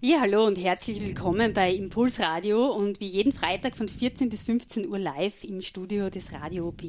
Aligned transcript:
Ja, 0.00 0.20
hallo 0.20 0.46
und 0.46 0.56
herzlich 0.56 1.00
willkommen 1.00 1.52
bei 1.52 1.74
Impulsradio 1.74 2.68
und 2.68 3.00
wie 3.00 3.08
jeden 3.08 3.32
Freitag 3.32 3.76
von 3.76 3.88
14 3.88 4.28
bis 4.28 4.42
15 4.42 4.86
Uhr 4.86 4.96
live 4.96 5.42
im 5.42 5.60
Studio 5.60 6.08
des 6.08 6.32
Radio 6.32 6.68
OP. 6.68 6.82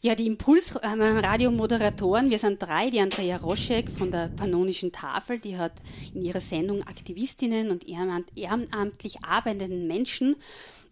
Ja, 0.00 0.16
die 0.16 0.26
Impulsradio-Moderatoren, 0.26 2.30
wir 2.30 2.40
sind 2.40 2.60
drei, 2.60 2.90
die 2.90 2.98
Andrea 2.98 3.36
Roschek 3.36 3.88
von 3.88 4.10
der 4.10 4.32
Pannonischen 4.34 4.90
Tafel, 4.90 5.38
die 5.38 5.56
hat 5.56 5.74
in 6.12 6.22
ihrer 6.22 6.40
Sendung 6.40 6.82
Aktivistinnen 6.82 7.70
und 7.70 7.86
ehrenamtlich 7.86 9.22
arbeitenden 9.22 9.86
Menschen 9.86 10.34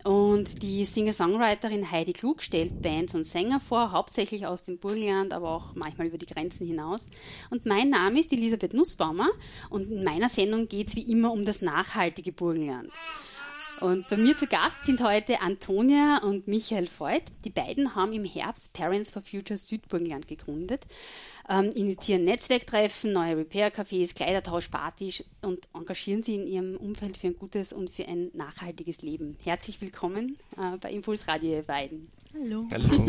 und 0.05 0.63
die 0.63 0.85
Singer-Songwriterin 0.85 1.91
Heidi 1.91 2.13
Klug 2.13 2.43
stellt 2.43 2.83
Bands 2.83 3.15
und 3.15 3.27
Sänger 3.27 3.61
vor, 3.61 3.93
hauptsächlich 3.93 4.47
aus 4.47 4.63
dem 4.63 4.79
Burgenland, 4.79 5.33
aber 5.33 5.51
auch 5.51 5.75
manchmal 5.75 6.09
über 6.09 6.19
die 6.19 6.27
Grenzen 6.27 6.67
hinaus. 6.67 7.11
Und 7.51 7.67
mein 7.67 7.91
Name 7.91 8.21
ist 8.21 8.33
Elisabeth 8.33 8.75
Nussbaumer 8.75 9.29
und 9.71 9.91
in 9.91 10.05
meiner 10.05 10.29
Sendung 10.29 10.69
geht 10.69 10.89
es 10.89 10.97
wie 10.97 11.11
immer 11.11 11.33
um 11.33 11.45
das 11.45 11.63
nachhaltige 11.63 12.33
Burgenland. 12.33 12.91
Und 13.81 14.09
bei 14.09 14.17
mir 14.17 14.37
zu 14.37 14.47
Gast 14.47 14.85
sind 14.85 15.03
heute 15.03 15.41
Antonia 15.41 16.19
und 16.19 16.47
Michael 16.47 16.89
Voigt. 16.99 17.33
Die 17.45 17.51
beiden 17.51 17.97
haben 17.97 18.13
im 18.13 18.25
Herbst 18.25 18.73
Parents 18.73 19.11
for 19.11 19.23
Future 19.23 19.57
Südburgenland 19.57 20.29
gegründet 20.29 20.87
ähm, 21.49 21.71
initiieren 21.71 22.25
Netzwerktreffen, 22.25 23.13
neue 23.13 23.39
Repair-Cafés, 23.39 24.15
Kleidertauschpartys 24.15 25.25
und 25.43 25.69
engagieren 25.75 26.23
sie 26.23 26.37
in 26.37 26.47
ihrem 26.47 26.77
Umfeld 26.77 27.19
für 27.19 27.29
ein 27.29 27.39
gutes 27.39 27.73
und 27.73 27.91
für 27.91 28.07
ein 28.07 28.31
nachhaltiges 28.35 29.03
Leben. 29.03 29.37
Herzlich 29.43 29.81
willkommen 29.81 30.37
äh, 30.57 30.77
bei 30.79 30.93
Impulsradio, 30.93 31.51
ihr 31.51 31.63
beiden. 31.63 32.09
Hallo. 32.35 32.67
Hallo. 32.73 33.07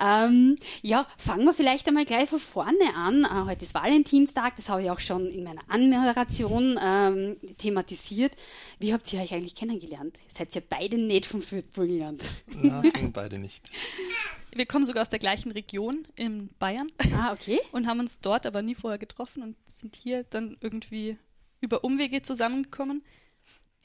ähm, 0.00 0.56
ja, 0.82 1.06
fangen 1.18 1.44
wir 1.44 1.54
vielleicht 1.54 1.86
einmal 1.86 2.04
gleich 2.04 2.28
von 2.28 2.40
vorne 2.40 2.94
an. 2.96 3.24
Äh, 3.24 3.48
heute 3.48 3.64
ist 3.64 3.74
Valentinstag, 3.74 4.56
das 4.56 4.68
habe 4.68 4.82
ich 4.82 4.90
auch 4.90 4.98
schon 4.98 5.28
in 5.28 5.44
meiner 5.44 5.62
Anmoderation 5.68 6.78
ähm, 6.82 7.36
thematisiert. 7.58 8.32
Wie 8.80 8.92
habt 8.92 9.12
ihr 9.12 9.20
euch 9.20 9.32
eigentlich 9.32 9.54
kennengelernt? 9.54 10.18
Seid 10.28 10.56
ihr 10.56 10.62
beide 10.68 10.98
nicht 10.98 11.26
vom 11.26 11.42
Südburgenland? 11.42 12.20
Na, 12.60 12.82
sind 12.82 13.12
beide 13.12 13.38
nicht. 13.38 13.70
Wir 14.56 14.66
kommen 14.66 14.84
sogar 14.84 15.02
aus 15.02 15.08
der 15.08 15.18
gleichen 15.18 15.52
Region 15.52 16.06
in 16.16 16.48
Bayern. 16.58 16.90
Ah, 17.14 17.32
okay. 17.32 17.60
Und 17.72 17.86
haben 17.86 18.00
uns 18.00 18.20
dort 18.20 18.46
aber 18.46 18.62
nie 18.62 18.74
vorher 18.74 18.98
getroffen 18.98 19.42
und 19.42 19.56
sind 19.66 19.96
hier 19.96 20.24
dann 20.24 20.56
irgendwie 20.60 21.18
über 21.60 21.84
Umwege 21.84 22.22
zusammengekommen. 22.22 23.02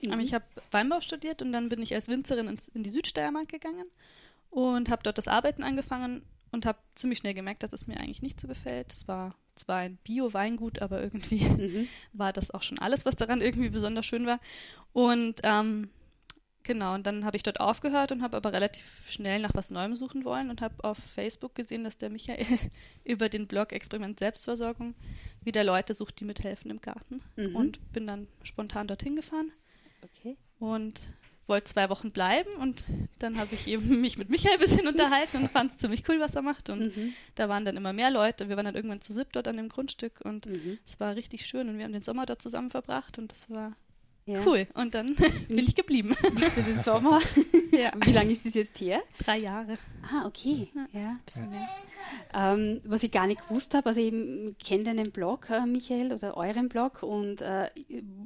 Mhm. 0.01 0.19
Ich 0.19 0.33
habe 0.33 0.45
Weinbau 0.71 1.01
studiert 1.01 1.41
und 1.41 1.51
dann 1.51 1.69
bin 1.69 1.81
ich 1.81 1.93
als 1.93 2.07
Winzerin 2.07 2.47
ins, 2.47 2.67
in 2.69 2.83
die 2.83 2.89
Südsteiermark 2.89 3.49
gegangen 3.49 3.85
und 4.49 4.89
habe 4.89 5.03
dort 5.03 5.17
das 5.17 5.27
Arbeiten 5.27 5.63
angefangen 5.63 6.23
und 6.51 6.65
habe 6.65 6.79
ziemlich 6.95 7.19
schnell 7.19 7.33
gemerkt, 7.33 7.63
dass 7.63 7.73
es 7.73 7.87
mir 7.87 7.99
eigentlich 7.99 8.21
nicht 8.21 8.39
so 8.39 8.47
gefällt. 8.47 8.91
Es 8.91 9.07
war 9.07 9.35
zwar 9.55 9.77
ein 9.77 9.97
Bio-Weingut, 10.03 10.81
aber 10.81 11.01
irgendwie 11.01 11.43
mhm. 11.43 11.87
war 12.13 12.33
das 12.33 12.51
auch 12.51 12.63
schon 12.63 12.79
alles, 12.79 13.05
was 13.05 13.15
daran 13.15 13.41
irgendwie 13.41 13.69
besonders 13.69 14.05
schön 14.05 14.25
war. 14.25 14.39
Und 14.93 15.41
ähm, 15.43 15.89
genau, 16.63 16.93
und 16.95 17.05
dann 17.05 17.25
habe 17.25 17.37
ich 17.37 17.43
dort 17.43 17.59
aufgehört 17.59 18.11
und 18.11 18.21
habe 18.21 18.37
aber 18.37 18.53
relativ 18.53 19.09
schnell 19.09 19.39
nach 19.39 19.53
was 19.53 19.71
Neuem 19.71 19.95
suchen 19.95 20.23
wollen 20.25 20.49
und 20.49 20.61
habe 20.61 20.83
auf 20.83 20.97
Facebook 20.97 21.55
gesehen, 21.55 21.83
dass 21.83 21.97
der 21.97 22.09
Michael 22.09 22.45
über 23.03 23.29
den 23.29 23.47
Blog 23.47 23.71
Experiment 23.71 24.19
Selbstversorgung 24.19 24.95
wieder 25.43 25.63
Leute 25.63 25.93
sucht, 25.93 26.19
die 26.19 26.25
mithelfen 26.25 26.71
im 26.71 26.81
Garten. 26.81 27.21
Mhm. 27.35 27.55
Und 27.55 27.93
bin 27.93 28.07
dann 28.07 28.27
spontan 28.43 28.87
dorthin 28.87 29.15
gefahren. 29.15 29.51
Okay. 30.03 30.37
Und 30.59 30.99
wollte 31.47 31.65
zwei 31.65 31.89
Wochen 31.89 32.11
bleiben 32.11 32.49
und 32.59 32.85
dann 33.19 33.37
habe 33.37 33.53
ich 33.53 33.67
eben 33.67 33.99
mich 34.01 34.17
mit 34.17 34.29
Michael 34.29 34.53
ein 34.53 34.59
bisschen 34.59 34.87
unterhalten 34.87 35.37
und 35.37 35.51
fand 35.51 35.71
es 35.71 35.77
ziemlich 35.77 36.07
cool, 36.07 36.19
was 36.19 36.35
er 36.35 36.41
macht. 36.41 36.69
Und 36.69 36.95
mhm. 36.95 37.13
da 37.35 37.49
waren 37.49 37.65
dann 37.65 37.77
immer 37.77 37.93
mehr 37.93 38.09
Leute. 38.09 38.47
Wir 38.49 38.55
waren 38.55 38.65
dann 38.65 38.75
irgendwann 38.75 39.01
zu 39.01 39.13
sieb 39.13 39.33
dort 39.33 39.47
an 39.47 39.57
dem 39.57 39.69
Grundstück 39.69 40.21
und 40.23 40.45
mhm. 40.45 40.79
es 40.85 40.99
war 40.99 41.15
richtig 41.15 41.45
schön 41.45 41.69
und 41.69 41.77
wir 41.77 41.83
haben 41.83 41.93
den 41.93 42.03
Sommer 42.03 42.25
dort 42.25 42.41
zusammen 42.41 42.71
verbracht 42.71 43.17
und 43.17 43.31
das 43.31 43.49
war 43.49 43.75
ja. 44.25 44.45
Cool. 44.45 44.67
Und 44.75 44.93
dann 44.93 45.15
bin 45.47 45.57
ich 45.57 45.75
geblieben. 45.75 46.15
Nicht 46.33 46.57
den 46.57 46.79
Sommer. 46.81 47.19
ja. 47.71 47.91
Wie 48.03 48.11
lange 48.11 48.31
ist 48.31 48.45
das 48.45 48.53
jetzt 48.53 48.79
her? 48.79 49.01
Drei 49.17 49.37
Jahre. 49.37 49.77
Ah, 50.03 50.25
okay. 50.25 50.69
Ja, 50.93 51.19
bisschen 51.25 51.49
mehr. 51.49 51.67
Ähm, 52.33 52.81
was 52.83 53.03
ich 53.03 53.11
gar 53.11 53.27
nicht 53.27 53.47
gewusst 53.47 53.73
habe, 53.73 53.87
also 53.87 53.99
ich 53.99 54.57
kenne 54.63 54.83
deinen 54.83 55.11
Blog, 55.11 55.49
äh, 55.49 55.65
Michael, 55.65 56.13
oder 56.13 56.37
euren 56.37 56.69
Blog 56.69 57.03
und 57.03 57.41
äh, 57.41 57.69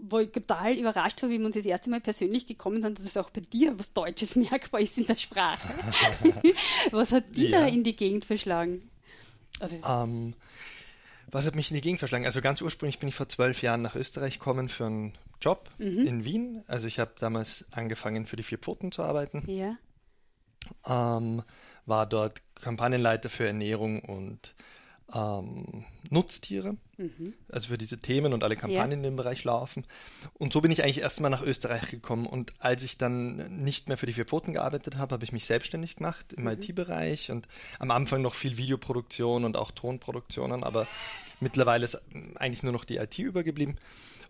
wo 0.07 0.19
ich 0.19 0.31
total 0.31 0.73
überrascht 0.73 1.21
war, 1.23 1.29
wie 1.29 1.39
wir 1.39 1.45
uns 1.45 1.55
das 1.55 1.65
erste 1.65 1.89
Mal 1.89 2.01
persönlich 2.01 2.45
gekommen 2.45 2.81
sind, 2.81 2.99
dass 2.99 3.05
es 3.05 3.17
auch 3.17 3.29
bei 3.29 3.41
dir 3.41 3.77
was 3.79 3.93
Deutsches 3.93 4.35
merkbar 4.35 4.81
ist 4.81 4.97
in 4.97 5.07
der 5.07 5.17
Sprache. 5.17 5.67
was 6.91 7.11
hat 7.11 7.23
die 7.35 7.47
ja. 7.47 7.61
da 7.61 7.67
in 7.67 7.83
die 7.83 7.95
Gegend 7.95 8.25
verschlagen? 8.25 8.89
Also, 9.59 9.75
um, 9.77 9.83
ähm, 9.85 10.33
was 11.31 11.45
hat 11.45 11.55
mich 11.55 11.71
in 11.71 11.75
die 11.75 11.81
Gegend 11.81 11.99
verschlagen? 11.99 12.25
Also 12.25 12.41
ganz 12.41 12.61
ursprünglich 12.61 12.99
bin 12.99 13.09
ich 13.09 13.15
vor 13.15 13.29
zwölf 13.29 13.61
Jahren 13.61 13.81
nach 13.81 13.95
Österreich 13.95 14.39
gekommen 14.39 14.69
für 14.69 14.85
einen 14.85 15.13
Job 15.41 15.69
mhm. 15.77 16.05
in 16.05 16.25
Wien. 16.25 16.63
Also 16.67 16.87
ich 16.87 16.99
habe 16.99 17.11
damals 17.19 17.65
angefangen 17.71 18.25
für 18.25 18.35
die 18.35 18.43
vier 18.43 18.57
Pfoten 18.57 18.91
zu 18.91 19.03
arbeiten. 19.03 19.43
Ja. 19.47 19.77
Ähm, 20.87 21.43
war 21.85 22.05
dort 22.05 22.41
Kampagnenleiter 22.55 23.29
für 23.29 23.45
Ernährung 23.45 24.01
und 24.01 24.55
ähm, 25.13 25.85
Nutztiere, 26.09 26.77
mhm. 26.97 27.33
also 27.49 27.69
für 27.69 27.77
diese 27.77 27.97
Themen 27.97 28.33
und 28.33 28.43
alle 28.43 28.55
Kampagnen 28.55 28.91
ja. 28.91 28.97
in 28.97 29.03
dem 29.03 29.15
Bereich 29.15 29.43
laufen. 29.43 29.85
Und 30.33 30.53
so 30.53 30.61
bin 30.61 30.71
ich 30.71 30.83
eigentlich 30.83 31.01
erstmal 31.01 31.31
nach 31.31 31.41
Österreich 31.41 31.89
gekommen. 31.89 32.25
Und 32.25 32.53
als 32.59 32.83
ich 32.83 32.97
dann 32.97 33.63
nicht 33.63 33.87
mehr 33.87 33.97
für 33.97 34.05
die 34.05 34.13
vier 34.13 34.25
Pfoten 34.25 34.53
gearbeitet 34.53 34.97
habe, 34.97 35.13
habe 35.13 35.23
ich 35.23 35.31
mich 35.31 35.45
selbstständig 35.45 35.97
gemacht 35.97 36.33
im 36.33 36.43
mhm. 36.43 36.49
IT-Bereich 36.49 37.31
und 37.31 37.47
am 37.79 37.91
Anfang 37.91 38.21
noch 38.21 38.35
viel 38.35 38.57
Videoproduktion 38.57 39.45
und 39.45 39.57
auch 39.57 39.71
Tonproduktionen, 39.71 40.63
aber 40.63 40.87
mittlerweile 41.39 41.85
ist 41.85 42.01
eigentlich 42.35 42.63
nur 42.63 42.73
noch 42.73 42.85
die 42.85 42.97
IT 42.97 43.17
übergeblieben. 43.19 43.77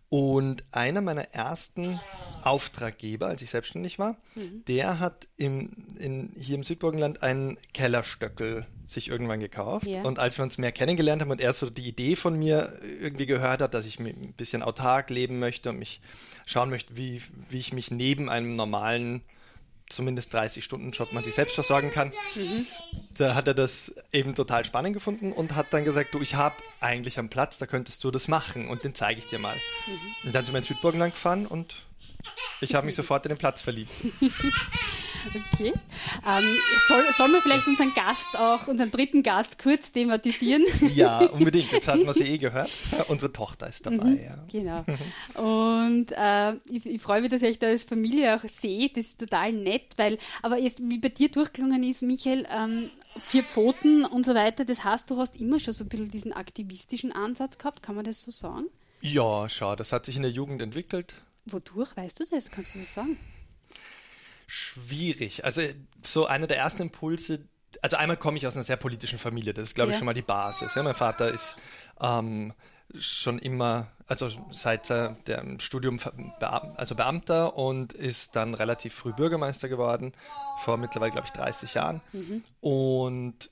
Und 0.09 0.63
einer 0.71 1.01
meiner 1.01 1.33
ersten 1.33 1.99
Auftraggeber, 2.43 3.27
als 3.27 3.41
ich 3.41 3.49
selbstständig 3.49 3.97
war, 3.97 4.17
mhm. 4.35 4.63
der 4.67 4.99
hat 4.99 5.27
im, 5.35 5.71
in, 5.97 6.31
hier 6.37 6.55
im 6.55 6.63
Südburgenland 6.63 7.23
einen 7.23 7.57
Kellerstöckel 7.73 8.67
sich 8.85 9.09
irgendwann 9.09 9.39
gekauft. 9.39 9.87
Ja. 9.87 10.03
Und 10.03 10.19
als 10.19 10.37
wir 10.37 10.43
uns 10.43 10.59
mehr 10.59 10.71
kennengelernt 10.71 11.23
haben 11.23 11.31
und 11.31 11.41
er 11.41 11.53
so 11.53 11.71
die 11.71 11.87
Idee 11.87 12.15
von 12.15 12.37
mir 12.37 12.54
irgendwie 13.01 13.25
gehört 13.25 13.61
hat, 13.61 13.73
dass 13.73 13.85
ich 13.85 13.99
ein 13.99 14.33
bisschen 14.37 14.61
autark 14.61 15.09
leben 15.09 15.39
möchte 15.39 15.69
und 15.69 15.79
mich 15.79 16.01
schauen 16.45 16.69
möchte, 16.69 16.95
wie, 16.97 17.21
wie 17.49 17.59
ich 17.59 17.73
mich 17.73 17.91
neben 17.91 18.29
einem 18.29 18.53
normalen 18.53 19.21
zumindest 19.89 20.33
30 20.33 20.63
Stunden 20.63 20.91
Job 20.91 21.13
man 21.13 21.23
sich 21.23 21.35
selbst 21.35 21.53
versorgen 21.53 21.91
kann. 21.91 22.11
Mhm. 22.35 22.65
Da 23.17 23.35
hat 23.35 23.47
er 23.47 23.53
das 23.53 23.93
eben 24.11 24.35
total 24.35 24.65
spannend 24.65 24.93
gefunden 24.93 25.31
und 25.31 25.55
hat 25.55 25.67
dann 25.71 25.85
gesagt, 25.85 26.13
du, 26.13 26.21
ich 26.21 26.35
habe 26.35 26.55
eigentlich 26.79 27.19
einen 27.19 27.29
Platz, 27.29 27.57
da 27.57 27.67
könntest 27.67 28.03
du 28.03 28.11
das 28.11 28.27
machen 28.27 28.67
und 28.67 28.83
den 28.83 28.95
zeige 28.95 29.19
ich 29.19 29.27
dir 29.27 29.39
mal. 29.39 29.55
Mhm. 29.55 30.27
Und 30.27 30.35
dann 30.35 30.43
sind 30.43 30.53
wir 30.53 30.59
in 30.59 30.63
Südburgenland 30.63 31.13
gefahren 31.13 31.45
und 31.45 31.75
ich 32.61 32.75
habe 32.75 32.85
mich 32.85 32.95
sofort 32.95 33.25
in 33.25 33.29
den 33.29 33.37
Platz 33.37 33.61
verliebt. 33.61 33.91
Okay. 35.53 35.73
Ähm, 36.25 36.43
soll, 36.87 37.03
sollen 37.13 37.31
wir 37.31 37.41
vielleicht 37.41 37.67
unseren 37.67 37.93
Gast 37.93 38.37
auch, 38.37 38.67
unseren 38.67 38.91
dritten 38.91 39.23
Gast 39.23 39.57
kurz 39.57 39.91
thematisieren? 39.91 40.63
Ja, 40.93 41.19
unbedingt. 41.31 41.71
Jetzt 41.71 41.87
hatten 41.87 42.05
wir 42.05 42.13
sie 42.13 42.23
eh 42.23 42.37
gehört. 42.37 42.69
Unsere 43.07 43.33
Tochter 43.33 43.67
ist 43.67 43.85
dabei. 43.85 44.05
Mhm, 44.05 44.19
ja. 44.23 44.37
Genau. 44.51 44.85
Und 45.87 46.11
äh, 46.11 46.53
ich, 46.69 46.85
ich 46.85 47.01
freue 47.01 47.21
mich, 47.21 47.31
dass 47.31 47.41
ich 47.41 47.49
euch 47.49 47.59
da 47.59 47.67
als 47.67 47.83
Familie 47.83 48.35
auch 48.35 48.43
sehe. 48.47 48.89
Das 48.89 49.05
ist 49.05 49.19
total 49.19 49.53
nett, 49.53 49.93
weil, 49.97 50.17
aber 50.41 50.57
jetzt, 50.57 50.79
wie 50.83 50.99
bei 50.99 51.09
dir 51.09 51.29
durchgelungen 51.29 51.83
ist, 51.83 52.03
Michael, 52.03 52.47
ähm, 52.51 52.89
vier 53.25 53.43
Pfoten 53.43 54.05
und 54.05 54.25
so 54.25 54.35
weiter, 54.35 54.65
das 54.65 54.83
heißt, 54.83 55.09
du 55.09 55.17
hast 55.17 55.37
immer 55.37 55.59
schon 55.59 55.73
so 55.73 55.85
ein 55.85 55.89
bisschen 55.89 56.11
diesen 56.11 56.33
aktivistischen 56.33 57.11
Ansatz 57.11 57.57
gehabt, 57.57 57.81
kann 57.81 57.95
man 57.95 58.05
das 58.05 58.23
so 58.23 58.31
sagen? 58.31 58.65
Ja, 59.01 59.47
schau, 59.49 59.75
das 59.75 59.91
hat 59.91 60.05
sich 60.05 60.15
in 60.15 60.23
der 60.23 60.31
Jugend 60.31 60.61
entwickelt. 60.61 61.13
Wodurch, 61.45 61.95
weißt 61.95 62.19
du 62.19 62.25
das? 62.25 62.49
Kannst 62.49 62.75
du 62.75 62.79
das 62.79 62.93
sagen? 62.93 63.17
schwierig. 64.47 65.43
Also 65.45 65.61
so 66.01 66.25
einer 66.25 66.47
der 66.47 66.57
ersten 66.57 66.83
Impulse, 66.83 67.47
also 67.81 67.97
einmal 67.97 68.17
komme 68.17 68.37
ich 68.37 68.47
aus 68.47 68.55
einer 68.55 68.63
sehr 68.63 68.77
politischen 68.77 69.19
Familie, 69.19 69.53
das 69.53 69.69
ist 69.69 69.75
glaube 69.75 69.91
ich 69.91 69.97
schon 69.97 70.05
mal 70.05 70.13
die 70.13 70.21
Basis. 70.21 70.75
Ja, 70.75 70.83
mein 70.83 70.95
Vater 70.95 71.29
ist 71.29 71.55
ähm, 71.99 72.53
schon 72.97 73.39
immer, 73.39 73.87
also 74.07 74.29
seit 74.51 74.89
äh, 74.89 75.13
dem 75.27 75.59
Studium 75.59 75.99
also 76.39 76.95
Beamter 76.95 77.57
und 77.57 77.93
ist 77.93 78.35
dann 78.35 78.53
relativ 78.53 78.93
früh 78.93 79.13
Bürgermeister 79.13 79.67
geworden, 79.67 80.13
vor 80.63 80.77
mittlerweile 80.77 81.11
glaube 81.11 81.27
ich 81.27 81.33
30 81.33 81.73
Jahren. 81.73 82.01
Mhm. 82.13 82.43
Und 82.61 83.49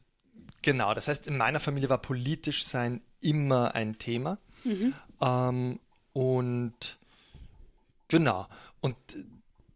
genau, 0.61 0.93
das 0.93 1.07
heißt, 1.07 1.27
in 1.27 1.37
meiner 1.37 1.59
Familie 1.59 1.89
war 1.89 1.97
politisch 1.97 2.65
sein 2.65 3.01
immer 3.19 3.75
ein 3.75 3.97
Thema. 3.97 4.37
Mhm. 4.63 4.93
Ähm, 5.21 5.79
und 6.13 6.99
genau, 8.17 8.47
und 8.81 8.95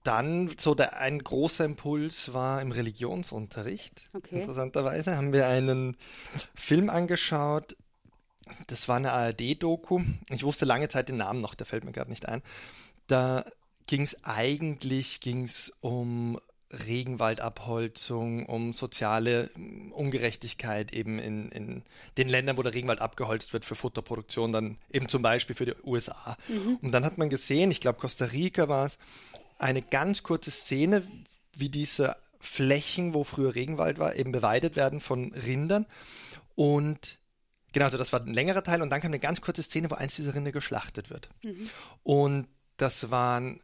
dann 0.03 0.49
so 0.57 0.73
der 0.73 0.97
ein 0.99 1.19
großer 1.19 1.65
Impuls 1.65 2.33
war 2.33 2.61
im 2.61 2.71
Religionsunterricht. 2.71 4.03
Okay. 4.13 4.39
Interessanterweise 4.39 5.17
haben 5.17 5.33
wir 5.33 5.47
einen 5.47 5.97
Film 6.55 6.89
angeschaut. 6.89 7.75
Das 8.67 8.87
war 8.87 8.95
eine 8.95 9.11
ARD-Doku. 9.11 10.01
Ich 10.29 10.43
wusste 10.43 10.63
lange 10.63 10.87
Zeit 10.87 11.09
den 11.09 11.17
Namen 11.17 11.39
noch, 11.39 11.55
der 11.55 11.65
fällt 11.65 11.83
mir 11.83 11.91
gerade 11.91 12.09
nicht 12.09 12.25
ein. 12.25 12.41
Da 13.07 13.43
ging 13.85 14.01
es 14.01 14.23
eigentlich 14.23 15.19
ging's 15.19 15.73
um 15.81 16.39
Regenwaldabholzung, 16.71 18.45
um 18.45 18.73
soziale 18.73 19.49
Ungerechtigkeit 19.91 20.91
eben 20.93 21.17
in, 21.17 21.49
in 21.51 21.83
den 22.17 22.27
Ländern, 22.27 22.57
wo 22.57 22.63
der 22.63 22.73
Regenwald 22.73 22.99
abgeholzt 22.99 23.53
wird 23.53 23.63
für 23.63 23.75
Futterproduktion, 23.75 24.51
dann 24.51 24.77
eben 24.91 25.07
zum 25.07 25.21
Beispiel 25.21 25.55
für 25.55 25.65
die 25.65 25.75
USA. 25.83 26.35
Mhm. 26.49 26.79
Und 26.81 26.91
dann 26.91 27.05
hat 27.05 27.17
man 27.17 27.29
gesehen, 27.29 27.71
ich 27.71 27.79
glaube 27.79 27.99
Costa 27.99 28.25
Rica 28.25 28.67
war 28.67 28.85
es, 28.85 28.97
eine 29.57 29.81
ganz 29.81 30.23
kurze 30.23 30.51
Szene, 30.51 31.03
wie 31.53 31.69
diese 31.69 32.15
Flächen, 32.39 33.13
wo 33.13 33.23
früher 33.23 33.55
Regenwald 33.55 33.97
war, 33.97 34.15
eben 34.15 34.31
beweidet 34.31 34.75
werden 34.75 34.99
von 35.01 35.33
Rindern. 35.33 35.85
Und 36.55 37.17
genau, 37.73 37.85
also 37.85 37.97
das 37.97 38.13
war 38.13 38.21
ein 38.21 38.33
längerer 38.33 38.63
Teil 38.63 38.81
und 38.81 38.89
dann 38.89 39.01
kam 39.01 39.09
eine 39.09 39.19
ganz 39.19 39.41
kurze 39.41 39.63
Szene, 39.63 39.89
wo 39.89 39.95
eins 39.95 40.15
dieser 40.15 40.35
Rinder 40.35 40.51
geschlachtet 40.51 41.09
wird. 41.09 41.29
Mhm. 41.43 41.69
Und 42.03 42.47
das 42.77 43.09
waren 43.09 43.59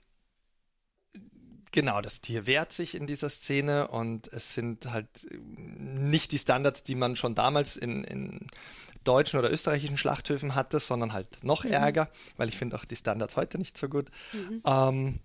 Genau, 1.73 2.01
das 2.01 2.21
Tier 2.21 2.45
wehrt 2.45 2.71
sich 2.71 2.93
in 2.93 3.07
dieser 3.07 3.29
Szene 3.29 3.87
und 3.87 4.31
es 4.31 4.53
sind 4.53 4.91
halt 4.91 5.07
nicht 5.31 6.31
die 6.31 6.37
Standards, 6.37 6.83
die 6.83 6.93
man 6.93 7.15
schon 7.15 7.33
damals 7.33 7.77
in, 7.77 8.03
in 8.03 8.47
deutschen 9.03 9.39
oder 9.39 9.51
österreichischen 9.51 9.97
Schlachthöfen 9.97 10.53
hatte, 10.53 10.79
sondern 10.79 11.13
halt 11.13 11.43
noch 11.43 11.63
mhm. 11.63 11.71
ärger, 11.71 12.09
weil 12.37 12.47
ich 12.47 12.57
finde 12.57 12.75
auch 12.75 12.85
die 12.85 12.95
Standards 12.95 13.35
heute 13.37 13.57
nicht 13.57 13.75
so 13.75 13.89
gut. 13.89 14.09
Mhm. 14.33 14.61
Ähm, 14.65 15.19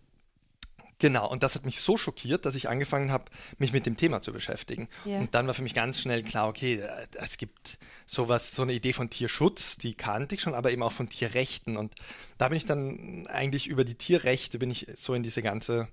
Genau, 1.00 1.31
und 1.31 1.45
das 1.45 1.55
hat 1.55 1.65
mich 1.65 1.81
so 1.81 1.97
schockiert, 1.97 2.45
dass 2.45 2.56
ich 2.56 2.69
angefangen 2.69 3.12
habe, 3.12 3.27
mich 3.59 3.73
mit 3.73 3.87
dem 3.87 3.97
Thema 3.97 4.21
zu 4.21 4.33
beschäftigen. 4.33 4.89
Yeah. 5.06 5.21
Und 5.21 5.33
dann 5.33 5.47
war 5.47 5.55
für 5.55 5.62
mich 5.62 5.75
ganz 5.75 6.01
schnell 6.01 6.25
klar, 6.25 6.49
okay, 6.49 6.81
äh, 6.81 7.06
es 7.12 7.39
gibt 7.39 7.79
sowas, 8.05 8.51
so 8.51 8.62
eine 8.62 8.73
Idee 8.73 8.93
von 8.93 9.09
Tierschutz, 9.09 9.79
die 9.79 9.94
kannte 9.94 10.35
ich 10.35 10.41
schon, 10.41 10.55
aber 10.55 10.73
eben 10.73 10.83
auch 10.83 10.91
von 10.91 11.09
Tierrechten. 11.09 11.77
Und 11.77 11.94
da 12.37 12.49
bin 12.49 12.56
ich 12.56 12.67
dann 12.67 13.29
eigentlich 13.29 13.69
über 13.69 13.85
die 13.85 13.94
Tierrechte, 13.94 14.59
bin 14.59 14.73
ich 14.73 14.89
so 14.99 15.15
in 15.15 15.23
diese 15.23 15.41
ganze 15.41 15.87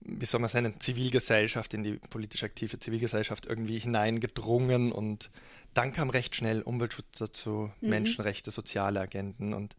wie 0.00 0.24
soll 0.24 0.40
man 0.40 0.46
es 0.46 0.54
nennen, 0.54 0.80
Zivilgesellschaft, 0.80 1.74
in 1.74 1.82
die 1.82 1.92
politisch 1.94 2.42
aktive 2.42 2.78
Zivilgesellschaft 2.78 3.46
irgendwie 3.46 3.78
hineingedrungen 3.78 4.92
und 4.92 5.30
dann 5.74 5.92
kam 5.92 6.10
recht 6.10 6.34
schnell 6.34 6.62
Umweltschutz 6.62 7.18
dazu, 7.18 7.70
mhm. 7.80 7.88
Menschenrechte, 7.90 8.50
soziale 8.50 9.00
Agenten 9.00 9.52
und 9.54 9.76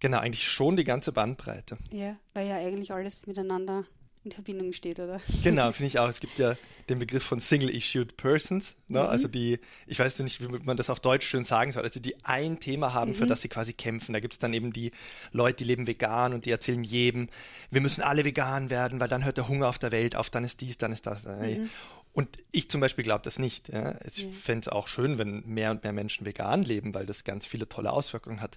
genau, 0.00 0.18
eigentlich 0.18 0.48
schon 0.48 0.76
die 0.76 0.84
ganze 0.84 1.12
Bandbreite. 1.12 1.78
Ja, 1.90 2.16
weil 2.34 2.48
ja 2.48 2.56
eigentlich 2.56 2.92
alles 2.92 3.26
miteinander 3.26 3.84
in 4.24 4.32
Verbindung 4.32 4.72
steht, 4.72 5.00
oder? 5.00 5.20
Genau, 5.42 5.70
finde 5.72 5.88
ich 5.88 5.98
auch. 5.98 6.08
Es 6.08 6.20
gibt 6.20 6.38
ja 6.38 6.56
den 6.88 6.98
Begriff 6.98 7.22
von 7.22 7.40
Single-Issued 7.40 8.16
Persons, 8.16 8.76
ne? 8.88 9.00
mhm. 9.00 9.06
also 9.06 9.28
die, 9.28 9.58
ich 9.86 9.98
weiß 9.98 10.18
nicht, 10.20 10.40
wie 10.40 10.58
man 10.58 10.76
das 10.76 10.90
auf 10.90 11.00
Deutsch 11.00 11.26
schön 11.26 11.44
sagen 11.44 11.72
soll, 11.72 11.82
also 11.82 12.00
die 12.00 12.24
ein 12.24 12.58
Thema 12.58 12.94
haben, 12.94 13.12
mhm. 13.12 13.16
für 13.16 13.26
das 13.26 13.42
sie 13.42 13.48
quasi 13.48 13.72
kämpfen. 13.74 14.12
Da 14.12 14.20
gibt 14.20 14.34
es 14.34 14.38
dann 14.38 14.54
eben 14.54 14.72
die 14.72 14.92
Leute, 15.32 15.58
die 15.58 15.64
leben 15.64 15.86
vegan 15.86 16.32
und 16.32 16.46
die 16.46 16.50
erzählen 16.50 16.82
jedem, 16.82 17.28
wir 17.70 17.80
müssen 17.80 18.02
alle 18.02 18.24
vegan 18.24 18.70
werden, 18.70 19.00
weil 19.00 19.08
dann 19.08 19.24
hört 19.24 19.36
der 19.36 19.48
Hunger 19.48 19.68
auf 19.68 19.78
der 19.78 19.92
Welt 19.92 20.16
auf, 20.16 20.30
dann 20.30 20.44
ist 20.44 20.60
dies, 20.60 20.78
dann 20.78 20.92
ist 20.92 21.06
das. 21.06 21.24
Mhm. 21.24 21.68
Und 22.14 22.28
ich 22.52 22.70
zum 22.70 22.80
Beispiel 22.80 23.04
glaube 23.04 23.24
das 23.24 23.38
nicht. 23.38 23.68
Ja. 23.68 23.96
Ich 24.06 24.18
ja. 24.18 24.30
fände 24.30 24.60
es 24.60 24.68
auch 24.68 24.88
schön, 24.88 25.18
wenn 25.18 25.44
mehr 25.46 25.72
und 25.72 25.82
mehr 25.82 25.92
Menschen 25.92 26.24
vegan 26.24 26.62
leben, 26.62 26.94
weil 26.94 27.06
das 27.06 27.24
ganz 27.24 27.44
viele 27.44 27.68
tolle 27.68 27.92
Auswirkungen 27.92 28.40
hat. 28.40 28.56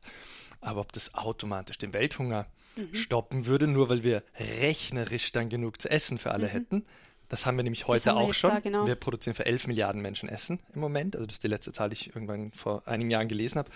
Aber 0.62 0.82
ob 0.82 0.94
das 0.94 1.16
automatisch 1.16 1.78
den 1.78 1.92
Welthunger 1.94 2.46
mhm. 2.78 2.96
stoppen 2.96 3.46
würde, 3.46 3.68
nur 3.68 3.90
weil 3.90 4.04
wir 4.04 4.24
rechnerisch 4.60 5.32
dann 5.32 5.50
genug 5.50 5.82
zu 5.82 5.90
essen 5.90 6.18
für 6.18 6.32
alle 6.32 6.48
mhm. 6.48 6.52
hätten. 6.52 6.84
Das 7.30 7.46
haben 7.46 7.58
wir 7.58 7.64
nämlich 7.64 7.88
heute 7.88 8.16
auch 8.16 8.34
schon. 8.34 8.52
Da, 8.52 8.60
genau. 8.60 8.88
Wir 8.88 8.96
produzieren 8.96 9.36
für 9.36 9.46
11 9.46 9.68
Milliarden 9.68 10.02
Menschen 10.02 10.30
Essen 10.30 10.60
im 10.74 10.80
Moment. 10.80 11.16
Also 11.16 11.26
das 11.26 11.36
ist 11.36 11.44
die 11.44 11.50
letzte 11.50 11.74
Zahl, 11.74 11.90
die 11.90 11.96
ich 11.96 12.08
irgendwann 12.08 12.52
vor 12.52 12.88
einigen 12.88 13.12
Jahren 13.12 13.28
gelesen 13.28 13.60
habe. 13.60 13.70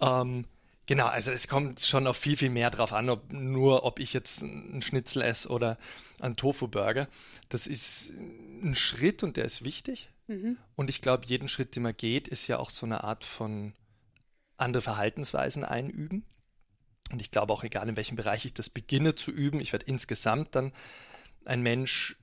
Ähm, 0.00 0.46
genau, 0.86 1.06
also 1.06 1.30
es 1.30 1.48
kommt 1.48 1.80
schon 1.80 2.06
auf 2.06 2.16
viel, 2.16 2.36
viel 2.36 2.50
mehr 2.50 2.70
drauf 2.70 2.92
an, 2.92 3.10
ob 3.10 3.30
nur 3.30 3.84
ob 3.84 3.98
ich 3.98 4.14
jetzt 4.14 4.42
einen 4.42 4.80
Schnitzel 4.80 5.22
esse 5.22 5.48
oder 5.48 5.76
einen 6.20 6.36
Tofu-Burger. 6.36 7.08
Das 7.50 7.66
ist 7.66 8.12
ein 8.62 8.74
Schritt 8.74 9.22
und 9.22 9.36
der 9.36 9.44
ist 9.44 9.64
wichtig. 9.64 10.08
Mhm. 10.26 10.56
Und 10.74 10.88
ich 10.88 11.02
glaube, 11.02 11.26
jeden 11.26 11.48
Schritt, 11.48 11.76
den 11.76 11.82
man 11.82 11.96
geht, 11.96 12.28
ist 12.28 12.46
ja 12.46 12.58
auch 12.58 12.70
so 12.70 12.86
eine 12.86 13.04
Art 13.04 13.24
von 13.24 13.74
andere 14.56 14.82
Verhaltensweisen 14.82 15.64
einüben. 15.64 16.24
Und 17.10 17.22
ich 17.22 17.30
glaube 17.30 17.52
auch, 17.52 17.64
egal 17.64 17.88
in 17.88 17.96
welchem 17.96 18.16
Bereich 18.16 18.44
ich 18.44 18.54
das 18.54 18.70
beginne 18.70 19.14
zu 19.14 19.30
üben, 19.30 19.60
ich 19.60 19.72
werde 19.72 19.86
insgesamt 19.86 20.54
dann 20.54 20.72
ein 21.44 21.62
Mensch 21.62 22.16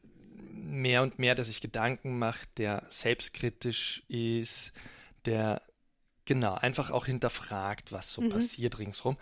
mehr 0.53 1.03
und 1.03 1.19
mehr, 1.19 1.35
der 1.35 1.45
sich 1.45 1.61
Gedanken 1.61 2.17
macht, 2.19 2.57
der 2.57 2.83
selbstkritisch 2.89 4.03
ist, 4.07 4.73
der 5.25 5.61
genau 6.25 6.55
einfach 6.55 6.91
auch 6.91 7.05
hinterfragt, 7.05 7.91
was 7.91 8.11
so 8.11 8.21
mhm. 8.21 8.29
passiert 8.29 8.79
ringsherum. 8.79 9.17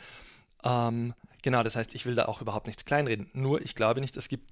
Ähm, 0.63 1.13
genau, 1.41 1.63
das 1.63 1.75
heißt, 1.75 1.95
ich 1.95 2.05
will 2.05 2.15
da 2.15 2.25
auch 2.25 2.41
überhaupt 2.41 2.67
nichts 2.67 2.85
kleinreden. 2.85 3.29
Nur 3.33 3.61
ich 3.61 3.75
glaube 3.75 4.01
nicht, 4.01 4.15
es 4.17 4.29
gibt 4.29 4.51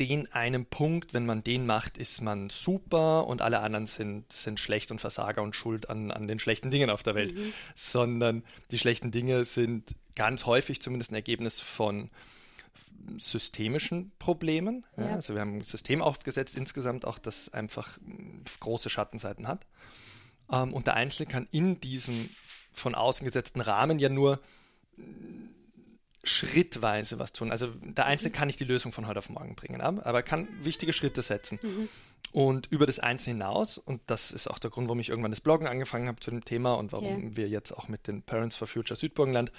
den 0.00 0.32
einen 0.32 0.66
Punkt, 0.66 1.12
wenn 1.12 1.26
man 1.26 1.44
den 1.44 1.66
macht, 1.66 1.98
ist 1.98 2.22
man 2.22 2.48
super 2.48 3.26
und 3.26 3.42
alle 3.42 3.60
anderen 3.60 3.86
sind, 3.86 4.32
sind 4.32 4.58
schlecht 4.58 4.90
und 4.90 5.00
Versager 5.00 5.42
und 5.42 5.54
schuld 5.54 5.90
an, 5.90 6.10
an 6.10 6.26
den 6.26 6.38
schlechten 6.38 6.70
Dingen 6.70 6.90
auf 6.90 7.02
der 7.02 7.14
Welt. 7.14 7.34
Mhm. 7.34 7.52
Sondern 7.74 8.42
die 8.70 8.78
schlechten 8.78 9.10
Dinge 9.10 9.44
sind 9.44 9.94
ganz 10.14 10.46
häufig 10.46 10.80
zumindest 10.80 11.12
ein 11.12 11.16
Ergebnis 11.16 11.60
von 11.60 12.10
systemischen 13.18 14.12
Problemen. 14.18 14.84
Ja. 14.96 15.04
Ja, 15.08 15.14
also 15.14 15.34
wir 15.34 15.40
haben 15.40 15.58
ein 15.58 15.64
System 15.64 16.02
aufgesetzt 16.02 16.56
insgesamt 16.56 17.04
auch, 17.04 17.18
das 17.18 17.52
einfach 17.52 17.98
große 18.60 18.90
Schattenseiten 18.90 19.48
hat. 19.48 19.66
Ähm, 20.50 20.72
und 20.72 20.86
der 20.86 20.94
Einzelne 20.94 21.28
kann 21.28 21.48
in 21.50 21.80
diesem 21.80 22.28
von 22.72 22.94
außen 22.94 23.26
gesetzten 23.26 23.60
Rahmen 23.60 23.98
ja 23.98 24.08
nur 24.08 24.40
schrittweise 26.24 27.18
was 27.18 27.32
tun. 27.32 27.50
Also 27.50 27.68
der 27.68 28.06
Einzelne 28.06 28.30
mhm. 28.30 28.34
kann 28.34 28.46
nicht 28.46 28.60
die 28.60 28.64
Lösung 28.64 28.92
von 28.92 29.06
heute 29.06 29.18
auf 29.18 29.28
morgen 29.28 29.56
bringen, 29.56 29.80
aber 29.80 30.22
kann 30.22 30.48
wichtige 30.62 30.92
Schritte 30.92 31.22
setzen. 31.22 31.58
Mhm. 31.62 31.88
Und 32.30 32.66
über 32.70 32.86
das 32.86 32.98
Einzelne 32.98 33.44
hinaus, 33.44 33.76
und 33.76 34.00
das 34.06 34.30
ist 34.30 34.46
auch 34.46 34.58
der 34.58 34.70
Grund, 34.70 34.88
warum 34.88 35.00
ich 35.00 35.10
irgendwann 35.10 35.32
das 35.32 35.42
Bloggen 35.42 35.66
angefangen 35.66 36.08
habe 36.08 36.20
zu 36.20 36.30
dem 36.30 36.44
Thema 36.44 36.74
und 36.74 36.90
warum 36.92 37.24
yeah. 37.24 37.36
wir 37.36 37.48
jetzt 37.48 37.72
auch 37.72 37.88
mit 37.88 38.06
den 38.06 38.22
Parents 38.22 38.56
for 38.56 38.66
Future 38.66 38.96
Südburgenland 38.96 39.52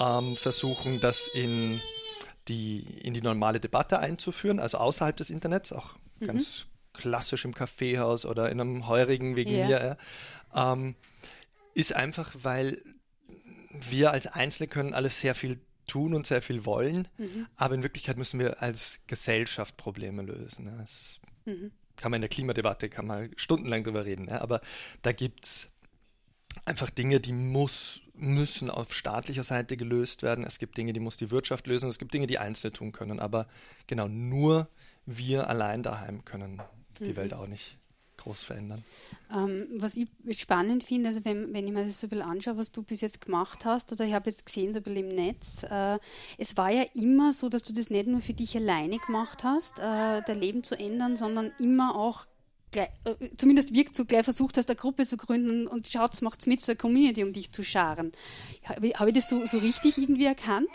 ähm, 0.00 0.34
versuchen, 0.34 1.00
das 1.00 1.28
in 1.28 1.80
die, 2.48 2.80
in 3.02 3.14
die 3.14 3.22
normale 3.22 3.60
Debatte 3.60 4.00
einzuführen, 4.00 4.58
also 4.58 4.78
außerhalb 4.78 5.16
des 5.16 5.30
Internets, 5.30 5.72
auch 5.72 5.94
mhm. 6.18 6.26
ganz 6.26 6.66
klassisch 6.94 7.44
im 7.44 7.54
Kaffeehaus 7.54 8.24
oder 8.24 8.50
in 8.50 8.60
einem 8.60 8.88
Heurigen 8.88 9.36
wegen 9.36 9.52
yeah. 9.52 9.66
mir, 9.68 9.98
ähm, 10.52 10.96
ist 11.74 11.94
einfach, 11.94 12.34
weil 12.42 12.82
wir 13.68 14.10
als 14.10 14.26
Einzelne 14.26 14.66
können 14.66 14.94
alles 14.94 15.20
sehr 15.20 15.36
viel 15.36 15.60
tun 15.86 16.14
und 16.14 16.26
sehr 16.26 16.42
viel 16.42 16.64
wollen, 16.64 17.06
mhm. 17.18 17.46
aber 17.56 17.76
in 17.76 17.84
Wirklichkeit 17.84 18.16
müssen 18.16 18.40
wir 18.40 18.62
als 18.62 19.02
Gesellschaft 19.06 19.76
Probleme 19.76 20.22
lösen. 20.22 20.76
Das 20.78 21.20
mhm. 21.44 21.70
Kann 21.96 22.10
man 22.10 22.18
in 22.18 22.22
der 22.22 22.28
Klimadebatte, 22.28 22.88
kann 22.88 23.06
man 23.06 23.30
stundenlang 23.36 23.84
drüber 23.84 24.04
reden, 24.04 24.28
ja, 24.28 24.40
aber 24.40 24.60
da 25.02 25.12
gibt 25.12 25.44
es 25.44 25.70
einfach 26.64 26.90
Dinge, 26.90 27.20
die 27.20 27.32
muss, 27.32 28.00
müssen 28.14 28.70
auf 28.70 28.94
staatlicher 28.94 29.44
Seite 29.44 29.76
gelöst 29.76 30.22
werden. 30.22 30.44
Es 30.44 30.58
gibt 30.58 30.76
Dinge, 30.76 30.92
die 30.92 31.00
muss 31.00 31.16
die 31.16 31.30
Wirtschaft 31.30 31.66
lösen. 31.66 31.88
Es 31.88 31.98
gibt 31.98 32.14
Dinge, 32.14 32.26
die 32.26 32.38
Einzelne 32.38 32.72
tun 32.72 32.92
können. 32.92 33.20
Aber 33.20 33.46
genau, 33.86 34.08
nur 34.08 34.68
wir 35.04 35.48
allein 35.48 35.82
daheim 35.82 36.24
können 36.24 36.62
die 36.98 37.10
mhm. 37.10 37.16
Welt 37.16 37.34
auch 37.34 37.46
nicht 37.46 37.78
groß 38.26 38.42
verändern. 38.42 38.82
Ähm, 39.32 39.66
was 39.78 39.96
ich 39.96 40.08
spannend 40.36 40.82
finde, 40.82 41.08
also 41.08 41.24
wenn, 41.24 41.52
wenn 41.52 41.66
ich 41.66 41.72
mir 41.72 41.84
das 41.84 42.00
so 42.00 42.06
ein 42.06 42.10
bisschen 42.10 42.28
anschaue, 42.28 42.56
was 42.56 42.72
du 42.72 42.82
bis 42.82 43.00
jetzt 43.00 43.20
gemacht 43.20 43.64
hast, 43.64 43.92
oder 43.92 44.04
ich 44.04 44.14
habe 44.14 44.28
jetzt 44.28 44.44
gesehen, 44.44 44.72
so 44.72 44.80
ein 44.80 44.82
bisschen 44.82 45.10
im 45.10 45.16
Netz, 45.16 45.62
äh, 45.62 45.98
es 46.36 46.56
war 46.56 46.70
ja 46.70 46.84
immer 46.94 47.32
so, 47.32 47.48
dass 47.48 47.62
du 47.62 47.72
das 47.72 47.90
nicht 47.90 48.08
nur 48.08 48.20
für 48.20 48.34
dich 48.34 48.56
alleine 48.56 48.98
gemacht 48.98 49.44
hast, 49.44 49.78
äh, 49.78 50.22
dein 50.26 50.40
Leben 50.40 50.64
zu 50.64 50.78
ändern, 50.78 51.16
sondern 51.16 51.52
immer 51.58 51.96
auch 51.96 52.26
Gleich, 52.72 52.88
äh, 53.04 53.28
zumindest 53.36 53.72
wirkt 53.72 53.94
so 53.94 54.04
gleich 54.04 54.24
versucht 54.24 54.58
hast, 54.58 54.68
eine 54.68 54.76
Gruppe 54.76 55.06
zu 55.06 55.16
gründen 55.16 55.68
und 55.68 55.86
schaut, 55.86 56.20
macht 56.22 56.40
es 56.40 56.46
mit, 56.46 56.60
so 56.60 56.72
eine 56.72 56.76
Community, 56.76 57.22
um 57.22 57.32
dich 57.32 57.52
zu 57.52 57.62
scharen. 57.62 58.10
Habe 58.64 59.08
ich 59.08 59.14
das 59.14 59.28
so, 59.28 59.46
so 59.46 59.58
richtig 59.58 59.98
irgendwie 59.98 60.26
erkannt? 60.26 60.68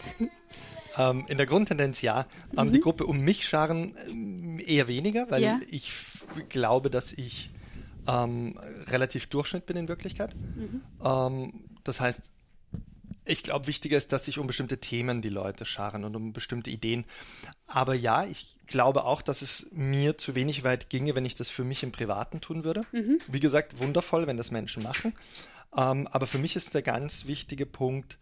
Ähm, 0.97 1.25
in 1.27 1.37
der 1.37 1.45
Grundtendenz 1.45 2.01
ja. 2.01 2.25
Ähm, 2.57 2.67
mhm. 2.67 2.73
Die 2.73 2.79
Gruppe 2.79 3.05
um 3.05 3.19
mich 3.19 3.47
scharen 3.47 4.59
äh, 4.59 4.75
eher 4.75 4.87
weniger, 4.87 5.29
weil 5.29 5.41
ja. 5.41 5.59
ich 5.69 5.91
glaube, 6.49 6.89
dass 6.89 7.13
ich 7.13 7.51
ähm, 8.07 8.57
relativ 8.87 9.27
Durchschnitt 9.27 9.65
bin 9.65 9.77
in 9.77 9.87
Wirklichkeit. 9.87 10.35
Mhm. 10.55 10.81
Ähm, 11.03 11.53
das 11.83 12.01
heißt, 12.01 12.31
ich 13.23 13.43
glaube, 13.43 13.67
wichtiger 13.67 13.97
ist, 13.97 14.11
dass 14.11 14.25
sich 14.25 14.39
um 14.39 14.47
bestimmte 14.47 14.79
Themen 14.79 15.21
die 15.21 15.29
Leute 15.29 15.65
scharen 15.65 16.03
und 16.03 16.15
um 16.15 16.33
bestimmte 16.33 16.71
Ideen. 16.71 17.05
Aber 17.67 17.93
ja, 17.93 18.25
ich 18.25 18.57
glaube 18.67 19.03
auch, 19.03 19.21
dass 19.21 19.41
es 19.41 19.67
mir 19.71 20.17
zu 20.17 20.33
wenig 20.33 20.63
weit 20.63 20.89
ginge, 20.89 21.15
wenn 21.15 21.25
ich 21.25 21.35
das 21.35 21.49
für 21.49 21.63
mich 21.63 21.83
im 21.83 21.91
Privaten 21.91 22.41
tun 22.41 22.63
würde. 22.63 22.85
Mhm. 22.91 23.19
Wie 23.27 23.39
gesagt, 23.39 23.79
wundervoll, 23.79 24.27
wenn 24.27 24.37
das 24.37 24.51
Menschen 24.51 24.83
machen. 24.83 25.13
Ähm, 25.75 26.07
aber 26.07 26.25
für 26.25 26.39
mich 26.39 26.55
ist 26.55 26.73
der 26.73 26.81
ganz 26.81 27.25
wichtige 27.27 27.65
Punkt 27.65 28.17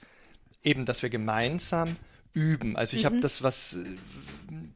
eben, 0.63 0.85
dass 0.85 1.01
wir 1.01 1.09
gemeinsam 1.09 1.95
üben. 2.33 2.75
Also 2.75 2.95
ich 2.95 3.03
mhm. 3.03 3.07
habe 3.07 3.19
das, 3.19 3.43
was 3.43 3.77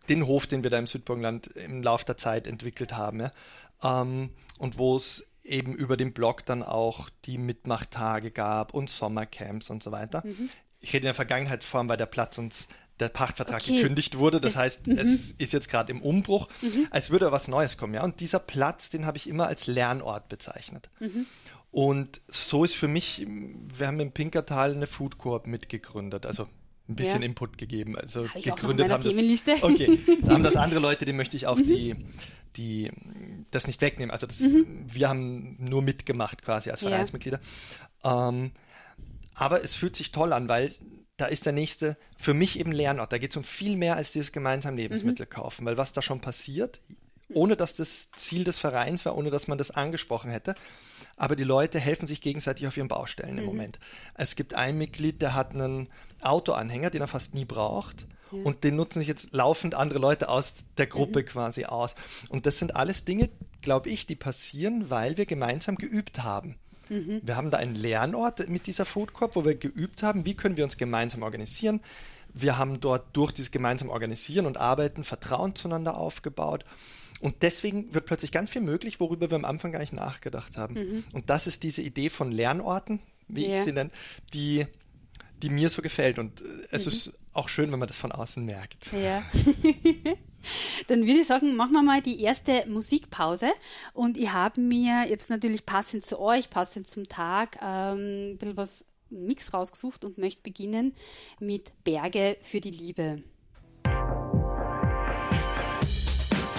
den 0.10 0.28
Hof, 0.28 0.48
den 0.48 0.64
wir 0.64 0.70
da 0.70 0.80
im 0.80 0.88
Südburgenland 0.88 1.48
im 1.48 1.84
Laufe 1.84 2.06
der 2.06 2.18
Zeit 2.18 2.48
entwickelt 2.48 2.94
haben, 2.94 3.20
ja, 3.20 3.32
ähm, 3.84 4.30
und 4.58 4.78
wo 4.78 4.96
es 4.98 5.26
eben 5.44 5.74
über 5.74 5.98
den 5.98 6.14
Blog 6.14 6.46
dann 6.46 6.64
auch 6.64 7.10
die 7.26 7.38
Mitmachtage 7.38 8.32
gab 8.32 8.74
und 8.74 8.90
Sommercamps 8.90 9.70
und 9.70 9.84
so 9.84 9.92
weiter. 9.92 10.24
Mhm. 10.26 10.50
Ich 10.80 10.90
rede 10.90 11.04
in 11.04 11.08
der 11.08 11.14
Vergangenheitsform, 11.14 11.90
weil 11.90 11.98
der 11.98 12.06
Platz 12.06 12.38
uns 12.38 12.68
der 13.00 13.10
Pachtvertrag 13.10 13.62
okay. 13.62 13.82
gekündigt 13.82 14.18
wurde. 14.18 14.40
Das, 14.40 14.54
das 14.54 14.62
heißt, 14.62 14.88
-hmm. 14.88 15.00
es 15.00 15.32
ist 15.32 15.52
jetzt 15.52 15.70
gerade 15.70 15.92
im 15.92 16.02
Umbruch, 16.02 16.48
-hmm. 16.62 16.88
als 16.92 17.10
würde 17.10 17.32
was 17.32 17.48
Neues 17.48 17.78
kommen. 17.78 17.94
Ja? 17.94 18.04
Und 18.04 18.20
dieser 18.20 18.40
Platz, 18.40 18.90
den 18.90 19.06
habe 19.06 19.18
ich 19.18 19.28
immer 19.28 19.48
als 19.48 19.68
Lernort 19.68 20.30
bezeichnet. 20.30 20.90
Mhm. 21.00 21.26
Und 21.72 22.22
so 22.28 22.64
ist 22.64 22.76
für 22.76 22.88
mich, 22.88 23.26
wir 23.28 23.88
haben 23.88 24.00
im 24.00 24.12
Pinkertal 24.12 24.74
eine 24.74 24.86
Food 24.86 25.18
Coop 25.18 25.48
mitgegründet. 25.48 26.26
Also 26.26 26.48
ein 26.90 26.96
bisschen 26.96 27.22
ja. 27.22 27.28
Input 27.28 27.58
gegeben. 27.58 27.98
Also 27.98 28.28
Hab 28.28 28.42
gegründet 28.42 28.90
haben 28.90 29.04
das. 29.04 29.16
Okay, 29.64 30.00
da 30.22 30.34
haben 30.34 30.44
das 30.44 30.56
andere 30.58 30.80
Leute, 30.80 31.06
die 31.06 31.14
möchte 31.14 31.38
ich 31.38 31.48
auch 31.48 31.58
mhm. 31.58 31.68
die, 31.68 31.96
die 32.58 32.92
das 33.52 33.68
nicht 33.68 33.82
wegnehmen. 33.82 34.12
Also 34.12 34.28
das, 34.28 34.40
mhm. 34.40 34.86
wir 34.92 35.10
haben 35.10 35.58
nur 35.60 35.82
mitgemacht 35.82 36.42
quasi 36.42 36.72
als 36.72 36.82
Vereinsmitglieder. 36.82 37.40
Ja. 38.04 38.30
Ähm, 38.30 38.52
aber 39.34 39.64
es 39.64 39.74
fühlt 39.74 39.96
sich 39.96 40.12
toll 40.12 40.34
an, 40.34 40.50
weil 40.50 40.74
da 41.18 41.26
ist 41.26 41.46
der 41.46 41.54
nächste 41.54 41.98
für 42.18 42.34
mich 42.34 42.60
eben 42.60 42.72
Lernort. 42.72 43.12
Da 43.14 43.18
geht 43.18 43.32
es 43.32 43.38
um 43.38 43.44
viel 43.44 43.76
mehr 43.76 43.96
als 43.96 44.12
dieses 44.12 44.32
gemeinsam 44.32 44.76
Lebensmittel 44.76 45.26
mhm. 45.26 45.30
kaufen, 45.30 45.66
weil 45.66 45.78
was 45.78 45.94
da 45.94 46.02
schon 46.02 46.22
passiert, 46.22 46.82
ohne 47.30 47.56
dass 47.56 47.76
das 47.76 48.12
Ziel 48.12 48.44
des 48.44 48.60
Vereins 48.60 49.06
war, 49.06 49.16
ohne 49.16 49.30
dass 49.30 49.48
man 49.48 49.58
das 49.58 49.72
angesprochen 49.72 50.32
hätte, 50.32 50.56
aber 51.18 51.36
die 51.36 51.44
Leute 51.44 51.80
helfen 51.80 52.08
sich 52.08 52.22
gegenseitig 52.22 52.68
auf 52.68 52.78
ihren 52.78 52.88
Baustellen 52.88 53.38
im 53.38 53.44
mhm. 53.44 53.50
Moment. 53.50 53.80
Es 54.16 54.36
gibt 54.36 54.54
ein 54.54 54.78
Mitglied, 54.78 55.22
der 55.22 55.36
hat 55.36 55.52
einen 55.52 55.90
Autoanhänger, 56.22 56.90
den 56.90 57.02
er 57.02 57.08
fast 57.08 57.34
nie 57.36 57.46
braucht. 57.46 58.08
Ja. 58.32 58.40
Und 58.44 58.64
den 58.64 58.76
nutzen 58.76 59.00
sich 59.00 59.08
jetzt 59.08 59.34
laufend 59.34 59.76
andere 59.76 60.00
Leute 60.00 60.28
aus 60.28 60.56
der 60.78 60.88
Gruppe 60.88 61.20
mhm. 61.20 61.26
quasi 61.26 61.66
aus. 61.66 61.96
Und 62.30 62.46
das 62.46 62.58
sind 62.58 62.76
alles 62.76 63.06
Dinge, 63.06 63.30
glaube 63.62 63.90
ich, 63.90 64.08
die 64.08 64.16
passieren, 64.16 64.90
weil 64.90 65.18
wir 65.18 65.26
gemeinsam 65.26 65.76
geübt 65.76 66.24
haben. 66.24 66.56
Mhm. 66.90 67.22
Wir 67.24 67.36
haben 67.36 67.52
da 67.52 67.58
einen 67.58 67.76
Lernort 67.76 68.50
mit 68.50 68.68
dieser 68.68 68.86
Food 68.86 69.14
Corp, 69.14 69.36
wo 69.36 69.46
wir 69.46 69.56
geübt 69.56 70.04
haben, 70.04 70.26
wie 70.26 70.36
können 70.36 70.58
wir 70.58 70.64
uns 70.64 70.78
gemeinsam 70.78 71.22
organisieren. 71.22 71.82
Wir 72.34 72.58
haben 72.58 72.80
dort 72.80 73.16
durch 73.16 73.32
dieses 73.32 73.52
gemeinsam 73.52 73.90
Organisieren 73.90 74.48
und 74.48 74.58
Arbeiten 74.58 75.04
Vertrauen 75.04 75.56
zueinander 75.56 75.96
aufgebaut. 75.96 76.66
Und 77.24 77.42
deswegen 77.42 77.94
wird 77.94 78.06
plötzlich 78.06 78.34
ganz 78.34 78.50
viel 78.50 78.62
möglich, 78.62 79.00
worüber 79.00 79.32
wir 79.32 79.36
am 79.36 79.46
Anfang 79.46 79.72
gar 79.72 79.80
nicht 79.80 79.94
nachgedacht 79.94 80.58
haben. 80.58 80.74
Mhm. 80.74 81.04
Und 81.14 81.30
das 81.30 81.48
ist 81.48 81.64
diese 81.64 81.82
Idee 81.82 82.10
von 82.10 82.34
Lernorten, 82.34 83.00
wie 83.30 83.48
ja. 83.48 83.60
ich 83.60 83.64
sie 83.64 83.72
nenne, 83.72 83.92
die, 84.34 84.68
die 85.42 85.50
mir 85.50 85.70
so 85.70 85.82
gefällt. 85.82 86.20
Und 86.20 86.42
äh, 86.42 86.44
es 86.72 86.86
mhm. 86.86 86.92
ist 86.92 87.14
auch 87.32 87.48
schön, 87.48 87.72
wenn 87.72 87.80
man 87.80 87.88
das 87.88 87.98
von 87.98 88.12
außen 88.12 88.44
merkt. 88.44 88.88
Ja. 88.92 89.24
Dann 90.88 91.06
würde 91.06 91.22
ich 91.22 91.28
sagen, 91.28 91.56
machen 91.56 91.72
wir 91.72 91.82
mal 91.82 92.02
die 92.02 92.20
erste 92.20 92.66
Musikpause. 92.68 93.54
Und 93.94 94.18
ich 94.18 94.30
habe 94.34 94.60
mir 94.60 95.08
jetzt 95.08 95.30
natürlich 95.30 95.66
passend 95.66 96.06
zu 96.06 96.20
euch, 96.20 96.50
passend 96.50 96.90
zum 96.90 97.08
Tag, 97.08 97.58
ähm, 97.62 98.32
ein 98.34 98.38
bisschen 98.38 98.58
was 98.58 98.86
Mix 99.10 99.54
rausgesucht 99.54 100.04
und 100.04 100.18
möchte 100.18 100.42
beginnen 100.42 100.94
mit 101.40 101.72
Berge 101.86 102.36
für 102.42 102.60
die 102.60 102.72
Liebe. 102.72 103.24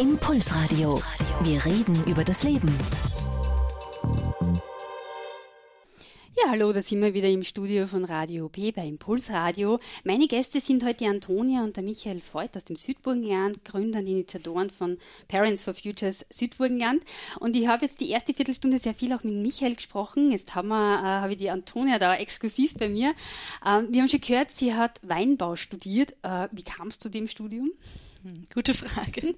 Impulsradio. 0.01 1.01
Wir 1.43 1.65
reden 1.65 1.95
über 2.07 2.25
das 2.25 2.43
Leben. 2.43 2.77
Ja, 6.37 6.51
hallo, 6.51 6.73
da 6.73 6.81
sind 6.81 7.01
wir 7.01 7.15
wieder 7.15 7.29
im 7.29 7.45
Studio 7.45 7.87
von 7.87 8.05
Radio 8.05 8.49
P 8.49 8.73
bei 8.73 8.89
Impulsradio. 8.89 9.79
Meine 10.03 10.27
Gäste 10.27 10.59
sind 10.59 10.85
heute 10.85 11.07
Antonia 11.07 11.63
und 11.63 11.77
der 11.77 11.85
Michael 11.85 12.21
Voigt 12.33 12.57
aus 12.57 12.65
dem 12.65 12.75
Südburgenland, 12.75 13.65
Gründer 13.65 14.01
und 14.01 14.09
Initiatoren 14.09 14.71
von 14.71 14.99
Parents 15.29 15.63
for 15.63 15.75
Futures 15.75 16.27
Südburgenland. 16.29 17.05
Und 17.39 17.55
ich 17.55 17.69
habe 17.69 17.85
jetzt 17.85 18.01
die 18.01 18.11
erste 18.11 18.35
Viertelstunde 18.35 18.79
sehr 18.79 18.95
viel 18.95 19.13
auch 19.13 19.23
mit 19.23 19.35
Michael 19.35 19.77
gesprochen. 19.77 20.33
Jetzt 20.33 20.57
haben 20.57 20.73
äh, 20.73 20.75
habe 20.75 21.33
ich 21.33 21.39
die 21.39 21.51
Antonia 21.51 22.01
da 22.01 22.17
exklusiv 22.17 22.75
bei 22.75 22.89
mir. 22.89 23.15
Ähm, 23.65 23.87
wir 23.91 24.03
haben 24.03 24.09
schon 24.09 24.21
gehört, 24.21 24.51
sie 24.51 24.75
hat 24.75 24.99
Weinbau 25.03 25.55
studiert. 25.55 26.17
Äh, 26.23 26.49
wie 26.51 26.65
kam 26.65 26.89
es 26.89 26.99
zu 26.99 27.09
dem 27.09 27.29
Studium? 27.29 27.71
Gute 28.55 28.75
Frage. 28.75 29.35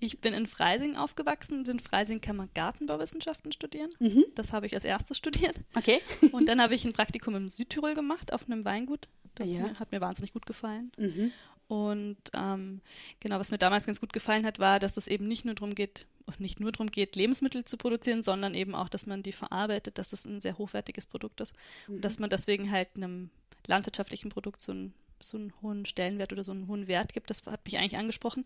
Ich 0.00 0.20
bin 0.20 0.32
in 0.32 0.46
Freising 0.46 0.96
aufgewachsen 0.96 1.58
und 1.58 1.68
in 1.68 1.80
Freising 1.80 2.20
kann 2.20 2.36
man 2.36 2.48
Gartenbauwissenschaften 2.54 3.50
studieren. 3.50 3.90
Mhm. 3.98 4.24
Das 4.36 4.52
habe 4.52 4.66
ich 4.66 4.74
als 4.74 4.84
erstes 4.84 5.18
studiert. 5.18 5.56
Okay. 5.76 6.00
und 6.32 6.46
dann 6.46 6.60
habe 6.62 6.74
ich 6.74 6.84
ein 6.84 6.92
Praktikum 6.92 7.34
im 7.34 7.48
Südtirol 7.48 7.94
gemacht 7.94 8.32
auf 8.32 8.46
einem 8.46 8.64
Weingut. 8.64 9.08
Das 9.34 9.52
ja. 9.52 9.60
mir, 9.60 9.78
hat 9.78 9.90
mir 9.90 10.00
wahnsinnig 10.00 10.32
gut 10.32 10.46
gefallen. 10.46 10.92
Mhm. 10.96 11.32
Und 11.68 12.16
ähm, 12.32 12.80
genau, 13.20 13.38
was 13.38 13.50
mir 13.50 13.58
damals 13.58 13.84
ganz 13.84 14.00
gut 14.00 14.14
gefallen 14.14 14.46
hat, 14.46 14.58
war, 14.58 14.78
dass 14.78 14.96
es 14.96 15.06
eben 15.06 15.28
nicht 15.28 15.44
nur 15.44 15.54
darum 15.54 15.74
geht, 15.74 16.06
nicht 16.38 16.60
nur 16.60 16.72
darum 16.72 16.90
geht, 16.90 17.14
Lebensmittel 17.14 17.64
zu 17.64 17.76
produzieren, 17.76 18.22
sondern 18.22 18.54
eben 18.54 18.74
auch, 18.74 18.88
dass 18.88 19.06
man 19.06 19.22
die 19.22 19.32
verarbeitet, 19.32 19.98
dass 19.98 20.14
es 20.14 20.24
ein 20.24 20.40
sehr 20.40 20.56
hochwertiges 20.56 21.06
Produkt 21.06 21.40
ist 21.42 21.54
mhm. 21.86 21.96
und 21.96 22.04
dass 22.04 22.18
man 22.18 22.30
deswegen 22.30 22.70
halt 22.70 22.88
einem 22.96 23.28
landwirtschaftlichen 23.66 24.30
Produkt 24.30 24.62
so 24.62 24.72
einen, 24.72 24.94
so 25.20 25.36
einen 25.36 25.52
hohen 25.62 25.84
Stellenwert 25.86 26.32
oder 26.32 26.44
so 26.44 26.52
einen 26.52 26.68
hohen 26.68 26.88
Wert 26.88 27.12
gibt. 27.12 27.30
Das 27.30 27.44
hat 27.46 27.64
mich 27.64 27.78
eigentlich 27.78 27.96
angesprochen. 27.96 28.44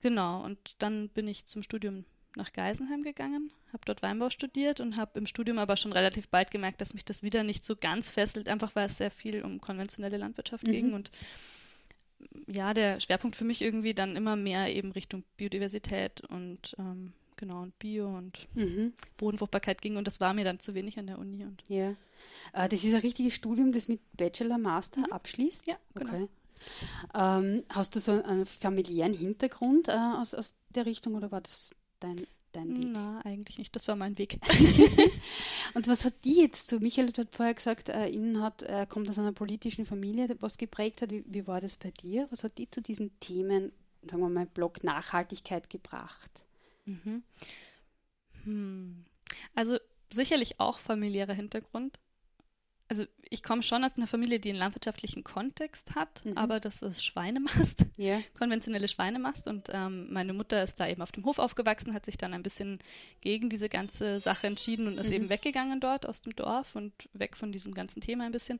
Genau, 0.00 0.44
und 0.44 0.58
dann 0.78 1.08
bin 1.08 1.26
ich 1.26 1.46
zum 1.46 1.62
Studium 1.62 2.04
nach 2.36 2.52
Geisenheim 2.52 3.02
gegangen, 3.02 3.50
habe 3.72 3.82
dort 3.84 4.02
Weinbau 4.02 4.30
studiert 4.30 4.80
und 4.80 4.96
habe 4.96 5.18
im 5.18 5.26
Studium 5.26 5.58
aber 5.58 5.76
schon 5.76 5.92
relativ 5.92 6.28
bald 6.28 6.50
gemerkt, 6.50 6.80
dass 6.80 6.94
mich 6.94 7.04
das 7.04 7.22
wieder 7.22 7.42
nicht 7.42 7.64
so 7.64 7.74
ganz 7.74 8.10
fesselt, 8.10 8.48
einfach 8.48 8.76
weil 8.76 8.86
es 8.86 8.98
sehr 8.98 9.10
viel 9.10 9.42
um 9.42 9.60
konventionelle 9.60 10.18
Landwirtschaft 10.18 10.66
mhm. 10.66 10.72
ging 10.72 10.92
und 10.94 11.10
ja, 12.46 12.74
der 12.74 13.00
Schwerpunkt 13.00 13.36
für 13.36 13.44
mich 13.44 13.62
irgendwie 13.62 13.94
dann 13.94 14.16
immer 14.16 14.36
mehr 14.36 14.74
eben 14.74 14.92
Richtung 14.92 15.24
Biodiversität 15.36 16.22
und 16.22 16.74
ähm, 16.78 17.12
genau 17.38 17.62
und 17.62 17.78
Bio 17.78 18.06
und 18.06 18.46
mhm. 18.54 18.92
Bodenfruchtbarkeit 19.16 19.80
ging 19.80 19.96
und 19.96 20.06
das 20.06 20.20
war 20.20 20.34
mir 20.34 20.44
dann 20.44 20.60
zu 20.60 20.74
wenig 20.74 20.98
an 20.98 21.06
der 21.06 21.18
Uni. 21.18 21.44
Und 21.44 21.64
ja, 21.68 21.94
äh, 22.52 22.68
das 22.68 22.84
ist 22.84 22.92
ein 22.92 23.00
richtiges 23.00 23.32
Studium, 23.32 23.72
das 23.72 23.88
mit 23.88 24.00
Bachelor, 24.16 24.58
Master 24.58 25.00
mhm. 25.00 25.12
abschließt? 25.12 25.66
Ja, 25.66 25.76
genau. 25.94 26.14
Okay. 26.14 26.28
Ähm, 27.14 27.64
hast 27.70 27.96
du 27.96 28.00
so 28.00 28.12
einen 28.22 28.46
familiären 28.46 29.12
Hintergrund 29.12 29.88
äh, 29.88 29.92
aus, 29.92 30.34
aus 30.34 30.54
der 30.70 30.86
Richtung 30.86 31.14
oder 31.14 31.30
war 31.30 31.40
das 31.40 31.70
dein, 32.00 32.26
dein 32.52 32.76
Weg? 32.76 32.90
Na, 32.92 33.20
eigentlich 33.24 33.58
nicht. 33.58 33.74
Das 33.74 33.88
war 33.88 33.96
mein 33.96 34.18
Weg. 34.18 34.40
und 35.74 35.88
was 35.88 36.04
hat 36.04 36.14
die 36.24 36.40
jetzt 36.40 36.68
so? 36.68 36.78
Michael 36.80 37.12
hat 37.16 37.34
vorher 37.34 37.54
gesagt, 37.54 37.88
äh, 37.88 38.08
Ihnen 38.08 38.42
hat, 38.42 38.62
er 38.62 38.86
kommt 38.86 39.08
aus 39.08 39.18
einer 39.18 39.32
politischen 39.32 39.86
Familie, 39.86 40.28
was 40.40 40.58
geprägt 40.58 41.02
hat. 41.02 41.10
Wie, 41.10 41.24
wie, 41.26 41.46
war 41.46 41.60
das 41.60 41.76
bei 41.76 41.90
dir? 41.90 42.26
Was 42.30 42.44
hat 42.44 42.58
die 42.58 42.70
zu 42.70 42.80
diesen 42.80 43.18
Themen, 43.20 43.72
sagen 44.02 44.20
wir 44.20 44.28
mal, 44.28 44.46
Blog 44.46 44.82
Nachhaltigkeit 44.84 45.70
gebracht? 45.70 46.44
Mhm. 46.88 47.22
Hm. 48.44 49.04
Also 49.54 49.78
sicherlich 50.12 50.58
auch 50.60 50.78
familiärer 50.78 51.34
Hintergrund 51.34 51.98
also 52.88 53.04
ich 53.28 53.42
komme 53.42 53.62
schon 53.62 53.84
aus 53.84 53.96
einer 53.96 54.06
Familie, 54.06 54.40
die 54.40 54.48
einen 54.48 54.58
landwirtschaftlichen 54.58 55.22
Kontext 55.22 55.94
hat, 55.94 56.24
mhm. 56.24 56.38
aber 56.38 56.58
das 56.58 56.80
ist 56.80 57.04
Schweinemast, 57.04 57.84
yeah. 57.98 58.22
konventionelle 58.36 58.88
Schweinemast. 58.88 59.46
Und 59.46 59.68
ähm, 59.70 60.10
meine 60.10 60.32
Mutter 60.32 60.62
ist 60.62 60.80
da 60.80 60.88
eben 60.88 61.02
auf 61.02 61.12
dem 61.12 61.26
Hof 61.26 61.38
aufgewachsen, 61.38 61.92
hat 61.92 62.06
sich 62.06 62.16
dann 62.16 62.32
ein 62.32 62.42
bisschen 62.42 62.78
gegen 63.20 63.50
diese 63.50 63.68
ganze 63.68 64.20
Sache 64.20 64.46
entschieden 64.46 64.86
und 64.86 64.98
ist 64.98 65.08
mhm. 65.08 65.16
eben 65.16 65.28
weggegangen 65.28 65.80
dort 65.80 66.06
aus 66.06 66.22
dem 66.22 66.34
Dorf 66.34 66.74
und 66.74 66.92
weg 67.12 67.36
von 67.36 67.52
diesem 67.52 67.74
ganzen 67.74 68.00
Thema 68.00 68.24
ein 68.24 68.32
bisschen. 68.32 68.58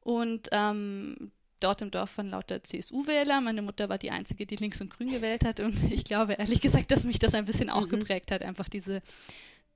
Und 0.00 0.48
ähm, 0.52 1.30
dort 1.60 1.82
im 1.82 1.90
Dorf 1.90 2.16
waren 2.18 2.30
lauter 2.30 2.62
CSU-Wähler. 2.62 3.40
Meine 3.40 3.62
Mutter 3.62 3.88
war 3.88 3.98
die 3.98 4.10
einzige, 4.10 4.46
die 4.46 4.56
links 4.56 4.80
und 4.80 4.90
grün 4.90 5.08
gewählt 5.08 5.44
hat. 5.44 5.60
Und 5.60 5.92
ich 5.92 6.04
glaube 6.04 6.34
ehrlich 6.34 6.60
gesagt, 6.60 6.90
dass 6.90 7.04
mich 7.04 7.18
das 7.18 7.34
ein 7.34 7.44
bisschen 7.44 7.70
auch 7.70 7.86
mhm. 7.86 7.90
geprägt 7.90 8.30
hat, 8.30 8.42
einfach 8.42 8.68
diese 8.68 9.02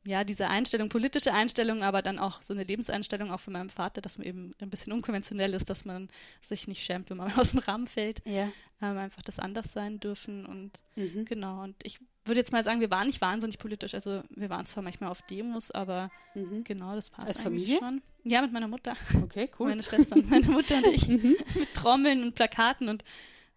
ja, 0.05 0.25
diese 0.25 0.49
Einstellung, 0.49 0.89
politische 0.89 1.33
Einstellung, 1.33 1.83
aber 1.85 2.03
dann 2.03 2.19
auch 2.19 2.43
so 2.43 2.53
eine 2.53 2.65
Lebenseinstellung 2.65 3.31
auch 3.31 3.39
von 3.39 3.53
meinem 3.53 3.71
Vater, 3.71 4.01
dass 4.01 4.19
man 4.19 4.27
eben 4.27 4.53
ein 4.61 4.69
bisschen 4.69 4.93
unkonventionell 4.93 5.55
ist, 5.55 5.71
dass 5.71 5.85
man 5.85 6.09
sich 6.41 6.67
nicht 6.67 6.83
schämt, 6.83 7.11
wenn 7.11 7.19
man 7.19 7.33
aus 7.39 7.51
dem 7.51 7.61
Rahmen 7.61 7.87
fällt. 7.87 8.21
Ja. 8.27 8.51
Ähm, 8.81 8.99
einfach 8.99 9.23
das 9.23 9.39
anders 9.39 9.73
sein 9.73 10.01
dürfen 10.01 10.45
und 10.45 10.73
mhm. 10.97 11.25
genau. 11.25 11.63
Und 11.63 11.77
ich 11.85 12.01
würde 12.25 12.41
jetzt 12.41 12.53
mal 12.53 12.65
sagen, 12.65 12.81
wir 12.81 12.91
waren 12.91 13.07
nicht 13.07 13.21
wahnsinnig 13.21 13.59
politisch. 13.59 13.95
Also 13.95 14.23
wir 14.31 14.51
waren 14.51 14.67
zwar 14.67 14.83
manchmal 14.83 15.11
auf 15.11 15.23
Demos, 15.23 15.71
aber 15.71 16.11
mhm. 16.35 16.65
genau, 16.65 16.97
das 16.97 17.11
passt 17.11 17.29
Als 17.29 17.47
eigentlich 17.47 17.79
Familie? 17.79 17.79
schon. 17.79 18.03
Ja, 18.25 18.43
mit 18.43 18.53
meiner 18.53 18.69
Mutter. 18.69 18.95
Okay, 19.23 19.51
cool. 19.59 19.69
Meine 19.71 19.83
Schwester 19.83 20.17
und 20.17 20.31
meine 20.31 20.47
Mutter 20.49 20.77
und 20.77 20.87
ich. 20.87 21.09
Mhm. 21.13 21.37
mit 21.55 21.75
Trommeln 21.75 22.23
und 22.23 22.35
Plakaten 22.35 22.89
und 22.89 23.05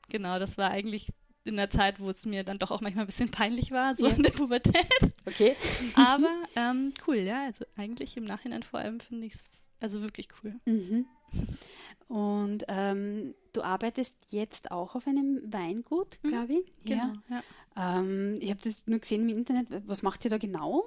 genau, 0.09 0.39
das 0.39 0.57
war 0.57 0.71
eigentlich 0.71 1.11
in 1.45 1.57
der 1.57 1.69
Zeit, 1.69 1.99
wo 1.99 2.09
es 2.09 2.25
mir 2.25 2.43
dann 2.43 2.57
doch 2.57 2.71
auch 2.71 2.81
manchmal 2.81 3.05
ein 3.05 3.07
bisschen 3.07 3.29
peinlich 3.29 3.71
war, 3.71 3.95
so 3.95 4.07
ja. 4.07 4.15
in 4.15 4.23
der 4.23 4.31
Pubertät. 4.31 4.87
Okay. 5.25 5.55
Aber 5.95 6.43
ähm, 6.55 6.93
cool, 7.07 7.17
ja. 7.17 7.43
Also 7.45 7.65
eigentlich 7.75 8.17
im 8.17 8.25
Nachhinein 8.25 8.63
vor 8.63 8.79
allem 8.79 8.99
finde 8.99 9.27
ich 9.27 9.35
es 9.35 9.67
also 9.79 10.01
wirklich 10.01 10.27
cool. 10.43 10.55
Mhm. 10.65 11.05
Und 12.07 12.65
ähm, 12.67 13.35
du 13.53 13.61
arbeitest 13.61 14.31
jetzt 14.31 14.71
auch 14.71 14.95
auf 14.95 15.07
einem 15.07 15.41
Weingut, 15.51 16.19
mhm. 16.23 16.27
glaube 16.27 16.53
ich. 16.53 16.73
Genau, 16.85 17.13
ja. 17.29 17.43
ja. 17.75 17.99
Ähm, 17.99 18.35
ich 18.39 18.49
habe 18.49 18.61
das 18.63 18.85
nur 18.87 18.99
gesehen 18.99 19.29
im 19.29 19.37
Internet. 19.37 19.67
Was 19.87 20.03
macht 20.03 20.23
ihr 20.25 20.31
da 20.31 20.37
genau? 20.37 20.83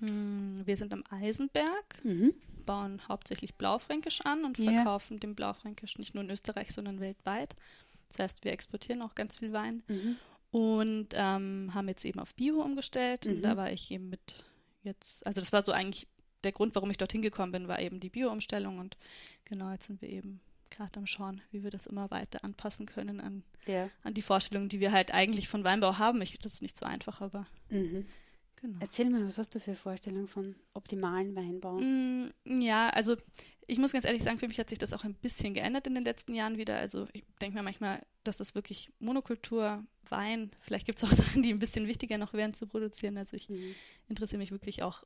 Hm, 0.00 0.62
wir 0.64 0.76
sind 0.76 0.92
am 0.92 1.04
Eisenberg, 1.10 2.04
mhm. 2.04 2.34
Bauen 2.68 3.00
hauptsächlich 3.08 3.54
Blaufränkisch 3.54 4.20
an 4.26 4.44
und 4.44 4.58
verkaufen 4.58 5.14
ja. 5.14 5.20
den 5.20 5.34
Blaufränkisch 5.34 5.96
nicht 5.98 6.14
nur 6.14 6.22
in 6.22 6.28
Österreich, 6.30 6.70
sondern 6.70 7.00
weltweit. 7.00 7.56
Das 8.10 8.18
heißt, 8.18 8.44
wir 8.44 8.52
exportieren 8.52 9.00
auch 9.00 9.14
ganz 9.14 9.38
viel 9.38 9.54
Wein 9.54 9.82
mhm. 9.88 10.16
und 10.50 11.08
ähm, 11.14 11.70
haben 11.72 11.88
jetzt 11.88 12.04
eben 12.04 12.20
auf 12.20 12.34
Bio 12.34 12.60
umgestellt. 12.60 13.24
Mhm. 13.24 13.32
Und 13.32 13.42
da 13.42 13.56
war 13.56 13.72
ich 13.72 13.90
eben 13.90 14.10
mit 14.10 14.44
jetzt, 14.82 15.26
also 15.26 15.40
das 15.40 15.50
war 15.50 15.64
so 15.64 15.72
eigentlich 15.72 16.06
der 16.44 16.52
Grund, 16.52 16.74
warum 16.74 16.90
ich 16.90 16.98
dorthin 16.98 17.22
gekommen 17.22 17.52
bin, 17.52 17.68
war 17.68 17.80
eben 17.80 18.00
die 18.00 18.10
Bio-Umstellung 18.10 18.78
und 18.78 18.96
genau, 19.46 19.72
jetzt 19.72 19.86
sind 19.86 20.02
wir 20.02 20.10
eben 20.10 20.40
gerade 20.70 20.98
am 20.98 21.06
Schauen, 21.06 21.40
wie 21.50 21.64
wir 21.64 21.70
das 21.70 21.86
immer 21.86 22.10
weiter 22.10 22.44
anpassen 22.44 22.84
können 22.84 23.20
an, 23.20 23.42
Ja. 23.66 23.88
an 24.02 24.12
die 24.12 24.22
Vorstellungen, 24.22 24.68
die 24.68 24.80
wir 24.80 24.92
halt 24.92 25.12
eigentlich 25.12 25.48
von 25.48 25.64
Weinbau 25.64 25.96
haben. 25.98 26.20
Ich, 26.20 26.38
das 26.38 26.54
ist 26.54 26.62
nicht 26.62 26.76
so 26.78 26.84
einfach, 26.84 27.22
aber 27.22 27.46
Mhm. 27.70 28.06
Genau. 28.60 28.78
Erzähl 28.80 29.10
mal, 29.10 29.26
was 29.26 29.38
hast 29.38 29.54
du 29.54 29.60
für 29.60 29.74
Vorstellungen 29.74 30.28
von 30.28 30.54
optimalen 30.74 31.34
Weinbau? 31.34 31.78
Mm, 31.80 32.28
Ja, 32.60 32.88
also 32.90 33.16
ich 33.66 33.78
muss 33.78 33.92
ganz 33.92 34.04
ehrlich 34.04 34.22
sagen, 34.22 34.38
für 34.38 34.48
mich 34.48 34.58
hat 34.58 34.70
sich 34.70 34.78
das 34.78 34.92
auch 34.92 35.04
ein 35.04 35.14
bisschen 35.14 35.54
geändert 35.54 35.86
in 35.86 35.94
den 35.94 36.04
letzten 36.04 36.34
Jahren 36.34 36.56
wieder. 36.58 36.76
Also 36.78 37.06
ich 37.12 37.24
denke 37.40 37.56
mir 37.56 37.62
manchmal, 37.62 38.04
dass 38.24 38.38
das 38.38 38.54
wirklich 38.54 38.90
Monokultur, 38.98 39.84
Wein, 40.10 40.50
vielleicht 40.60 40.86
gibt 40.86 40.98
es 40.98 41.04
auch 41.04 41.12
Sachen, 41.36 41.42
die 41.42 41.50
ein 41.52 41.58
bisschen 41.58 41.86
wichtiger 41.86 42.16
noch 42.18 42.32
wären 42.32 42.54
zu 42.54 42.66
produzieren. 42.66 43.18
Also 43.18 43.36
ich 43.36 43.48
Mhm. 43.48 43.74
interessiere 44.08 44.38
mich 44.38 44.50
wirklich 44.52 44.82
auch 44.82 45.04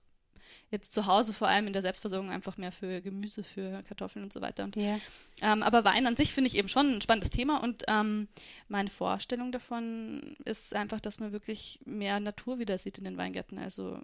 jetzt 0.70 0.92
zu 0.92 1.06
Hause 1.06 1.32
vor 1.32 1.48
allem 1.48 1.66
in 1.66 1.72
der 1.72 1.82
Selbstversorgung 1.82 2.30
einfach 2.30 2.56
mehr 2.56 2.72
für 2.72 3.00
Gemüse, 3.00 3.42
für 3.42 3.82
Kartoffeln 3.84 4.22
und 4.24 4.32
so 4.32 4.40
weiter. 4.40 4.64
Und, 4.64 4.76
Ja. 4.76 4.98
ähm, 5.42 5.62
aber 5.62 5.84
Wein 5.84 6.06
an 6.06 6.16
sich 6.16 6.32
finde 6.32 6.48
ich 6.48 6.56
eben 6.56 6.68
schon 6.68 6.94
ein 6.94 7.00
spannendes 7.00 7.30
Thema 7.30 7.62
und 7.62 7.84
ähm, 7.88 8.28
meine 8.68 8.90
Vorstellung 8.90 9.52
davon 9.52 10.36
ist 10.44 10.74
einfach, 10.74 11.00
dass 11.00 11.20
man 11.20 11.32
wirklich 11.32 11.80
mehr 11.84 12.20
Natur 12.20 12.58
wieder 12.58 12.78
sieht 12.78 12.98
in 12.98 13.04
den 13.04 13.16
Weingärten. 13.16 13.58
Also 13.58 14.00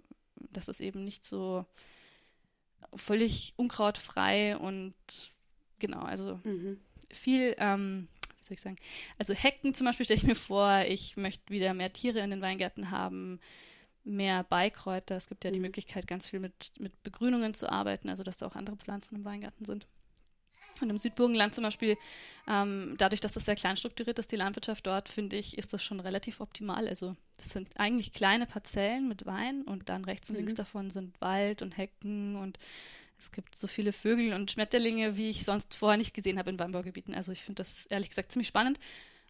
dass 0.51 0.67
es 0.69 0.79
eben 0.79 1.03
nicht 1.03 1.25
so 1.25 1.65
völlig 2.95 3.53
unkrautfrei 3.57 4.57
und 4.57 4.93
genau, 5.79 6.01
also 6.01 6.39
Mhm. 6.43 6.79
viel, 7.09 7.55
ähm, 7.57 8.07
wie 8.37 8.43
soll 8.43 8.55
ich 8.55 8.61
sagen, 8.61 8.77
also 9.17 9.33
Hecken 9.33 9.73
zum 9.73 9.85
Beispiel 9.85 10.05
stelle 10.05 10.17
ich 10.19 10.25
mir 10.27 10.35
vor, 10.35 10.83
ich 10.87 11.17
möchte 11.17 11.51
wieder 11.51 11.73
mehr 11.73 11.91
Tiere 11.93 12.19
in 12.19 12.29
den 12.31 12.41
Weingärten 12.41 12.91
haben, 12.91 13.39
mehr 14.09 14.43
Beikräuter. 14.43 15.15
Es 15.15 15.27
gibt 15.27 15.43
ja 15.43 15.51
die 15.51 15.59
Mhm. 15.59 15.65
Möglichkeit, 15.65 16.07
ganz 16.07 16.27
viel 16.27 16.39
mit, 16.39 16.71
mit 16.79 17.01
Begrünungen 17.03 17.53
zu 17.53 17.71
arbeiten, 17.71 18.09
also 18.09 18.23
dass 18.23 18.37
da 18.37 18.47
auch 18.47 18.55
andere 18.55 18.75
Pflanzen 18.77 19.15
im 19.15 19.25
Weingarten 19.25 19.65
sind. 19.65 19.87
Und 20.81 20.89
im 20.89 20.97
Südburgenland 20.97 21.53
zum 21.55 21.63
Beispiel, 21.65 21.97
ähm, 22.47 22.95
dadurch, 22.97 23.19
dass 23.19 23.33
das 23.33 23.43
sehr 23.45 23.55
klein 23.55 23.75
strukturiert 23.75 24.17
ist, 24.17 24.31
die 24.31 24.37
Landwirtschaft 24.37 24.85
dort, 24.87 25.09
finde 25.09 25.35
ich, 25.35 25.57
ist 25.57 25.73
das 25.73 25.83
schon 25.83 25.99
relativ 25.99 26.39
optimal. 26.39 26.87
Also 26.87 27.15
das 27.37 27.49
sind 27.49 27.69
eigentlich 27.77 28.13
kleine 28.13 28.45
Parzellen 28.45 29.07
mit 29.07 29.25
Wein 29.25 29.63
und 29.63 29.89
dann 29.89 30.05
rechts 30.05 30.29
und 30.29 30.37
links 30.37 30.53
Mhm. 30.53 30.57
davon 30.57 30.89
sind 30.89 31.19
Wald 31.21 31.61
und 31.61 31.77
Hecken 31.77 32.35
und 32.37 32.59
es 33.17 33.31
gibt 33.33 33.57
so 33.57 33.67
viele 33.67 33.91
Vögel 33.91 34.33
und 34.33 34.51
Schmetterlinge, 34.51 35.17
wie 35.17 35.29
ich 35.29 35.43
sonst 35.43 35.75
vorher 35.75 35.97
nicht 35.97 36.13
gesehen 36.13 36.39
habe 36.39 36.49
in 36.49 36.59
Weinbaugebieten. 36.59 37.13
Also 37.13 37.33
ich 37.33 37.43
finde 37.43 37.61
das 37.61 37.85
ehrlich 37.87 38.07
gesagt 38.09 38.31
ziemlich 38.31 38.47
spannend. 38.47 38.79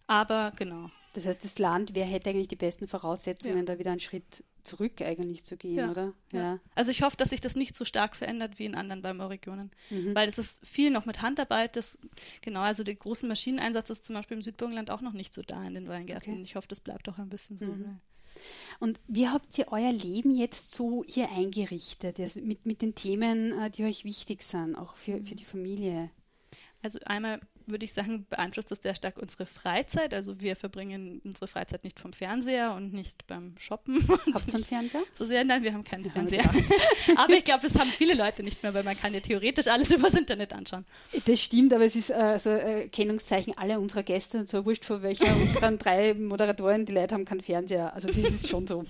Aber 0.06 0.52
genau. 0.56 0.90
Das 1.14 1.26
heißt, 1.26 1.42
das 1.42 1.58
Land, 1.58 1.94
wer 1.94 2.04
hätte 2.04 2.30
eigentlich 2.30 2.46
die 2.48 2.56
besten 2.56 2.86
Voraussetzungen, 2.86 3.58
Ja. 3.58 3.62
da 3.64 3.78
wieder 3.80 3.90
einen 3.90 3.98
Schritt 4.00 4.44
zurück 4.62 5.00
eigentlich 5.02 5.44
zu 5.44 5.56
gehen, 5.56 5.76
Ja, 5.76 5.90
oder? 5.90 6.12
Ja. 6.32 6.58
Also 6.74 6.90
ich 6.90 7.02
hoffe, 7.02 7.16
dass 7.16 7.30
sich 7.30 7.40
das 7.40 7.56
nicht 7.56 7.76
so 7.76 7.84
stark 7.84 8.16
verändert 8.16 8.58
wie 8.58 8.64
in 8.66 8.74
anderen 8.74 9.02
Weinbauregionen. 9.02 9.70
Mhm. 9.90 10.14
Weil 10.14 10.28
es 10.28 10.38
ist 10.38 10.66
viel 10.66 10.90
noch 10.90 11.06
mit 11.06 11.22
Handarbeit. 11.22 11.76
Das, 11.76 11.98
genau, 12.42 12.60
also 12.60 12.82
der 12.84 12.94
großen 12.94 13.28
Maschineneinsatz 13.28 13.90
ist 13.90 14.04
zum 14.04 14.14
Beispiel 14.14 14.36
im 14.36 14.42
Südburgenland 14.42 14.90
auch 14.90 15.00
noch 15.00 15.12
nicht 15.12 15.34
so 15.34 15.42
da 15.42 15.62
in 15.64 15.74
den 15.74 15.88
Weingärten. 15.88 16.32
Okay. 16.34 16.42
Ich 16.42 16.56
hoffe, 16.56 16.68
das 16.68 16.80
bleibt 16.80 17.08
auch 17.08 17.18
ein 17.18 17.28
bisschen 17.28 17.56
so. 17.58 17.66
Mhm. 17.66 17.84
weil- 17.84 18.00
Und 18.78 19.00
wie 19.08 19.28
habt 19.28 19.58
ihr 19.58 19.66
euer 19.70 19.92
Leben 19.92 20.30
jetzt 20.34 20.74
so 20.74 21.04
hier 21.06 21.30
eingerichtet, 21.30 22.18
also 22.20 22.40
mit, 22.40 22.64
mit 22.64 22.80
den 22.80 22.94
Themen, 22.94 23.52
äh, 23.58 23.70
die 23.70 23.84
euch 23.84 24.04
wichtig 24.04 24.42
sind, 24.42 24.76
auch 24.76 24.96
für, 24.96 25.18
für 25.24 25.34
die 25.34 25.44
Familie? 25.44 26.10
Also 26.82 26.98
einmal 27.04 27.40
würde 27.70 27.84
ich 27.84 27.92
sagen, 27.92 28.26
beeinflusst 28.28 28.70
das 28.70 28.80
sehr 28.82 28.94
stark 28.94 29.16
unsere 29.18 29.46
Freizeit. 29.46 30.14
Also 30.14 30.40
wir 30.40 30.56
verbringen 30.56 31.20
unsere 31.24 31.48
Freizeit 31.48 31.84
nicht 31.84 31.98
vom 32.00 32.12
Fernseher 32.12 32.74
und 32.74 32.92
nicht 32.92 33.26
beim 33.26 33.54
Shoppen. 33.58 34.06
Habt 34.34 34.48
ihr 34.48 34.54
einen 34.54 34.64
Fernseher? 34.64 35.02
So 35.14 35.24
sehr, 35.24 35.44
nein, 35.44 35.62
wir 35.62 35.72
haben 35.72 35.84
keinen 35.84 36.04
wir 36.04 36.10
Fernseher. 36.10 36.48
Aber 37.16 37.32
ich 37.36 37.44
glaube, 37.44 37.62
das 37.62 37.78
haben 37.78 37.90
viele 37.90 38.14
Leute 38.14 38.42
nicht 38.42 38.62
mehr, 38.62 38.74
weil 38.74 38.82
man 38.84 38.96
kann 38.96 39.14
ja 39.14 39.20
theoretisch 39.20 39.68
alles 39.68 39.90
übers 39.92 40.14
Internet 40.14 40.52
anschauen. 40.52 40.84
Das 41.26 41.40
stimmt, 41.40 41.72
aber 41.72 41.84
es 41.84 41.96
ist 41.96 42.10
äh, 42.10 42.38
so 42.38 42.50
äh, 42.50 42.88
Kennungszeichen 42.88 43.56
aller 43.56 43.80
unserer 43.80 44.02
Gäste, 44.02 44.38
und 44.38 44.48
zwar 44.48 44.64
wurscht 44.64 44.84
von 44.84 45.02
welcher 45.02 45.34
unseren 45.36 45.78
drei 45.78 46.14
Moderatoren, 46.14 46.84
die 46.86 46.92
Leute 46.92 47.14
haben 47.14 47.24
keinen 47.24 47.40
Fernseher. 47.40 47.94
Also 47.94 48.08
das 48.08 48.18
ist 48.18 48.48
schon 48.48 48.66
so 48.66 48.84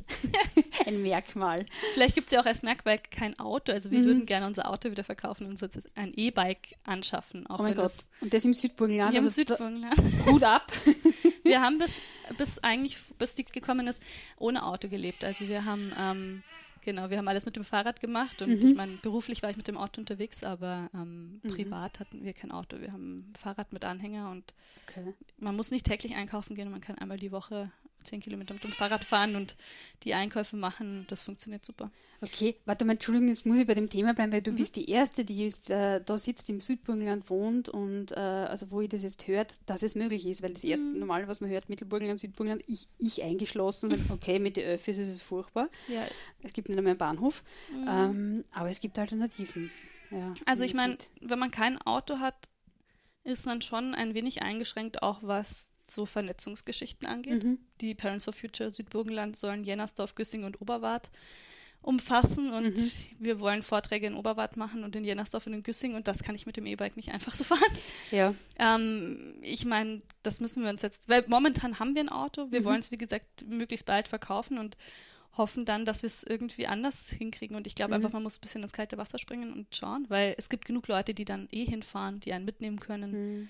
ein 0.87 1.03
Merkmal. 1.03 1.64
Vielleicht 1.95 2.14
gibt 2.14 2.29
es 2.29 2.33
ja 2.33 2.40
auch 2.40 2.47
als 2.47 2.62
Merkmal 2.62 2.99
kein 2.99 3.38
Auto. 3.38 3.73
Also 3.73 3.90
wir 3.90 4.01
Mhm. 4.01 4.05
würden 4.05 4.27
gerne 4.27 4.47
unser 4.47 4.71
Auto 4.71 4.90
wieder 4.90 5.05
verkaufen 5.05 5.47
und 5.47 5.62
uns 5.62 5.79
ein 5.95 6.12
E-Bike 6.16 6.77
anschaffen. 6.85 7.45
Oh 7.49 7.57
mein 7.59 7.75
Gott. 7.75 7.93
Und 8.21 8.33
das 8.33 8.45
im 8.45 8.55
Südburgenland. 8.71 9.13
Wir 9.13 9.19
haben 9.19 9.25
also 9.27 9.35
Südburgenland. 9.35 10.01
Hut 10.27 10.45
ab. 10.45 10.73
Wir 11.45 11.61
haben 11.63 11.79
bis, 11.79 11.93
bis 12.39 12.59
eigentlich, 12.61 12.97
bis 13.19 13.35
die 13.35 13.45
gekommen 13.45 13.87
ist, 13.89 14.03
ohne 14.39 14.65
Auto 14.65 14.89
gelebt. 14.89 15.25
Also 15.25 15.49
wir 15.49 15.65
haben, 15.65 15.93
ähm, 15.99 16.43
genau, 16.83 17.11
wir 17.11 17.19
haben 17.19 17.27
alles 17.29 17.47
mit 17.47 17.57
dem 17.57 17.65
Fahrrad 17.65 18.01
gemacht 18.01 18.41
und 18.43 18.51
Mhm. 18.51 18.67
ich 18.67 18.75
meine, 18.75 18.99
beruflich 18.99 19.43
war 19.43 19.51
ich 19.51 19.57
mit 19.57 19.67
dem 19.67 19.77
Auto 19.77 20.01
unterwegs, 20.01 20.45
aber 20.45 20.91
ähm, 20.95 21.41
Mhm. 21.43 21.49
privat 21.49 21.99
hatten 21.99 22.25
wir 22.25 22.33
kein 22.35 22.53
Auto. 22.53 22.81
Wir 22.81 22.93
haben 22.93 23.31
ein 23.31 23.35
Fahrrad 23.37 23.73
mit 23.73 23.85
Anhänger 23.85 24.31
und 24.31 24.55
Okay. 24.87 25.15
man 25.39 25.57
muss 25.57 25.71
nicht 25.71 25.87
täglich 25.87 26.15
einkaufen 26.15 26.55
gehen, 26.55 26.71
man 26.71 26.81
kann 26.83 26.99
einmal 26.99 27.19
die 27.19 27.33
Woche 27.33 27.71
zehn 28.05 28.21
Kilometer 28.21 28.55
mit 28.55 28.65
dem 28.65 28.73
Fahrrad 28.73 29.05
fahren 29.05 29.37
und 29.37 29.57
die 30.05 30.15
Einkäufe 30.15 30.57
machen. 30.57 31.07
Das 31.09 31.23
funktioniert 31.25 31.65
super. 31.65 31.91
Okay, 32.23 32.57
warte 32.67 32.85
mal, 32.85 32.93
Entschuldigung, 32.93 33.29
jetzt 33.29 33.47
muss 33.47 33.59
ich 33.59 33.67
bei 33.67 33.75
dem 33.75 33.89
Thema 33.89 34.13
bleiben, 34.15 34.33
weil 34.33 34.43
du 34.43 34.53
Mhm. 34.53 34.57
bist 34.57 34.77
die 34.77 34.91
Erste, 34.91 35.25
die 35.25 35.45
ist, 35.47 35.71
äh, 35.71 36.03
da 36.05 36.19
sitzt, 36.19 36.51
im 36.51 36.61
Südburgenland 36.61 37.31
wohnt 37.31 37.69
und 37.69 38.13
äh, 38.13 38.17
also 38.17 38.71
wo 38.71 38.81
ich 38.83 38.89
das 38.91 39.03
jetzt 39.03 39.27
hört, 39.27 39.55
dass 39.67 39.83
es 39.83 39.95
möglich 39.95 40.27
ist, 40.27 40.43
weil 40.43 40.53
das 40.53 40.65
erste 40.65 40.87
Mhm. 40.87 40.99
Normale, 40.99 41.29
was 41.29 41.41
man 41.41 41.49
hört, 41.51 41.69
Mittelburgenland, 41.69 42.21
Südburgenland, 42.21 42.63
ich, 42.67 42.87
ich 42.99 43.23
eingeschlossen, 43.23 43.91
sag, 43.91 43.99
okay, 44.11 44.39
mit 44.39 44.57
den 44.57 44.67
Öffis 44.69 44.99
ist 44.99 45.09
es 45.09 45.23
furchtbar. 45.23 45.69
Ja, 45.87 46.07
Es 46.43 46.53
gibt 46.53 46.69
nicht 46.69 46.77
einmal 46.79 46.91
einen 46.93 46.99
Bahnhof, 46.99 47.43
Mhm. 47.71 47.87
ähm, 47.89 48.45
aber 48.53 48.69
es 48.71 48.81
gibt 48.81 48.99
Alternativen. 48.99 49.71
Ja, 50.11 50.35
Also 50.45 50.65
ich 50.65 50.75
meine, 50.75 50.99
wenn 51.23 51.39
man 51.39 51.51
kein 51.51 51.79
Auto 51.83 52.19
hat, 52.19 52.35
ist 53.25 53.47
man 53.47 53.63
schon 53.63 53.95
ein 53.95 54.15
wenig 54.15 54.43
eingeschränkt, 54.43 55.03
auch 55.03 55.21
was 55.23 55.70
so 55.90 56.07
Vernetzungsgeschichten 56.07 57.07
angeht. 57.09 57.44
Mhm. 57.44 57.59
Die 57.81 57.94
Parents 57.94 58.24
for 58.24 58.33
Future 58.33 58.70
Südburgenland 58.70 59.37
sollen 59.37 59.64
Jennersdorf, 59.64 60.14
Güssing 60.14 60.44
und 60.44 60.61
Oberwart 60.61 61.11
umfassen 61.83 62.53
und 62.53 62.76
Mhm. 62.76 62.90
wir 63.18 63.40
wollen 63.40 63.62
Vorträge 63.62 64.07
in 64.07 64.14
Oberwart 64.14 64.59
machen 64.59 64.85
und 64.85 64.94
in 64.96 65.05
Jennersdorf 65.05 65.46
und 65.46 65.55
in 65.55 65.62
Güssing 65.62 65.94
und 65.94 66.09
das 66.09 66.22
kann 66.22 66.35
ich 66.35 66.44
mit 66.44 66.59
dem 66.59 66.66
E-Bike 66.66 66.94
nicht 66.96 67.11
einfach 67.11 67.33
so 67.35 67.42
fahren. 67.44 67.72
Ja, 68.11 68.35
Ähm, 68.59 69.37
ich 69.40 69.64
meine, 69.64 70.00
das 70.22 70.40
müssen 70.40 70.62
wir 70.62 70.68
uns 70.68 70.83
jetzt, 70.83 71.09
weil 71.09 71.24
momentan 71.26 71.79
haben 71.79 71.94
wir 71.94 72.03
ein 72.03 72.11
Auto, 72.11 72.50
wir 72.53 72.61
Mhm. 72.61 72.64
wollen 72.64 72.81
es 72.81 72.90
wie 72.90 72.98
gesagt 72.98 73.24
möglichst 73.46 73.87
bald 73.87 74.09
verkaufen 74.09 74.59
und 74.59 74.76
hoffen 75.38 75.64
dann, 75.64 75.87
dass 75.87 76.03
wir 76.03 76.09
es 76.09 76.22
irgendwie 76.22 76.66
anders 76.66 77.09
hinkriegen 77.09 77.57
und 77.57 77.66
ich 77.66 77.74
glaube 77.74 77.92
Mhm. 77.92 77.94
einfach, 77.96 78.12
man 78.12 78.24
muss 78.24 78.37
ein 78.37 78.40
bisschen 78.42 78.62
ins 78.62 78.72
kalte 78.74 78.98
Wasser 78.98 79.18
springen 79.18 79.50
und 79.53 79.74
schauen, 79.74 80.05
weil 80.09 80.35
es 80.37 80.50
gibt 80.50 80.66
genug 80.66 80.87
Leute, 80.88 81.14
die 81.14 81.24
dann 81.24 81.48
eh 81.50 81.64
hinfahren, 81.64 82.20
die 82.20 82.35
einen 82.35 82.44
mitnehmen 82.44 82.79
können. 82.81 83.48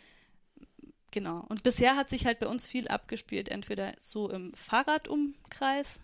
Mhm. 1.10 1.12
Genau. 1.12 1.44
Und 1.48 1.62
bisher 1.62 1.96
hat 1.96 2.08
sich 2.10 2.26
halt 2.26 2.38
bei 2.38 2.46
uns 2.46 2.66
viel 2.66 2.88
abgespielt, 2.88 3.48
entweder 3.48 3.92
so 3.98 4.30
im 4.30 4.52
Fahrradumkreis 4.54 6.00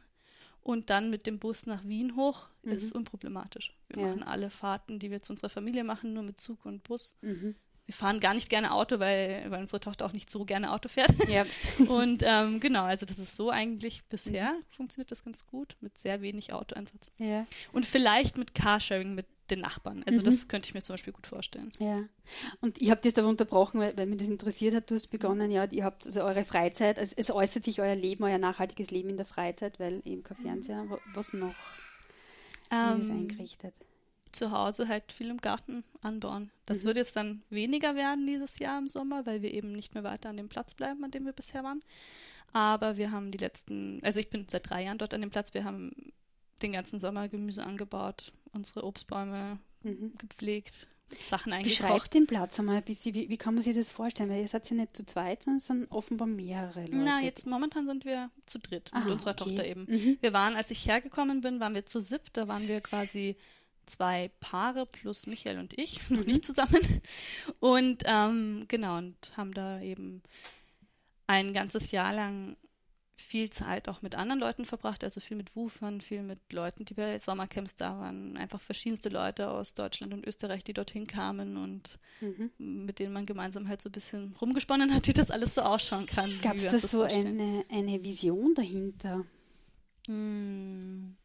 und 0.62 0.90
dann 0.90 1.10
mit 1.10 1.26
dem 1.26 1.38
Bus 1.38 1.66
nach 1.66 1.84
Wien 1.84 2.16
hoch 2.16 2.48
Mhm. 2.62 2.72
ist 2.72 2.92
unproblematisch. 2.92 3.72
Wir 3.88 4.02
Ja. 4.02 4.08
machen 4.08 4.22
alle 4.24 4.50
Fahrten, 4.50 4.98
die 4.98 5.10
wir 5.10 5.20
zu 5.22 5.32
unserer 5.32 5.48
Familie 5.50 5.84
machen, 5.84 6.12
nur 6.12 6.24
mit 6.24 6.40
Zug 6.40 6.64
und 6.66 6.82
Bus. 6.82 7.14
Mhm. 7.22 7.54
Wir 7.88 7.94
fahren 7.94 8.18
gar 8.18 8.34
nicht 8.34 8.48
gerne 8.50 8.72
Auto, 8.72 8.98
weil, 8.98 9.48
weil 9.48 9.60
unsere 9.60 9.78
Tochter 9.78 10.06
auch 10.06 10.12
nicht 10.12 10.28
so 10.28 10.44
gerne 10.44 10.72
Auto 10.72 10.88
fährt. 10.88 11.10
ja. 11.30 11.46
Und 11.88 12.24
ähm, 12.24 12.58
genau, 12.58 12.82
also 12.82 13.06
das 13.06 13.18
ist 13.20 13.36
so 13.36 13.50
eigentlich 13.50 14.02
bisher 14.06 14.56
funktioniert 14.70 15.12
das 15.12 15.22
ganz 15.22 15.46
gut 15.46 15.76
mit 15.80 15.96
sehr 15.96 16.20
wenig 16.20 16.52
Autoeinsatz. 16.52 17.12
ja. 17.18 17.46
Und 17.72 17.86
vielleicht 17.86 18.36
mit 18.38 18.54
Carsharing 18.56 19.14
mit 19.14 19.26
den 19.50 19.60
Nachbarn. 19.60 20.02
Also 20.06 20.20
Mhm. 20.20 20.24
das 20.24 20.48
könnte 20.48 20.68
ich 20.68 20.74
mir 20.74 20.82
zum 20.82 20.94
Beispiel 20.94 21.12
gut 21.12 21.26
vorstellen. 21.26 21.70
Ja, 21.78 22.04
und 22.60 22.80
ich 22.80 22.90
habe 22.90 23.00
das 23.02 23.16
aber 23.18 23.28
unterbrochen, 23.28 23.80
weil, 23.80 23.96
weil 23.96 24.06
mich 24.06 24.18
das 24.18 24.28
interessiert 24.28 24.74
hat. 24.74 24.90
Du 24.90 24.94
hast 24.94 25.08
begonnen, 25.08 25.50
ja, 25.50 25.64
ihr 25.64 25.84
habt 25.84 26.06
also 26.06 26.22
eure 26.22 26.44
Freizeit, 26.44 26.98
also 26.98 27.14
es 27.16 27.30
äußert 27.30 27.64
sich 27.64 27.80
euer 27.80 27.94
Leben, 27.94 28.24
euer 28.24 28.38
nachhaltiges 28.38 28.90
Leben 28.90 29.10
in 29.10 29.16
der 29.16 29.26
Freizeit, 29.26 29.78
weil 29.80 30.02
eben 30.04 30.22
kein 30.22 30.36
Fernseher. 30.36 30.84
Wa- 30.88 30.98
Was 31.14 31.32
noch? 31.32 31.54
Wie 32.70 33.00
ist 33.00 33.04
es 33.04 33.10
Ähm, 33.10 33.16
eingerichtet? 33.16 33.74
zu 34.32 34.50
Hause 34.50 34.88
halt 34.88 35.12
viel 35.12 35.30
im 35.30 35.38
Garten 35.38 35.82
anbauen. 36.02 36.50
Das 36.66 36.82
Mhm. 36.82 36.88
wird 36.88 36.96
jetzt 36.98 37.16
dann 37.16 37.42
weniger 37.48 37.94
werden 37.94 38.26
dieses 38.26 38.58
Jahr 38.58 38.78
im 38.78 38.86
Sommer, 38.88 39.24
weil 39.24 39.40
wir 39.40 39.54
eben 39.54 39.72
nicht 39.72 39.94
mehr 39.94 40.04
weiter 40.04 40.28
an 40.28 40.36
dem 40.36 40.48
Platz 40.50 40.74
bleiben, 40.74 41.02
an 41.04 41.10
dem 41.10 41.24
wir 41.24 41.32
bisher 41.32 41.64
waren. 41.64 41.80
Aber 42.52 42.96
wir 42.98 43.12
haben 43.12 43.30
die 43.30 43.38
letzten, 43.38 43.98
also 44.02 44.20
ich 44.20 44.28
bin 44.28 44.46
seit 44.48 44.68
drei 44.68 44.82
Jahren 44.84 44.98
dort 44.98 45.14
an 45.14 45.22
dem 45.22 45.30
Platz, 45.30 45.54
wir 45.54 45.64
haben 45.64 46.12
den 46.62 46.72
ganzen 46.72 46.98
Sommer 47.00 47.28
Gemüse 47.28 47.64
angebaut, 47.64 48.32
unsere 48.52 48.84
Obstbäume 48.84 49.58
Mhm. 49.82 50.14
gepflegt, 50.18 50.88
Sachen 51.20 51.52
Beschreibt 51.62 51.84
eingekocht. 51.84 52.14
den 52.14 52.26
Platz 52.26 52.58
einmal 52.58 52.76
ein 52.78 52.82
bisschen, 52.82 53.14
wie, 53.14 53.28
wie 53.28 53.36
kann 53.36 53.54
man 53.54 53.62
sich 53.62 53.76
das 53.76 53.90
vorstellen? 53.90 54.28
Weil 54.28 54.40
ihr 54.40 54.48
seid 54.48 54.68
ja 54.68 54.74
nicht 54.76 54.96
zu 54.96 55.06
zweit, 55.06 55.44
sondern 55.44 55.58
es 55.58 55.66
sind 55.66 55.90
offenbar 55.92 56.26
mehrere 56.26 56.80
Leute. 56.80 56.96
Na, 56.96 57.20
jetzt 57.20 57.46
momentan 57.46 57.86
sind 57.86 58.04
wir 58.04 58.30
zu 58.46 58.58
dritt 58.58 58.90
mit 58.92 59.02
Aha, 59.04 59.12
unserer 59.12 59.30
okay. 59.32 59.44
Tochter 59.44 59.64
eben. 59.64 59.84
Mhm. 59.88 60.18
Wir 60.20 60.32
waren, 60.32 60.56
als 60.56 60.72
ich 60.72 60.88
hergekommen 60.88 61.42
bin, 61.42 61.60
waren 61.60 61.74
wir 61.74 61.86
zu 61.86 62.00
siebt. 62.00 62.36
Da 62.36 62.48
waren 62.48 62.66
wir 62.66 62.80
quasi 62.80 63.36
zwei 63.84 64.32
Paare 64.40 64.84
plus 64.86 65.28
Michael 65.28 65.60
und 65.60 65.78
ich, 65.78 66.00
noch 66.10 66.18
Mhm. 66.20 66.26
nicht 66.26 66.44
zusammen. 66.44 66.80
Und 67.60 68.02
ähm, 68.06 68.64
genau, 68.66 68.98
und 68.98 69.14
haben 69.36 69.54
da 69.54 69.80
eben 69.80 70.24
ein 71.28 71.52
ganzes 71.52 71.92
Jahr 71.92 72.12
lang 72.12 72.56
viel 73.16 73.48
Zeit 73.50 73.88
auch 73.88 74.02
mit 74.02 74.14
anderen 74.14 74.40
Leuten 74.40 74.66
verbracht, 74.66 75.02
also 75.02 75.20
viel 75.20 75.36
mit 75.36 75.56
Wufern, 75.56 76.00
viel 76.00 76.22
mit 76.22 76.38
Leuten, 76.52 76.84
die 76.84 76.94
bei 76.94 77.18
Sommercamps 77.18 77.74
da 77.74 77.98
waren, 77.98 78.36
einfach 78.36 78.60
verschiedenste 78.60 79.08
Leute 79.08 79.50
aus 79.50 79.74
Deutschland 79.74 80.12
und 80.12 80.26
Österreich, 80.26 80.64
die 80.64 80.74
dorthin 80.74 81.06
kamen 81.06 81.56
und 81.56 81.82
mhm. 82.20 82.50
mit 82.58 82.98
denen 82.98 83.14
man 83.14 83.24
gemeinsam 83.24 83.68
halt 83.68 83.80
so 83.80 83.88
ein 83.88 83.92
bisschen 83.92 84.34
rumgesponnen 84.40 84.94
hat, 84.94 85.06
wie 85.08 85.14
das 85.14 85.30
alles 85.30 85.54
so 85.54 85.62
ausschauen 85.62 86.06
kann. 86.06 86.30
Gab 86.42 86.56
es 86.56 86.64
da 86.64 86.78
so 86.78 87.02
eine, 87.02 87.64
eine 87.70 88.04
Vision 88.04 88.54
dahinter? 88.54 89.24
Hm, 90.06 91.16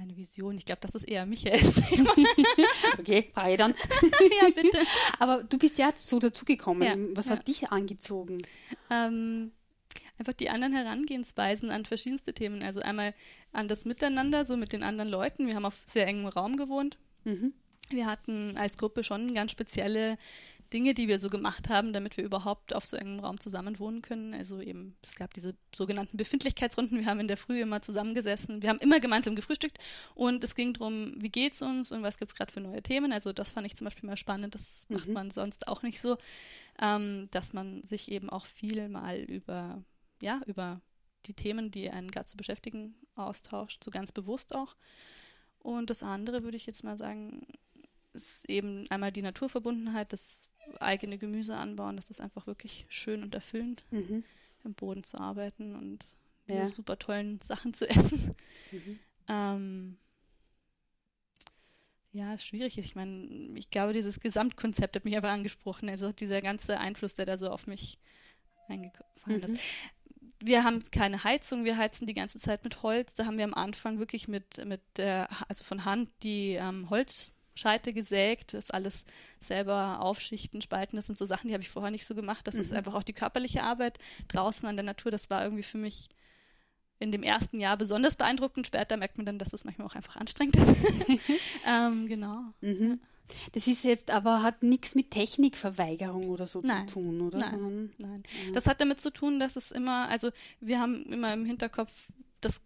eine 0.00 0.16
Vision, 0.16 0.56
ich 0.56 0.64
glaube, 0.64 0.80
das 0.80 0.94
ist 0.94 1.04
eher 1.04 1.26
Michaels 1.26 1.74
Thema. 1.88 2.10
okay, 2.98 3.30
frage 3.32 3.56
dann. 3.56 3.74
ja, 4.42 4.50
bitte. 4.54 4.78
Aber 5.18 5.44
du 5.44 5.58
bist 5.58 5.78
ja 5.78 5.92
so 5.96 6.18
dazugekommen. 6.18 6.82
Ja, 7.10 7.16
Was 7.16 7.26
ja. 7.26 7.32
hat 7.32 7.46
dich 7.46 7.70
angezogen? 7.70 8.38
Ähm, 8.90 9.52
einfach 10.18 10.32
die 10.32 10.50
anderen 10.50 10.74
Herangehensweisen 10.74 11.70
an 11.70 11.84
verschiedenste 11.84 12.32
Themen. 12.32 12.62
Also 12.62 12.80
einmal 12.80 13.14
an 13.52 13.68
das 13.68 13.84
Miteinander, 13.84 14.44
so 14.44 14.56
mit 14.56 14.72
den 14.72 14.82
anderen 14.82 15.10
Leuten. 15.10 15.46
Wir 15.46 15.54
haben 15.54 15.64
auf 15.64 15.82
sehr 15.86 16.06
engem 16.06 16.26
Raum 16.26 16.56
gewohnt. 16.56 16.98
Mhm. 17.24 17.52
Wir 17.90 18.06
hatten 18.06 18.56
als 18.56 18.78
Gruppe 18.78 19.04
schon 19.04 19.34
ganz 19.34 19.52
spezielle 19.52 20.16
Dinge, 20.72 20.94
die 20.94 21.06
wir 21.06 21.18
so 21.18 21.28
gemacht 21.28 21.68
haben, 21.68 21.92
damit 21.92 22.16
wir 22.16 22.24
überhaupt 22.24 22.74
auf 22.74 22.86
so 22.86 22.96
engem 22.96 23.20
Raum 23.20 23.38
zusammen 23.38 23.78
wohnen 23.78 24.00
können. 24.00 24.32
Also 24.32 24.60
eben, 24.60 24.96
es 25.02 25.14
gab 25.14 25.34
diese 25.34 25.54
sogenannten 25.74 26.16
Befindlichkeitsrunden. 26.16 26.98
Wir 26.98 27.06
haben 27.06 27.20
in 27.20 27.28
der 27.28 27.36
Früh 27.36 27.60
immer 27.60 27.82
zusammengesessen. 27.82 28.62
Wir 28.62 28.70
haben 28.70 28.78
immer 28.78 28.98
gemeinsam 28.98 29.36
gefrühstückt 29.36 29.78
und 30.14 30.42
es 30.42 30.54
ging 30.54 30.72
darum, 30.72 31.14
wie 31.18 31.28
geht's 31.28 31.62
uns 31.62 31.92
und 31.92 32.02
was 32.02 32.16
gibt 32.16 32.30
es 32.30 32.36
gerade 32.36 32.52
für 32.52 32.60
neue 32.60 32.82
Themen. 32.82 33.12
Also 33.12 33.32
das 33.32 33.50
fand 33.50 33.66
ich 33.66 33.76
zum 33.76 33.84
Beispiel 33.84 34.08
mal 34.08 34.16
spannend. 34.16 34.54
Das 34.54 34.86
mhm. 34.88 34.96
macht 34.96 35.08
man 35.08 35.30
sonst 35.30 35.68
auch 35.68 35.82
nicht 35.82 36.00
so, 36.00 36.16
ähm, 36.80 37.28
dass 37.30 37.52
man 37.52 37.84
sich 37.84 38.10
eben 38.10 38.30
auch 38.30 38.46
viel 38.46 38.88
mal 38.88 39.18
über 39.18 39.82
ja, 40.22 40.40
über 40.46 40.80
die 41.26 41.34
Themen, 41.34 41.70
die 41.70 41.90
einen 41.90 42.10
gerade 42.10 42.26
zu 42.26 42.36
beschäftigen, 42.36 42.94
austauscht, 43.16 43.84
so 43.84 43.90
ganz 43.90 44.12
bewusst 44.12 44.54
auch. 44.54 44.76
Und 45.58 45.90
das 45.90 46.02
andere 46.02 46.44
würde 46.44 46.56
ich 46.56 46.66
jetzt 46.66 46.84
mal 46.84 46.96
sagen, 46.96 47.46
ist 48.14 48.48
eben 48.48 48.88
einmal 48.90 49.12
die 49.12 49.22
Naturverbundenheit, 49.22 50.12
das 50.12 50.48
eigene 50.80 51.18
Gemüse 51.18 51.56
anbauen, 51.56 51.96
das 51.96 52.08
ist 52.08 52.20
einfach 52.20 52.46
wirklich 52.46 52.86
schön 52.88 53.22
und 53.22 53.34
erfüllend, 53.34 53.84
mhm. 53.90 54.24
im 54.64 54.74
Boden 54.74 55.02
zu 55.02 55.18
arbeiten 55.18 55.74
und 55.74 56.06
ja. 56.48 56.66
super 56.66 56.98
tollen 56.98 57.40
Sachen 57.42 57.74
zu 57.74 57.88
essen. 57.90 58.34
Mhm. 58.70 58.98
Ähm, 59.28 59.98
ja, 62.12 62.38
schwierig 62.38 62.78
ist. 62.78 62.84
Ich 62.84 62.94
meine, 62.94 63.58
ich 63.58 63.70
glaube, 63.70 63.92
dieses 63.92 64.20
Gesamtkonzept 64.20 64.94
hat 64.94 65.04
mich 65.04 65.16
einfach 65.16 65.30
angesprochen. 65.30 65.88
Also 65.88 66.12
dieser 66.12 66.42
ganze 66.42 66.78
Einfluss, 66.78 67.14
der 67.14 67.26
da 67.26 67.38
so 67.38 67.50
auf 67.50 67.66
mich 67.66 67.98
eingefallen 68.68 69.40
mhm. 69.40 69.54
ist 69.54 69.60
wir 70.44 70.64
haben 70.64 70.82
keine 70.90 71.24
Heizung, 71.24 71.64
wir 71.64 71.76
heizen 71.76 72.06
die 72.06 72.14
ganze 72.14 72.38
Zeit 72.38 72.64
mit 72.64 72.82
Holz. 72.82 73.14
Da 73.14 73.26
haben 73.26 73.38
wir 73.38 73.44
am 73.44 73.54
Anfang 73.54 73.98
wirklich 73.98 74.28
mit, 74.28 74.64
mit 74.64 74.80
der, 74.96 75.28
also 75.48 75.64
von 75.64 75.84
Hand 75.84 76.10
die 76.22 76.54
ähm, 76.54 76.90
Holzscheite 76.90 77.92
gesägt, 77.92 78.54
das 78.54 78.70
alles 78.70 79.04
selber 79.40 80.00
aufschichten, 80.00 80.60
spalten. 80.60 80.96
Das 80.96 81.06
sind 81.06 81.18
so 81.18 81.24
Sachen, 81.24 81.48
die 81.48 81.54
habe 81.54 81.62
ich 81.62 81.70
vorher 81.70 81.90
nicht 81.90 82.06
so 82.06 82.14
gemacht. 82.14 82.46
Das 82.46 82.56
mhm. 82.56 82.60
ist 82.60 82.72
einfach 82.72 82.94
auch 82.94 83.02
die 83.02 83.12
körperliche 83.12 83.62
Arbeit 83.62 83.98
draußen 84.28 84.68
an 84.68 84.76
der 84.76 84.84
Natur. 84.84 85.10
Das 85.10 85.30
war 85.30 85.42
irgendwie 85.42 85.62
für 85.62 85.78
mich 85.78 86.08
in 86.98 87.10
dem 87.10 87.22
ersten 87.22 87.58
Jahr 87.58 87.76
besonders 87.76 88.16
beeindruckend. 88.16 88.66
Später 88.66 88.96
merkt 88.96 89.16
man 89.16 89.26
dann, 89.26 89.38
dass 89.38 89.52
es 89.52 89.64
manchmal 89.64 89.86
auch 89.86 89.94
einfach 89.94 90.16
anstrengend 90.16 90.56
ist. 90.56 90.76
ähm, 91.66 92.06
genau. 92.06 92.40
Mhm. 92.60 93.00
Das 93.52 93.66
ist 93.66 93.84
jetzt 93.84 94.10
aber, 94.10 94.42
hat 94.42 94.62
nichts 94.62 94.94
mit 94.94 95.10
Technikverweigerung 95.10 96.28
oder 96.28 96.46
so 96.46 96.60
nein. 96.62 96.86
zu 96.88 96.94
tun, 96.94 97.20
oder? 97.20 97.38
Nein, 97.38 97.50
Sondern, 97.50 97.92
nein. 97.98 98.22
Ja. 98.46 98.52
Das 98.52 98.66
hat 98.66 98.80
damit 98.80 99.00
zu 99.00 99.10
tun, 99.10 99.40
dass 99.40 99.56
es 99.56 99.70
immer, 99.70 100.08
also 100.08 100.30
wir 100.60 100.80
haben 100.80 101.04
immer 101.04 101.32
im 101.32 101.44
Hinterkopf, 101.44 102.08
das 102.40 102.60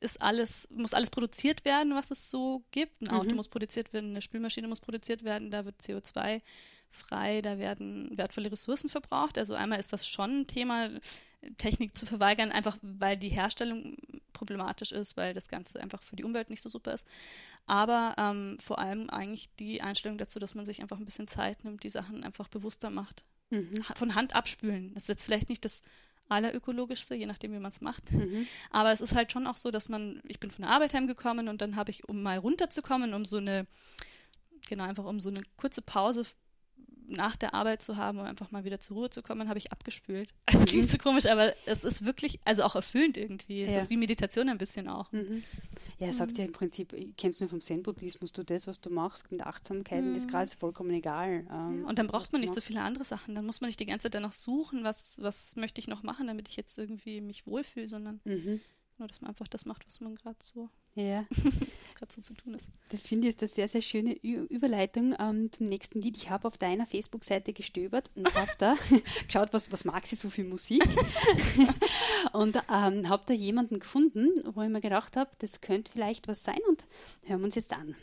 ist 0.00 0.20
alles, 0.20 0.68
muss 0.70 0.94
alles 0.94 1.10
produziert 1.10 1.64
werden, 1.64 1.94
was 1.94 2.10
es 2.10 2.30
so 2.30 2.64
gibt. 2.70 3.02
Ein 3.02 3.08
Auto 3.08 3.30
mhm. 3.30 3.36
muss 3.36 3.48
produziert 3.48 3.92
werden, 3.92 4.10
eine 4.10 4.22
Spülmaschine 4.22 4.68
muss 4.68 4.80
produziert 4.80 5.24
werden, 5.24 5.50
da 5.50 5.64
wird 5.64 5.80
CO2 5.80 6.42
frei, 6.90 7.42
da 7.42 7.58
werden 7.58 8.16
wertvolle 8.16 8.50
Ressourcen 8.50 8.88
verbraucht. 8.88 9.38
Also 9.38 9.54
einmal 9.54 9.78
ist 9.78 9.92
das 9.92 10.06
schon 10.06 10.40
ein 10.40 10.46
Thema, 10.46 10.90
Technik 11.58 11.96
zu 11.96 12.06
verweigern, 12.06 12.50
einfach 12.50 12.76
weil 12.82 13.16
die 13.16 13.28
Herstellung 13.28 13.96
problematisch 14.32 14.92
ist, 14.92 15.16
weil 15.16 15.34
das 15.34 15.48
Ganze 15.48 15.80
einfach 15.80 16.02
für 16.02 16.16
die 16.16 16.24
Umwelt 16.24 16.50
nicht 16.50 16.62
so 16.62 16.68
super 16.68 16.92
ist. 16.92 17.06
Aber 17.66 18.14
ähm, 18.18 18.58
vor 18.60 18.78
allem 18.78 19.08
eigentlich 19.10 19.48
die 19.56 19.82
Einstellung 19.82 20.18
dazu, 20.18 20.38
dass 20.38 20.54
man 20.54 20.64
sich 20.64 20.82
einfach 20.82 20.98
ein 20.98 21.04
bisschen 21.04 21.28
Zeit 21.28 21.64
nimmt, 21.64 21.82
die 21.82 21.90
Sachen 21.90 22.24
einfach 22.24 22.48
bewusster 22.48 22.90
macht. 22.90 23.24
Mhm. 23.50 23.82
Von 23.94 24.14
Hand 24.14 24.34
abspülen. 24.34 24.92
Das 24.94 25.04
ist 25.04 25.08
jetzt 25.08 25.24
vielleicht 25.24 25.48
nicht 25.48 25.64
das 25.64 25.82
allerökologischste, 26.28 27.14
je 27.14 27.26
nachdem, 27.26 27.52
wie 27.52 27.60
man 27.60 27.70
es 27.70 27.80
macht. 27.80 28.10
Mhm. 28.10 28.46
Aber 28.70 28.90
es 28.90 29.00
ist 29.00 29.14
halt 29.14 29.30
schon 29.30 29.46
auch 29.46 29.56
so, 29.56 29.70
dass 29.70 29.88
man, 29.88 30.20
ich 30.26 30.40
bin 30.40 30.50
von 30.50 30.62
der 30.64 30.72
Arbeit 30.72 30.92
heimgekommen 30.92 31.48
und 31.48 31.60
dann 31.60 31.76
habe 31.76 31.90
ich, 31.90 32.08
um 32.08 32.22
mal 32.22 32.38
runterzukommen, 32.38 33.14
um 33.14 33.24
so 33.24 33.36
eine, 33.36 33.66
genau, 34.68 34.84
einfach 34.84 35.04
um 35.04 35.20
so 35.20 35.30
eine 35.30 35.42
kurze 35.56 35.82
Pause 35.82 36.26
nach 37.08 37.36
der 37.36 37.54
Arbeit 37.54 37.82
zu 37.82 37.96
haben, 37.96 38.18
um 38.18 38.24
einfach 38.24 38.50
mal 38.50 38.64
wieder 38.64 38.80
zur 38.80 38.96
Ruhe 38.96 39.10
zu 39.10 39.22
kommen, 39.22 39.48
habe 39.48 39.58
ich 39.58 39.72
abgespült. 39.72 40.34
Das 40.46 40.64
klingt 40.66 40.86
mhm. 40.86 40.90
so 40.90 40.98
komisch, 40.98 41.26
aber 41.26 41.54
es 41.66 41.84
ist 41.84 42.04
wirklich, 42.04 42.40
also 42.44 42.62
auch 42.64 42.74
erfüllend 42.74 43.16
irgendwie. 43.16 43.62
Es 43.62 43.72
ja. 43.72 43.78
ist 43.78 43.90
wie 43.90 43.96
Meditation 43.96 44.48
ein 44.48 44.58
bisschen 44.58 44.88
auch. 44.88 45.10
Mhm. 45.12 45.44
Ja, 45.98 46.08
er 46.08 46.12
sagt 46.12 46.32
mhm. 46.32 46.38
ja 46.38 46.44
im 46.44 46.52
Prinzip, 46.52 46.94
kennst 47.16 47.40
du 47.40 47.44
nur 47.44 47.50
vom 47.50 47.60
Zen-Buddhismus, 47.60 48.32
du 48.32 48.44
das, 48.44 48.66
was 48.66 48.80
du 48.80 48.90
machst 48.90 49.30
mit 49.30 49.42
Achtsamkeit, 49.42 50.04
mhm. 50.04 50.14
das 50.14 50.26
gerade 50.26 50.44
ist 50.44 50.60
vollkommen 50.60 50.90
egal. 50.90 51.46
Ähm, 51.50 51.82
ja. 51.82 51.88
Und 51.88 51.98
dann 51.98 52.06
braucht 52.06 52.32
man 52.32 52.40
nicht 52.40 52.54
so 52.54 52.60
viele 52.60 52.82
andere 52.82 53.04
Sachen. 53.04 53.34
Dann 53.34 53.46
muss 53.46 53.60
man 53.60 53.68
nicht 53.68 53.80
die 53.80 53.86
ganze 53.86 54.04
Zeit 54.04 54.14
danach 54.14 54.32
suchen, 54.32 54.84
was, 54.84 55.18
was 55.22 55.56
möchte 55.56 55.80
ich 55.80 55.88
noch 55.88 56.02
machen, 56.02 56.26
damit 56.26 56.48
ich 56.48 56.56
jetzt 56.56 56.78
irgendwie 56.78 57.20
mich 57.20 57.46
wohlfühle, 57.46 57.88
sondern 57.88 58.20
mhm. 58.24 58.60
Nur, 58.98 59.08
dass 59.08 59.20
man 59.20 59.30
einfach 59.30 59.48
das 59.48 59.64
macht, 59.64 59.86
was 59.86 60.00
man 60.00 60.14
gerade 60.14 60.38
so 60.42 60.68
ja. 60.96 61.26
Was 61.84 61.94
gerade 61.94 62.12
so 62.12 62.22
zu 62.22 62.32
tun 62.32 62.54
ist. 62.54 62.68
Das 62.88 63.06
finde 63.06 63.28
ich 63.28 63.34
ist 63.34 63.42
eine 63.42 63.48
sehr, 63.48 63.68
sehr 63.68 63.82
schöne 63.82 64.16
Ü 64.24 64.46
Überleitung 64.48 65.14
ähm, 65.18 65.52
zum 65.52 65.66
nächsten 65.66 66.00
Lied. 66.00 66.16
Ich 66.16 66.30
habe 66.30 66.48
auf 66.48 66.56
deiner 66.56 66.86
Facebook-Seite 66.86 67.52
gestöbert 67.52 68.10
und 68.14 68.34
habe 68.34 68.50
da 68.58 68.74
geschaut, 69.26 69.52
was, 69.52 69.70
was 69.70 69.84
mag 69.84 70.06
sie 70.06 70.16
so 70.16 70.30
für 70.30 70.42
Musik. 70.42 70.82
und 72.32 72.56
ähm, 72.56 73.08
habe 73.10 73.24
da 73.26 73.34
jemanden 73.34 73.78
gefunden, 73.78 74.30
wo 74.54 74.62
ich 74.62 74.70
mir 74.70 74.80
gedacht 74.80 75.18
habe, 75.18 75.30
das 75.38 75.60
könnte 75.60 75.92
vielleicht 75.92 76.28
was 76.28 76.42
sein 76.42 76.60
und 76.66 76.86
hören 77.24 77.40
wir 77.40 77.44
uns 77.44 77.56
jetzt 77.56 77.74
an. 77.74 77.94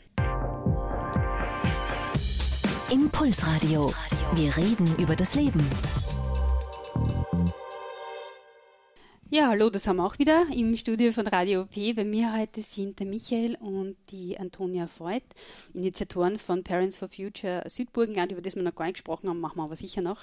Impulsradio. 2.92 3.92
Wir 4.34 4.56
reden 4.56 4.86
über 4.98 5.16
das 5.16 5.34
Leben. 5.34 5.68
Ja, 9.34 9.48
hallo, 9.48 9.68
das 9.68 9.88
haben 9.88 9.96
wir 9.96 10.06
auch 10.06 10.20
wieder 10.20 10.46
im 10.54 10.76
Studio 10.76 11.10
von 11.10 11.26
Radio 11.26 11.62
OP. 11.62 11.74
Bei 11.96 12.04
mir 12.04 12.32
heute 12.38 12.62
sind 12.62 13.00
der 13.00 13.06
Michael 13.08 13.56
und 13.56 13.96
die 14.10 14.38
Antonia 14.38 14.86
Freud, 14.86 15.24
Initiatoren 15.74 16.38
von 16.38 16.62
Parents 16.62 16.96
for 16.96 17.08
Future 17.08 17.64
Südburgenland, 17.68 18.30
über 18.30 18.40
das 18.40 18.54
wir 18.54 18.62
noch 18.62 18.76
gar 18.76 18.84
nicht 18.84 18.94
gesprochen 18.94 19.28
haben, 19.28 19.40
machen 19.40 19.56
wir 19.56 19.64
aber 19.64 19.74
sicher 19.74 20.02
noch. 20.02 20.20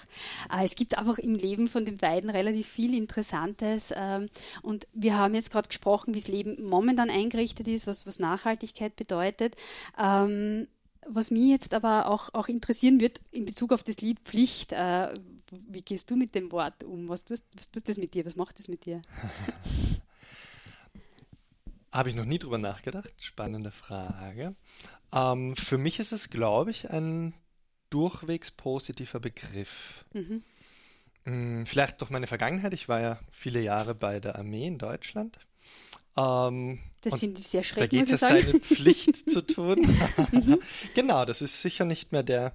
Äh, 0.49 0.63
es 0.63 0.75
gibt 0.75 0.97
einfach 0.97 1.17
im 1.17 1.35
Leben 1.35 1.67
von 1.67 1.83
den 1.83 1.97
beiden 1.97 2.29
relativ 2.29 2.67
viel 2.67 2.95
Interessantes 2.95 3.91
ähm, 3.93 4.29
und 4.61 4.87
wir 4.93 5.17
haben 5.17 5.35
jetzt 5.35 5.51
gerade 5.51 5.67
gesprochen, 5.67 6.13
wie 6.13 6.19
das 6.19 6.29
Leben 6.29 6.63
momentan 6.63 7.09
eingerichtet 7.09 7.67
ist, 7.67 7.87
was, 7.87 8.07
was 8.07 8.17
Nachhaltigkeit 8.17 8.95
bedeutet. 8.95 9.57
Ähm, 9.99 10.69
was 11.05 11.31
mich 11.31 11.49
jetzt 11.49 11.73
aber 11.73 12.07
auch, 12.07 12.33
auch 12.33 12.47
interessieren 12.47 13.01
wird 13.01 13.19
in 13.31 13.45
Bezug 13.45 13.73
auf 13.73 13.83
das 13.83 13.97
Lied 13.97 14.19
Pflicht, 14.21 14.71
äh, 14.71 15.13
wie 15.51 15.81
gehst 15.81 16.09
du 16.09 16.15
mit 16.15 16.33
dem 16.33 16.51
Wort 16.51 16.83
um? 16.83 17.09
Was 17.09 17.25
tut, 17.25 17.41
was 17.55 17.69
tut 17.69 17.87
das 17.87 17.97
mit 17.97 18.13
dir? 18.13 18.25
Was 18.25 18.35
macht 18.35 18.57
das 18.57 18.67
mit 18.67 18.85
dir? 18.85 19.01
Habe 21.91 22.09
ich 22.09 22.15
noch 22.15 22.25
nie 22.25 22.39
drüber 22.39 22.57
nachgedacht. 22.57 23.13
Spannende 23.17 23.71
Frage. 23.71 24.55
Ähm, 25.11 25.55
für 25.57 25.77
mich 25.77 25.99
ist 25.99 26.13
es, 26.13 26.29
glaube 26.29 26.71
ich, 26.71 26.89
ein 26.89 27.33
durchwegs 27.89 28.49
positiver 28.51 29.19
Begriff. 29.19 30.05
Mhm. 30.13 30.43
Hm, 31.25 31.65
vielleicht 31.65 31.99
durch 31.99 32.09
meine 32.09 32.27
Vergangenheit. 32.27 32.73
Ich 32.73 32.87
war 32.87 33.01
ja 33.01 33.19
viele 33.29 33.59
Jahre 33.61 33.93
bei 33.93 34.21
der 34.21 34.37
Armee 34.37 34.67
in 34.67 34.77
Deutschland. 34.77 35.37
Ähm, 36.17 36.79
das 37.01 37.19
finde 37.19 37.41
ich 37.41 37.47
sehr 37.47 37.63
schrecklich. 37.63 37.89
Da 37.89 38.05
geht 38.05 38.15
es 38.15 38.21
ja 38.21 38.29
seine 38.29 38.59
Pflicht 38.59 39.29
zu 39.29 39.41
tun. 39.45 39.87
Mhm. 40.31 40.59
genau, 40.93 41.25
das 41.25 41.41
ist 41.41 41.61
sicher 41.61 41.83
nicht 41.83 42.13
mehr 42.13 42.23
der, 42.23 42.53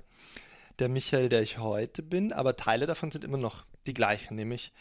der 0.79 0.89
Michael, 0.89 1.29
der 1.29 1.43
ich 1.43 1.59
heute 1.59 2.03
bin, 2.03 2.33
aber 2.33 2.57
Teile 2.57 2.87
davon 2.87 3.11
sind 3.11 3.25
immer 3.25 3.39
noch 3.39 3.65
die 3.87 3.95
gleichen, 3.95 4.35
nämlich 4.35 4.73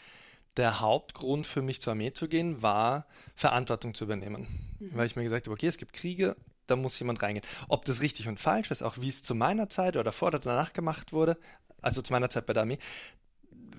der 0.56 0.80
Hauptgrund 0.80 1.46
für 1.46 1.62
mich 1.62 1.80
zur 1.80 1.92
Armee 1.92 2.12
zu 2.12 2.28
gehen 2.28 2.62
war, 2.62 3.06
Verantwortung 3.34 3.94
zu 3.94 4.04
übernehmen. 4.04 4.46
Mhm. 4.78 4.90
Weil 4.94 5.06
ich 5.06 5.16
mir 5.16 5.22
gesagt 5.22 5.46
habe, 5.46 5.54
okay, 5.54 5.66
es 5.66 5.78
gibt 5.78 5.92
Kriege, 5.92 6.36
da 6.66 6.76
muss 6.76 6.98
jemand 6.98 7.22
reingehen. 7.22 7.44
Ob 7.68 7.84
das 7.84 8.00
richtig 8.00 8.28
und 8.28 8.40
falsch 8.40 8.70
ist, 8.70 8.82
auch 8.82 8.98
wie 8.98 9.08
es 9.08 9.22
zu 9.22 9.34
meiner 9.34 9.68
Zeit 9.68 9.96
oder 9.96 10.12
vor 10.12 10.28
oder 10.28 10.38
danach 10.38 10.72
gemacht 10.72 11.12
wurde, 11.12 11.38
also 11.82 12.02
zu 12.02 12.12
meiner 12.12 12.30
Zeit 12.30 12.46
bei 12.46 12.52
der 12.52 12.62
Armee, 12.62 12.78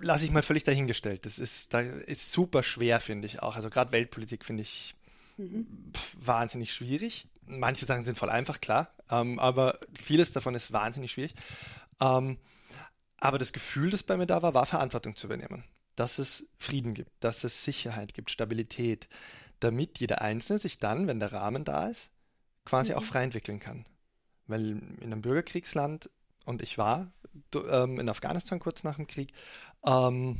lasse 0.01 0.25
ich 0.25 0.31
mal 0.31 0.43
völlig 0.43 0.63
dahingestellt. 0.63 1.25
Das 1.25 1.39
ist, 1.39 1.73
da 1.73 1.81
ist 1.81 2.31
super 2.31 2.63
schwer, 2.63 2.99
finde 2.99 3.27
ich 3.27 3.41
auch. 3.41 3.55
Also 3.55 3.69
gerade 3.69 3.91
Weltpolitik 3.91 4.45
finde 4.45 4.61
ich 4.61 4.95
mhm. 5.37 5.65
wahnsinnig 6.13 6.73
schwierig. 6.73 7.27
Manche 7.47 7.85
Sachen 7.85 8.05
sind 8.05 8.17
voll 8.17 8.29
einfach, 8.29 8.61
klar, 8.61 8.91
ähm, 9.09 9.39
aber 9.39 9.79
vieles 9.93 10.31
davon 10.31 10.53
ist 10.53 10.73
wahnsinnig 10.73 11.11
schwierig. 11.11 11.33
Ähm, 12.01 12.37
aber 13.17 13.37
das 13.37 13.53
Gefühl, 13.53 13.89
das 13.89 14.03
bei 14.03 14.17
mir 14.17 14.27
da 14.27 14.41
war, 14.41 14.53
war 14.53 14.65
Verantwortung 14.65 15.15
zu 15.15 15.27
übernehmen. 15.27 15.63
dass 15.97 16.19
es 16.19 16.47
Frieden 16.59 16.93
gibt, 16.93 17.11
dass 17.19 17.43
es 17.43 17.65
Sicherheit 17.65 18.13
gibt, 18.13 18.31
Stabilität, 18.31 19.09
damit 19.59 19.99
jeder 19.99 20.21
Einzelne 20.21 20.59
sich 20.59 20.79
dann, 20.79 21.07
wenn 21.07 21.19
der 21.19 21.33
Rahmen 21.33 21.65
da 21.65 21.87
ist, 21.87 22.11
quasi 22.65 22.91
mhm. 22.91 22.99
auch 22.99 23.03
frei 23.03 23.23
entwickeln 23.23 23.59
kann. 23.59 23.85
Weil 24.45 24.77
in 25.01 25.11
einem 25.11 25.21
Bürgerkriegsland, 25.21 26.09
und 26.45 26.61
ich 26.61 26.77
war 26.77 27.11
ähm, 27.53 27.99
in 27.99 28.07
Afghanistan 28.07 28.59
kurz 28.59 28.83
nach 28.83 28.95
dem 28.95 29.07
Krieg, 29.07 29.33
ähm, 29.83 30.37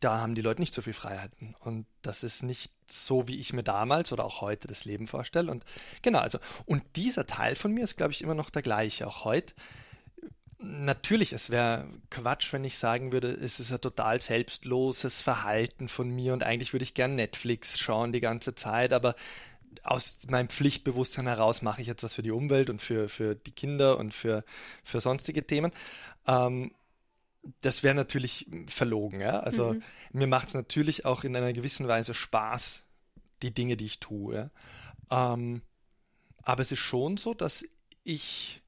da 0.00 0.20
haben 0.20 0.34
die 0.34 0.42
Leute 0.42 0.60
nicht 0.60 0.74
so 0.74 0.82
viel 0.82 0.92
Freiheiten. 0.92 1.54
Und 1.60 1.86
das 2.02 2.24
ist 2.24 2.42
nicht 2.42 2.72
so, 2.86 3.28
wie 3.28 3.38
ich 3.38 3.52
mir 3.52 3.62
damals 3.62 4.12
oder 4.12 4.24
auch 4.24 4.40
heute 4.40 4.66
das 4.66 4.84
Leben 4.84 5.06
vorstelle. 5.06 5.50
Und 5.50 5.64
genau, 6.02 6.18
also, 6.18 6.38
und 6.66 6.82
dieser 6.96 7.26
Teil 7.26 7.54
von 7.54 7.72
mir 7.72 7.84
ist, 7.84 7.96
glaube 7.96 8.12
ich, 8.12 8.20
immer 8.20 8.34
noch 8.34 8.50
der 8.50 8.62
gleiche. 8.62 9.06
Auch 9.06 9.24
heute. 9.24 9.54
Natürlich, 10.66 11.34
es 11.34 11.50
wäre 11.50 11.86
Quatsch, 12.10 12.52
wenn 12.52 12.64
ich 12.64 12.78
sagen 12.78 13.12
würde, 13.12 13.28
es 13.28 13.60
ist 13.60 13.70
ein 13.70 13.80
total 13.82 14.20
selbstloses 14.22 15.20
Verhalten 15.20 15.88
von 15.88 16.08
mir 16.08 16.32
und 16.32 16.42
eigentlich 16.42 16.72
würde 16.72 16.84
ich 16.84 16.94
gern 16.94 17.16
Netflix 17.16 17.78
schauen 17.78 18.12
die 18.12 18.20
ganze 18.20 18.54
Zeit, 18.54 18.94
aber 18.94 19.14
aus 19.82 20.20
meinem 20.28 20.48
Pflichtbewusstsein 20.48 21.26
heraus 21.26 21.60
mache 21.60 21.82
ich 21.82 21.88
etwas 21.88 22.14
für 22.14 22.22
die 22.22 22.30
Umwelt 22.30 22.70
und 22.70 22.80
für, 22.80 23.10
für 23.10 23.34
die 23.34 23.50
Kinder 23.52 23.98
und 23.98 24.14
für, 24.14 24.42
für 24.84 25.00
sonstige 25.00 25.46
Themen. 25.46 25.70
Ähm, 26.26 26.72
das 27.60 27.82
wäre 27.82 27.94
natürlich 27.94 28.48
verlogen. 28.66 29.20
Ja? 29.20 29.40
Also 29.40 29.74
mhm. 29.74 29.82
mir 30.12 30.26
macht 30.26 30.48
es 30.48 30.54
natürlich 30.54 31.04
auch 31.04 31.24
in 31.24 31.36
einer 31.36 31.52
gewissen 31.52 31.88
Weise 31.88 32.14
Spaß, 32.14 32.84
die 33.42 33.52
Dinge, 33.52 33.76
die 33.76 33.86
ich 33.86 34.00
tue. 34.00 34.50
Ähm, 35.10 35.60
aber 36.42 36.62
es 36.62 36.72
ist 36.72 36.78
schon 36.78 37.18
so, 37.18 37.34
dass 37.34 37.64
ich 38.02 38.62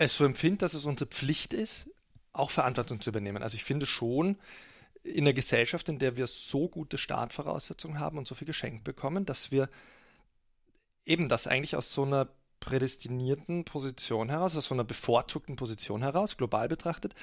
es 0.00 0.16
so 0.16 0.24
empfinde, 0.24 0.58
dass 0.58 0.74
es 0.74 0.86
unsere 0.86 1.10
Pflicht 1.10 1.52
ist, 1.52 1.90
auch 2.32 2.50
Verantwortung 2.50 3.00
zu 3.02 3.10
übernehmen. 3.10 3.42
Also 3.42 3.56
ich 3.56 3.64
finde 3.64 3.84
schon, 3.84 4.38
in 5.02 5.24
einer 5.24 5.34
Gesellschaft, 5.34 5.88
in 5.90 5.98
der 5.98 6.16
wir 6.16 6.26
so 6.26 6.68
gute 6.68 6.96
Startvoraussetzungen 6.96 8.00
haben 8.00 8.16
und 8.16 8.26
so 8.26 8.34
viel 8.34 8.46
geschenkt 8.46 8.82
bekommen, 8.82 9.26
dass 9.26 9.50
wir 9.50 9.68
eben 11.04 11.28
das 11.28 11.46
eigentlich 11.46 11.76
aus 11.76 11.92
so 11.92 12.04
einer 12.04 12.28
prädestinierten 12.60 13.64
Position 13.64 14.30
heraus, 14.30 14.56
aus 14.56 14.66
so 14.66 14.74
einer 14.74 14.84
bevorzugten 14.84 15.56
Position 15.56 16.02
heraus, 16.02 16.36
global 16.38 16.68
betrachtet, 16.68 17.14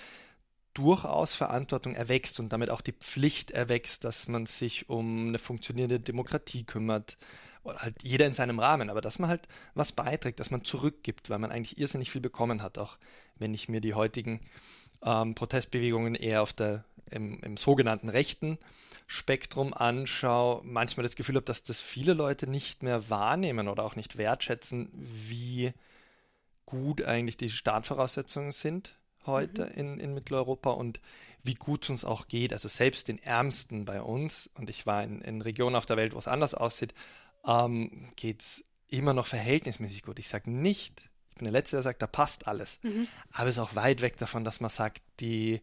durchaus 0.74 1.34
Verantwortung 1.34 1.96
erwächst 1.96 2.40
und 2.40 2.50
damit 2.54 2.70
auch 2.70 2.82
die 2.82 2.94
Pflicht 2.94 3.50
erwächst, 3.50 4.04
dass 4.04 4.28
man 4.28 4.46
sich 4.46 4.88
um 4.88 5.30
eine 5.30 5.40
funktionierende 5.40 6.00
Demokratie 6.00 6.64
kümmert. 6.64 7.18
Oder 7.68 7.80
halt 7.80 8.02
jeder 8.02 8.26
in 8.26 8.34
seinem 8.34 8.60
Rahmen, 8.60 8.90
aber 8.90 9.02
dass 9.02 9.20
man 9.20 9.30
halt 9.30 9.48
was 9.76 9.92
beiträgt, 9.92 10.40
dass 10.40 10.52
man 10.52 10.64
zurückgibt, 10.64 11.30
weil 11.30 11.40
man 11.40 11.52
eigentlich 11.52 11.78
irrsinnig 11.78 12.12
viel 12.12 12.22
bekommen 12.22 12.62
hat, 12.62 12.78
auch 12.78 12.98
wenn 13.36 13.54
ich 13.54 13.68
mir 13.68 13.82
die 13.82 13.94
heutigen 13.94 14.40
ähm, 15.04 15.36
Protestbewegungen 15.36 16.16
eher 16.16 16.42
auf 16.42 16.54
der, 16.54 16.86
im, 17.12 17.42
im 17.44 17.58
sogenannten 17.58 18.08
rechten 18.08 18.58
Spektrum 19.06 19.74
anschaue, 19.74 20.62
manchmal 20.64 21.04
das 21.04 21.18
Gefühl 21.18 21.36
habe, 21.36 21.46
dass 21.46 21.64
das 21.64 21.82
viele 21.82 22.14
Leute 22.14 22.50
nicht 22.50 22.84
mehr 22.84 23.10
wahrnehmen 23.10 23.68
oder 23.68 23.84
auch 23.84 23.98
nicht 23.98 24.18
wertschätzen, 24.18 24.90
wie 24.94 25.74
gut 26.66 27.04
eigentlich 27.04 27.36
die 27.36 27.50
Startvoraussetzungen 27.50 28.54
sind 28.54 28.98
heute 29.26 29.66
mhm. 29.66 29.72
in, 29.72 30.00
in 30.00 30.14
Mitteleuropa 30.14 30.72
und 30.72 31.02
wie 31.44 31.56
gut 31.56 31.84
es 31.84 31.90
uns 31.90 32.06
auch 32.06 32.30
geht. 32.30 32.54
Also 32.54 32.70
selbst 32.70 33.10
den 33.10 33.22
Ärmsten 33.22 33.84
bei 33.84 34.02
uns, 34.02 34.50
und 34.56 34.70
ich 34.70 34.86
war 34.86 35.04
in, 35.04 35.22
in 35.22 35.42
Regionen 35.42 35.76
auf 35.76 35.86
der 35.86 35.98
Welt, 35.98 36.14
wo 36.14 36.18
es 36.18 36.28
anders 36.28 36.54
aussieht, 36.54 36.94
ähm, 37.46 38.12
geht 38.16 38.42
es 38.42 38.64
immer 38.90 39.14
noch 39.14 39.28
verhältnismäßig 39.28 40.04
gut. 40.04 40.20
Ich 40.20 40.28
sage 40.28 40.50
nicht, 40.50 41.02
ich 41.30 41.36
bin 41.36 41.46
der 41.46 41.52
Letzte, 41.52 41.76
der 41.76 41.84
sagt, 41.84 42.02
da 42.02 42.08
passt 42.08 42.48
alles. 42.48 42.80
Mhm. 42.84 43.08
Aber 43.32 43.50
es 43.50 43.58
ist 43.58 43.62
auch 43.62 43.76
weit 43.76 44.02
weg 44.02 44.18
davon, 44.18 44.44
dass 44.44 44.60
man 44.62 44.70
sagt, 44.70 45.04
die 45.20 45.62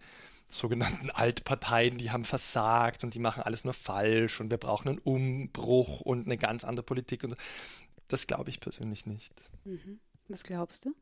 sogenannten 0.49 1.11
Altparteien, 1.11 1.99
die 1.99 2.11
haben 2.11 2.25
versagt 2.25 3.05
und 3.05 3.15
die 3.15 3.19
machen 3.19 3.43
alles 3.43 3.65
nur 3.65 3.75
falsch 3.75 4.41
und 4.41 4.51
wir 4.51 4.59
brauchen 4.59 4.89
einen 4.89 4.99
Umbruch 4.99 6.01
und 6.01 6.27
eine 6.27 6.39
ganz 6.39 6.65
andere 6.65 6.85
Politik 6.85 7.25
und 7.25 7.31
so. 7.31 7.37
Das 8.09 8.27
glaube 8.27 8.51
ich 8.51 8.61
persönlich 8.61 9.07
nicht. 9.07 9.33
Mhm. 9.65 9.99
Was 10.29 10.45
glaubst 10.45 10.85
du? 10.85 10.95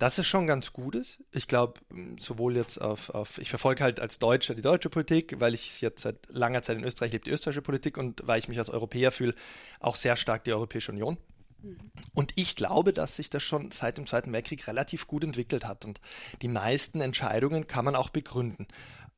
Das 0.00 0.18
ist 0.18 0.28
schon 0.28 0.46
ganz 0.46 0.72
Gutes. 0.72 1.22
Ich 1.30 1.46
glaube, 1.46 1.74
sowohl 2.18 2.56
jetzt 2.56 2.78
auf, 2.78 3.10
auf, 3.10 3.36
ich 3.36 3.50
verfolge 3.50 3.84
halt 3.84 4.00
als 4.00 4.18
Deutscher 4.18 4.54
die 4.54 4.62
deutsche 4.62 4.88
Politik, 4.88 5.40
weil 5.40 5.52
ich 5.52 5.82
jetzt 5.82 6.00
seit 6.00 6.16
langer 6.30 6.62
Zeit 6.62 6.78
in 6.78 6.84
Österreich 6.84 7.12
lebe, 7.12 7.24
die 7.24 7.30
österreichische 7.30 7.60
Politik 7.60 7.98
und 7.98 8.26
weil 8.26 8.38
ich 8.38 8.48
mich 8.48 8.58
als 8.58 8.70
Europäer 8.70 9.12
fühle, 9.12 9.34
auch 9.78 9.96
sehr 9.96 10.16
stark 10.16 10.44
die 10.44 10.54
Europäische 10.54 10.90
Union. 10.90 11.18
Mhm. 11.62 11.76
Und 12.14 12.32
ich 12.36 12.56
glaube, 12.56 12.94
dass 12.94 13.16
sich 13.16 13.28
das 13.28 13.42
schon 13.42 13.72
seit 13.72 13.98
dem 13.98 14.06
Zweiten 14.06 14.32
Weltkrieg 14.32 14.66
relativ 14.66 15.06
gut 15.06 15.22
entwickelt 15.22 15.66
hat. 15.66 15.84
Und 15.84 16.00
die 16.40 16.48
meisten 16.48 17.02
Entscheidungen 17.02 17.66
kann 17.66 17.84
man 17.84 17.94
auch 17.94 18.08
begründen. 18.08 18.68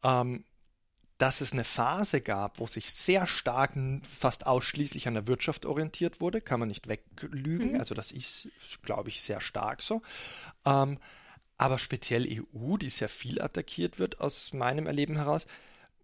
Ähm, 0.02 0.42
dass 1.22 1.40
es 1.40 1.52
eine 1.52 1.62
Phase 1.62 2.20
gab, 2.20 2.58
wo 2.58 2.66
sich 2.66 2.90
sehr 2.90 3.28
stark 3.28 3.74
fast 4.18 4.44
ausschließlich 4.44 5.06
an 5.06 5.14
der 5.14 5.28
Wirtschaft 5.28 5.66
orientiert 5.66 6.20
wurde, 6.20 6.40
kann 6.40 6.58
man 6.58 6.68
nicht 6.68 6.88
weglügen. 6.88 7.74
Mhm. 7.74 7.80
Also 7.80 7.94
das 7.94 8.10
ist, 8.10 8.48
glaube 8.82 9.08
ich, 9.08 9.22
sehr 9.22 9.40
stark 9.40 9.82
so. 9.82 10.02
Ähm, 10.66 10.98
aber 11.58 11.78
speziell 11.78 12.26
EU, 12.28 12.76
die 12.76 12.88
sehr 12.88 13.08
viel 13.08 13.40
attackiert 13.40 14.00
wird 14.00 14.20
aus 14.20 14.52
meinem 14.52 14.88
Erleben 14.88 15.14
heraus, 15.14 15.46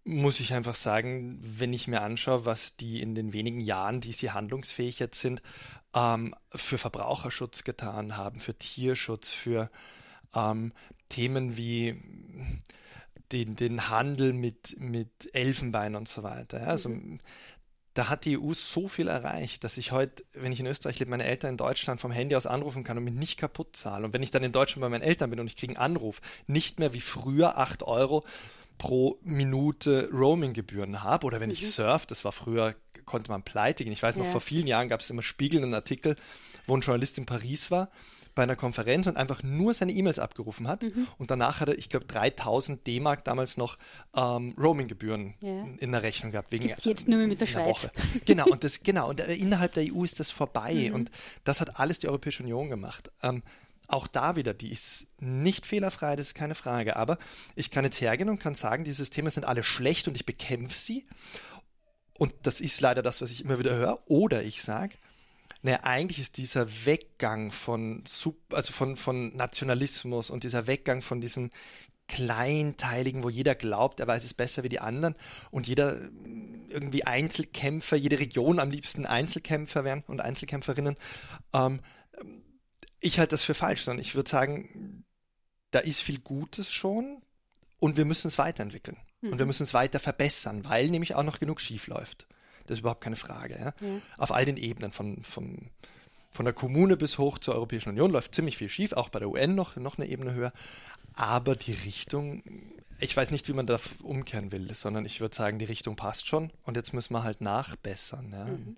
muss 0.05 0.39
ich 0.39 0.53
einfach 0.53 0.75
sagen, 0.75 1.37
wenn 1.41 1.73
ich 1.73 1.89
mir 1.89 1.99
anschaue, 1.99 2.45
was 2.45 2.77
die 2.77 3.01
in 3.01 3.13
den 3.13 3.33
wenigen 3.33 3.59
Jahren, 3.59 3.99
die 3.99 4.13
sie 4.13 4.31
handlungsfähig 4.31 4.99
jetzt 4.99 5.19
sind, 5.19 5.41
ähm, 5.93 6.33
für 6.55 6.77
Verbraucherschutz 6.77 7.65
getan 7.65 8.15
haben, 8.15 8.39
für 8.39 8.57
Tierschutz, 8.57 9.31
für 9.31 9.69
ähm, 10.33 10.71
Themen 11.09 11.57
wie 11.57 12.01
den, 13.31 13.55
den 13.55 13.89
Handel 13.89 14.33
mit, 14.33 14.79
mit 14.79 15.33
Elfenbein 15.33 15.95
und 15.95 16.07
so 16.07 16.23
weiter. 16.23 16.61
Ja, 16.61 16.67
also 16.67 16.89
mhm. 16.89 17.19
da 17.93 18.09
hat 18.09 18.25
die 18.25 18.37
EU 18.37 18.53
so 18.53 18.87
viel 18.87 19.07
erreicht, 19.07 19.63
dass 19.63 19.77
ich 19.77 19.91
heute, 19.91 20.23
wenn 20.33 20.51
ich 20.51 20.59
in 20.59 20.65
Österreich 20.65 20.99
lebe, 20.99 21.11
meine 21.11 21.25
Eltern 21.25 21.51
in 21.51 21.57
Deutschland 21.57 22.01
vom 22.01 22.11
Handy 22.11 22.35
aus 22.35 22.47
anrufen 22.47 22.83
kann 22.83 22.97
und 22.97 23.03
mich 23.03 23.13
nicht 23.13 23.37
kaputt 23.37 23.75
zahle. 23.75 24.05
Und 24.05 24.13
wenn 24.13 24.23
ich 24.23 24.31
dann 24.31 24.43
in 24.43 24.51
Deutschland 24.51 24.81
bei 24.81 24.89
meinen 24.89 25.01
Eltern 25.01 25.29
bin 25.29 25.39
und 25.39 25.47
ich 25.47 25.55
kriege 25.55 25.73
einen 25.73 25.95
Anruf, 25.95 26.21
nicht 26.47 26.79
mehr 26.79 26.93
wie 26.93 27.01
früher 27.01 27.57
8 27.57 27.83
Euro 27.83 28.25
pro 28.77 29.19
Minute 29.23 30.09
Roaming-Gebühren 30.11 31.03
habe 31.03 31.27
oder 31.27 31.39
wenn 31.39 31.49
mhm. 31.49 31.53
ich 31.53 31.71
surf, 31.71 32.05
das 32.05 32.25
war 32.25 32.31
früher, 32.31 32.75
konnte 33.05 33.29
man 33.29 33.43
pleite 33.43 33.83
gehen. 33.83 33.93
Ich 33.93 34.03
weiß 34.03 34.15
noch, 34.15 34.25
ja. 34.25 34.31
vor 34.31 34.41
vielen 34.41 34.67
Jahren 34.67 34.87
gab 34.87 35.01
es 35.01 35.09
immer 35.09 35.21
spiegelnden 35.21 35.73
Artikel, 35.73 36.15
wo 36.65 36.75
ein 36.75 36.81
Journalist 36.81 37.17
in 37.17 37.25
Paris 37.25 37.71
war 37.71 37.89
bei 38.35 38.43
einer 38.43 38.55
Konferenz 38.55 39.07
und 39.07 39.17
einfach 39.17 39.43
nur 39.43 39.73
seine 39.73 39.91
E-Mails 39.91 40.19
abgerufen 40.19 40.67
hat. 40.67 40.83
Mhm. 40.83 41.07
Und 41.17 41.31
danach 41.31 41.59
hat 41.59 41.69
er, 41.69 41.77
ich 41.77 41.89
glaube, 41.89 42.05
3000 42.05 42.85
D-Mark 42.85 43.23
damals 43.25 43.57
noch 43.57 43.77
ähm, 44.15 44.55
Roaming-Gebühren 44.57 45.33
ja. 45.41 45.67
in 45.77 45.91
der 45.91 46.03
Rechnung 46.03 46.31
gehabt. 46.31 46.51
Wegen 46.51 46.67
Gibt's 46.67 46.85
jetzt 46.85 47.07
nur 47.07 47.19
mit 47.25 47.41
der 47.41 47.45
Schweiz. 47.45 47.65
Woche. 47.65 47.91
Genau, 48.25 48.45
und 48.45 48.63
das, 48.63 48.83
genau, 48.83 49.09
und 49.09 49.19
innerhalb 49.19 49.73
der 49.73 49.85
EU 49.93 50.03
ist 50.03 50.19
das 50.19 50.31
vorbei. 50.31 50.89
Mhm. 50.89 50.95
Und 50.95 51.11
das 51.43 51.61
hat 51.61 51.79
alles 51.79 51.99
die 51.99 52.07
Europäische 52.07 52.43
Union 52.43 52.69
gemacht. 52.69 53.11
Ähm, 53.23 53.43
auch 53.87 54.07
da 54.07 54.35
wieder, 54.35 54.53
die 54.53 54.71
ist 54.71 55.07
nicht 55.19 55.65
fehlerfrei, 55.65 56.15
das 56.15 56.27
ist 56.27 56.33
keine 56.35 56.55
Frage. 56.55 56.95
Aber 56.95 57.17
ich 57.55 57.71
kann 57.71 57.83
jetzt 57.83 57.99
hergehen 57.99 58.29
und 58.29 58.39
kann 58.39 58.53
sagen, 58.53 58.83
die 58.83 58.91
Systeme 58.91 59.31
sind 59.31 59.45
alle 59.45 59.63
schlecht 59.63 60.07
und 60.07 60.15
ich 60.15 60.25
bekämpfe 60.25 60.77
sie. 60.77 61.05
Und 62.13 62.33
das 62.43 62.61
ist 62.61 62.81
leider 62.81 63.01
das, 63.01 63.21
was 63.21 63.31
ich 63.31 63.43
immer 63.43 63.59
wieder 63.59 63.75
höre. 63.75 63.99
Oder 64.05 64.43
ich 64.43 64.61
sage, 64.61 64.95
naja, 65.61 65.79
eigentlich 65.83 66.19
ist 66.19 66.37
dieser 66.37 66.85
Weggang 66.85 67.51
von, 67.51 68.03
also 68.51 68.73
von, 68.73 68.95
von 68.95 69.35
Nationalismus 69.35 70.29
und 70.29 70.43
dieser 70.43 70.67
Weggang 70.67 71.01
von 71.01 71.19
diesem 71.19 71.49
Kleinteiligen, 72.07 73.23
wo 73.23 73.29
jeder 73.29 73.55
glaubt, 73.55 73.99
er 73.99 74.07
weiß 74.07 74.23
es 74.23 74.33
besser 74.33 74.63
wie 74.63 74.69
die 74.69 74.79
anderen 74.79 75.15
und 75.51 75.67
jeder 75.67 76.09
irgendwie 76.69 77.05
Einzelkämpfer, 77.05 77.95
jede 77.95 78.19
Region 78.19 78.59
am 78.59 78.71
liebsten 78.71 79.05
Einzelkämpfer 79.05 79.83
werden 79.83 80.03
und 80.07 80.21
Einzelkämpferinnen. 80.21 80.95
Ähm, 81.53 81.81
ich 82.99 83.19
halte 83.19 83.31
das 83.31 83.43
für 83.43 83.53
falsch, 83.53 83.83
sondern 83.83 84.01
ich 84.01 84.15
würde 84.15 84.29
sagen, 84.29 85.05
da 85.71 85.79
ist 85.79 86.01
viel 86.01 86.19
Gutes 86.19 86.71
schon 86.71 87.21
und 87.79 87.95
wir 87.95 88.05
müssen 88.05 88.27
es 88.27 88.37
weiterentwickeln. 88.37 88.97
Mhm. 89.21 89.31
Und 89.31 89.37
wir 89.37 89.45
mhm. 89.45 89.49
müssen 89.49 89.63
es 89.63 89.73
weiter 89.73 89.99
verbessern, 89.99 90.65
weil 90.65 90.89
nämlich 90.89 91.15
auch 91.15 91.23
noch 91.23 91.39
genug 91.39 91.61
schief 91.61 91.87
läuft. 91.87 92.27
Das 92.69 92.77
ist 92.77 92.81
überhaupt 92.81 93.01
keine 93.01 93.15
Frage. 93.15 93.55
Ja? 93.59 93.73
Ja. 93.85 94.01
Auf 94.17 94.31
all 94.31 94.45
den 94.45 94.57
Ebenen, 94.57 94.91
von, 94.91 95.23
von, 95.23 95.57
von 96.29 96.45
der 96.45 96.53
Kommune 96.53 96.97
bis 96.97 97.17
hoch 97.17 97.39
zur 97.39 97.55
Europäischen 97.55 97.89
Union 97.89 98.11
läuft 98.11 98.35
ziemlich 98.35 98.57
viel 98.57 98.69
schief, 98.69 98.93
auch 98.93 99.09
bei 99.09 99.19
der 99.19 99.29
UN 99.29 99.55
noch, 99.55 99.75
noch 99.75 99.97
eine 99.97 100.07
Ebene 100.07 100.33
höher. 100.33 100.53
Aber 101.13 101.55
die 101.55 101.73
Richtung, 101.73 102.43
ich 102.99 103.17
weiß 103.17 103.31
nicht, 103.31 103.47
wie 103.47 103.53
man 103.53 103.65
da 103.65 103.79
umkehren 104.03 104.51
will, 104.51 104.71
sondern 104.75 105.03
ich 105.05 105.19
würde 105.19 105.35
sagen, 105.35 105.57
die 105.57 105.65
Richtung 105.65 105.95
passt 105.95 106.27
schon 106.27 106.51
und 106.63 106.77
jetzt 106.77 106.93
müssen 106.93 107.13
wir 107.13 107.23
halt 107.23 107.41
nachbessern. 107.41 108.31
Ja? 108.31 108.45
Mhm. 108.45 108.77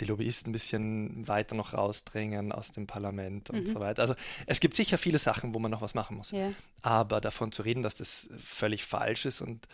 Die 0.00 0.04
Lobbyisten 0.04 0.50
ein 0.50 0.52
bisschen 0.52 1.26
weiter 1.26 1.56
noch 1.56 1.74
rausdrängen 1.74 2.52
aus 2.52 2.70
dem 2.70 2.86
Parlament 2.86 3.50
und 3.50 3.62
mhm. 3.62 3.66
so 3.66 3.80
weiter. 3.80 4.02
Also 4.02 4.14
es 4.46 4.60
gibt 4.60 4.76
sicher 4.76 4.96
viele 4.96 5.18
Sachen, 5.18 5.54
wo 5.54 5.58
man 5.58 5.72
noch 5.72 5.82
was 5.82 5.94
machen 5.94 6.16
muss. 6.16 6.30
Ja. 6.30 6.52
Aber 6.82 7.20
davon 7.20 7.50
zu 7.50 7.62
reden, 7.62 7.82
dass 7.82 7.96
das 7.96 8.28
völlig 8.38 8.84
falsch 8.84 9.26
ist 9.26 9.40
und 9.40 9.66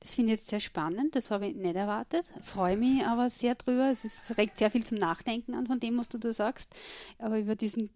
das 0.00 0.14
finde 0.14 0.32
ich 0.32 0.38
jetzt 0.38 0.48
sehr 0.48 0.60
spannend, 0.60 1.14
das 1.14 1.30
habe 1.30 1.46
ich 1.46 1.54
nicht 1.54 1.76
erwartet. 1.76 2.32
Freue 2.42 2.76
mich 2.76 3.04
aber 3.04 3.30
sehr 3.30 3.54
drüber. 3.54 3.90
Es 3.90 4.04
ist, 4.04 4.36
regt 4.38 4.58
sehr 4.58 4.70
viel 4.70 4.84
zum 4.84 4.98
Nachdenken 4.98 5.54
an 5.54 5.66
von 5.66 5.80
dem, 5.80 5.98
was 5.98 6.08
du 6.08 6.18
da 6.18 6.32
sagst. 6.32 6.70
Aber 7.18 7.38
über 7.38 7.56
diesen 7.56 7.90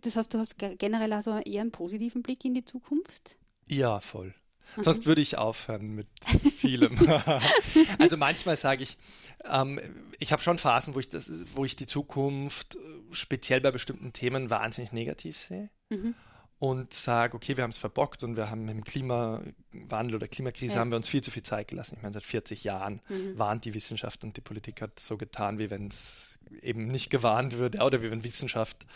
das 0.00 0.16
heißt, 0.16 0.34
du 0.34 0.38
hast 0.38 0.56
generell 0.58 1.12
also 1.12 1.38
eher 1.38 1.60
einen 1.60 1.70
positiven 1.70 2.22
Blick 2.22 2.44
in 2.44 2.54
die 2.54 2.64
Zukunft? 2.64 3.36
Ja, 3.68 4.00
voll. 4.00 4.34
Mhm. 4.76 4.84
Sonst 4.84 5.06
würde 5.06 5.20
ich 5.20 5.38
aufhören 5.38 5.94
mit 5.94 6.08
vielem. 6.56 6.96
also 7.98 8.16
manchmal 8.16 8.56
sage 8.56 8.82
ich, 8.82 8.96
ähm, 9.44 9.80
ich 10.18 10.32
habe 10.32 10.42
schon 10.42 10.58
Phasen, 10.58 10.94
wo 10.94 11.00
ich, 11.00 11.08
das, 11.08 11.30
wo 11.54 11.64
ich 11.64 11.76
die 11.76 11.86
Zukunft 11.86 12.76
äh, 12.76 12.78
speziell 13.12 13.60
bei 13.60 13.70
bestimmten 13.70 14.12
Themen 14.12 14.50
wahnsinnig 14.50 14.92
negativ 14.92 15.38
sehe. 15.38 15.70
Mhm. 15.90 16.14
Und 16.62 16.94
sage, 16.94 17.34
okay, 17.34 17.56
wir 17.56 17.64
haben 17.64 17.72
es 17.72 17.76
verbockt 17.76 18.22
und 18.22 18.36
wir 18.36 18.48
haben 18.48 18.68
im 18.68 18.84
Klimawandel 18.84 20.14
oder 20.14 20.28
Klimakrise 20.28 20.74
ja. 20.74 20.80
haben 20.80 20.90
wir 20.90 20.96
uns 20.96 21.08
viel 21.08 21.20
zu 21.20 21.32
viel 21.32 21.42
Zeit 21.42 21.66
gelassen. 21.66 21.96
Ich 21.96 22.02
meine, 22.02 22.14
seit 22.14 22.22
40 22.22 22.62
Jahren 22.62 23.00
mhm. 23.08 23.36
warnt 23.36 23.64
die 23.64 23.74
Wissenschaft 23.74 24.22
und 24.22 24.36
die 24.36 24.42
Politik 24.42 24.80
hat 24.80 25.00
so 25.00 25.16
getan, 25.16 25.58
wie 25.58 25.70
wenn 25.70 25.88
es 25.88 26.38
eben 26.60 26.86
nicht 26.86 27.10
gewarnt 27.10 27.58
würde 27.58 27.78
oder 27.78 28.00
wie 28.04 28.12
wenn 28.12 28.22
Wissenschaft 28.22 28.86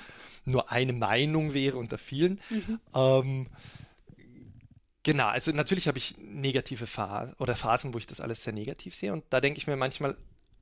nur 0.44 0.70
eine 0.70 0.92
Meinung 0.92 1.55
wäre 1.55 1.76
unter 1.76 1.98
vielen. 1.98 2.40
Mhm. 2.50 2.81
Ähm, 2.94 3.46
Genau, 5.02 5.29
also 5.29 5.52
natürlich 5.52 5.87
habe 5.87 5.98
ich 5.98 6.16
negative 6.18 6.88
Phasen 6.88 7.35
oder 7.38 7.55
Phasen, 7.55 7.94
wo 7.94 7.98
ich 7.98 8.09
das 8.09 8.20
alles 8.20 8.42
sehr 8.42 8.52
negativ 8.52 8.92
sehe. 8.94 9.12
Und 9.12 9.22
da 9.31 9.40
denke 9.40 9.59
ich 9.59 9.68
mir 9.68 9.76
manchmal, 9.76 10.16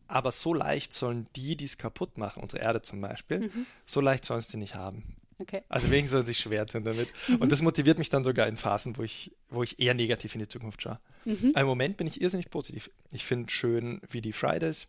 aber 0.06 0.32
so 0.32 0.52
leicht 0.52 0.92
sollen 0.92 1.26
die, 1.34 1.56
die 1.56 1.64
es 1.64 1.78
kaputt 1.78 2.18
machen, 2.18 2.42
unsere 2.42 2.62
Erde 2.62 2.82
zum 2.82 3.00
Beispiel, 3.00 3.40
mhm. 3.40 3.66
so 3.86 4.02
leicht 4.02 4.26
sollen 4.26 4.40
es 4.40 4.48
die 4.48 4.58
nicht 4.58 4.74
haben. 4.74 5.16
Okay. 5.38 5.62
Also 5.68 5.90
wegen 5.90 6.06
sollen 6.06 6.24
sie 6.24 6.32
sich 6.32 6.38
schwer 6.38 6.66
tun 6.66 6.84
damit. 6.84 7.08
Mhm. 7.28 7.36
Und 7.36 7.52
das 7.52 7.62
motiviert 7.62 7.98
mich 7.98 8.08
dann 8.08 8.24
sogar 8.24 8.46
in 8.46 8.56
Phasen, 8.56 8.96
wo 8.96 9.02
ich, 9.02 9.32
wo 9.50 9.62
ich 9.62 9.80
eher 9.80 9.94
negativ 9.94 10.34
in 10.34 10.40
die 10.40 10.48
Zukunft 10.48 10.82
schaue. 10.82 11.00
Mhm. 11.24 11.52
Im 11.56 11.66
Moment 11.66 11.96
bin 11.96 12.06
ich 12.06 12.20
irrsinnig 12.20 12.50
positiv. 12.50 12.90
Ich 13.12 13.24
finde 13.24 13.50
schön, 13.50 14.00
wie 14.10 14.20
die 14.20 14.32
Fridays 14.32 14.88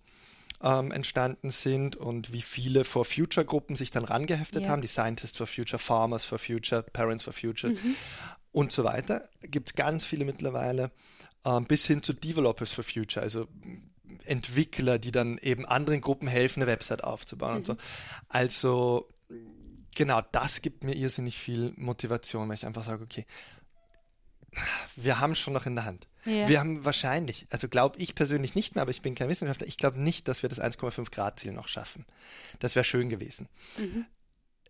ähm, 0.62 0.92
entstanden 0.92 1.50
sind 1.50 1.96
und 1.96 2.32
wie 2.32 2.42
viele 2.42 2.84
For 2.84 3.06
Future 3.06 3.46
Gruppen 3.46 3.76
sich 3.76 3.92
dann 3.92 4.06
rangeheftet 4.06 4.62
yeah. 4.62 4.72
haben, 4.72 4.82
die 4.82 4.88
Scientists 4.88 5.38
for 5.38 5.48
Future, 5.48 5.80
Farmers 5.80 6.24
for 6.24 6.40
Future, 6.40 6.84
Parents 6.84 7.24
for 7.24 7.34
Future. 7.34 7.74
Mhm 7.74 7.96
und 8.56 8.72
so 8.72 8.86
weiter. 8.86 9.28
Gibt 9.42 9.70
es 9.70 9.76
ganz 9.76 10.06
viele 10.06 10.24
mittlerweile, 10.24 10.92
ähm, 11.44 11.66
bis 11.66 11.86
hin 11.86 12.02
zu 12.02 12.14
Developers 12.14 12.72
for 12.72 12.86
Future, 12.86 13.22
also 13.22 13.48
Entwickler, 14.24 14.98
die 14.98 15.12
dann 15.12 15.38
eben 15.40 15.66
anderen 15.66 16.00
Gruppen 16.00 16.28
helfen, 16.28 16.62
eine 16.62 16.72
Website 16.72 17.04
aufzubauen 17.04 17.58
und 17.58 17.66
so. 17.66 17.74
Mhm. 17.74 17.80
Also 18.30 19.10
genau, 19.96 20.22
das 20.32 20.62
gibt 20.62 20.84
mir 20.84 20.96
irrsinnig 20.96 21.38
viel 21.38 21.74
Motivation, 21.76 22.48
weil 22.48 22.56
ich 22.56 22.66
einfach 22.66 22.84
sage, 22.84 23.04
okay, 23.04 23.26
wir 24.96 25.20
haben 25.20 25.32
es 25.32 25.40
schon 25.40 25.54
noch 25.54 25.66
in 25.66 25.76
der 25.76 25.86
Hand. 25.86 26.08
Ja. 26.26 26.48
Wir 26.48 26.60
haben 26.60 26.86
wahrscheinlich, 26.86 27.48
also 27.50 27.68
glaube 27.68 28.00
ich 28.00 28.16
persönlich 28.16 28.56
nicht 28.56 28.76
mehr, 28.76 28.82
aber 28.84 28.92
ich 28.92 29.02
bin 29.02 29.16
kein 29.16 29.30
Wissenschaftler, 29.30 29.68
ich 29.68 29.78
glaube 29.78 30.00
nicht, 30.00 30.28
dass 30.28 30.44
wir 30.44 30.50
das 30.50 30.62
1,5 30.62 31.12
Grad 31.12 31.40
Ziel 31.40 31.52
noch 31.52 31.68
schaffen. 31.68 32.06
Das 32.60 32.76
wäre 32.76 32.84
schön 32.84 33.10
gewesen. 33.10 33.48
Mhm. 33.78 34.06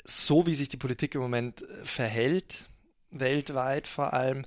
So 0.04 0.46
wie 0.46 0.56
sich 0.56 0.70
die 0.70 0.78
Politik 0.78 1.16
im 1.16 1.22
Moment 1.22 1.62
äh, 1.62 1.86
verhält, 1.86 2.70
weltweit 3.12 3.88
vor 3.88 4.14
allem, 4.14 4.46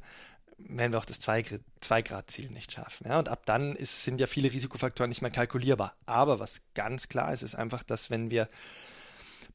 werden 0.59 0.93
wir 0.93 0.99
auch 0.99 1.05
das 1.05 1.21
2-Grad-Ziel 1.23 2.51
nicht 2.51 2.73
schaffen. 2.73 3.07
Ja? 3.09 3.19
Und 3.19 3.29
ab 3.29 3.47
dann 3.47 3.77
ist, 3.77 4.03
sind 4.03 4.21
ja 4.21 4.27
viele 4.27 4.53
Risikofaktoren 4.53 5.09
nicht 5.09 5.23
mehr 5.23 5.31
kalkulierbar. 5.31 5.95
Aber 6.05 6.41
was 6.41 6.61
ganz 6.75 7.09
klar 7.09 7.33
ist, 7.33 7.43
ist 7.43 7.55
einfach, 7.55 7.85
dass 7.85 8.11
wenn 8.11 8.31
wir 8.31 8.49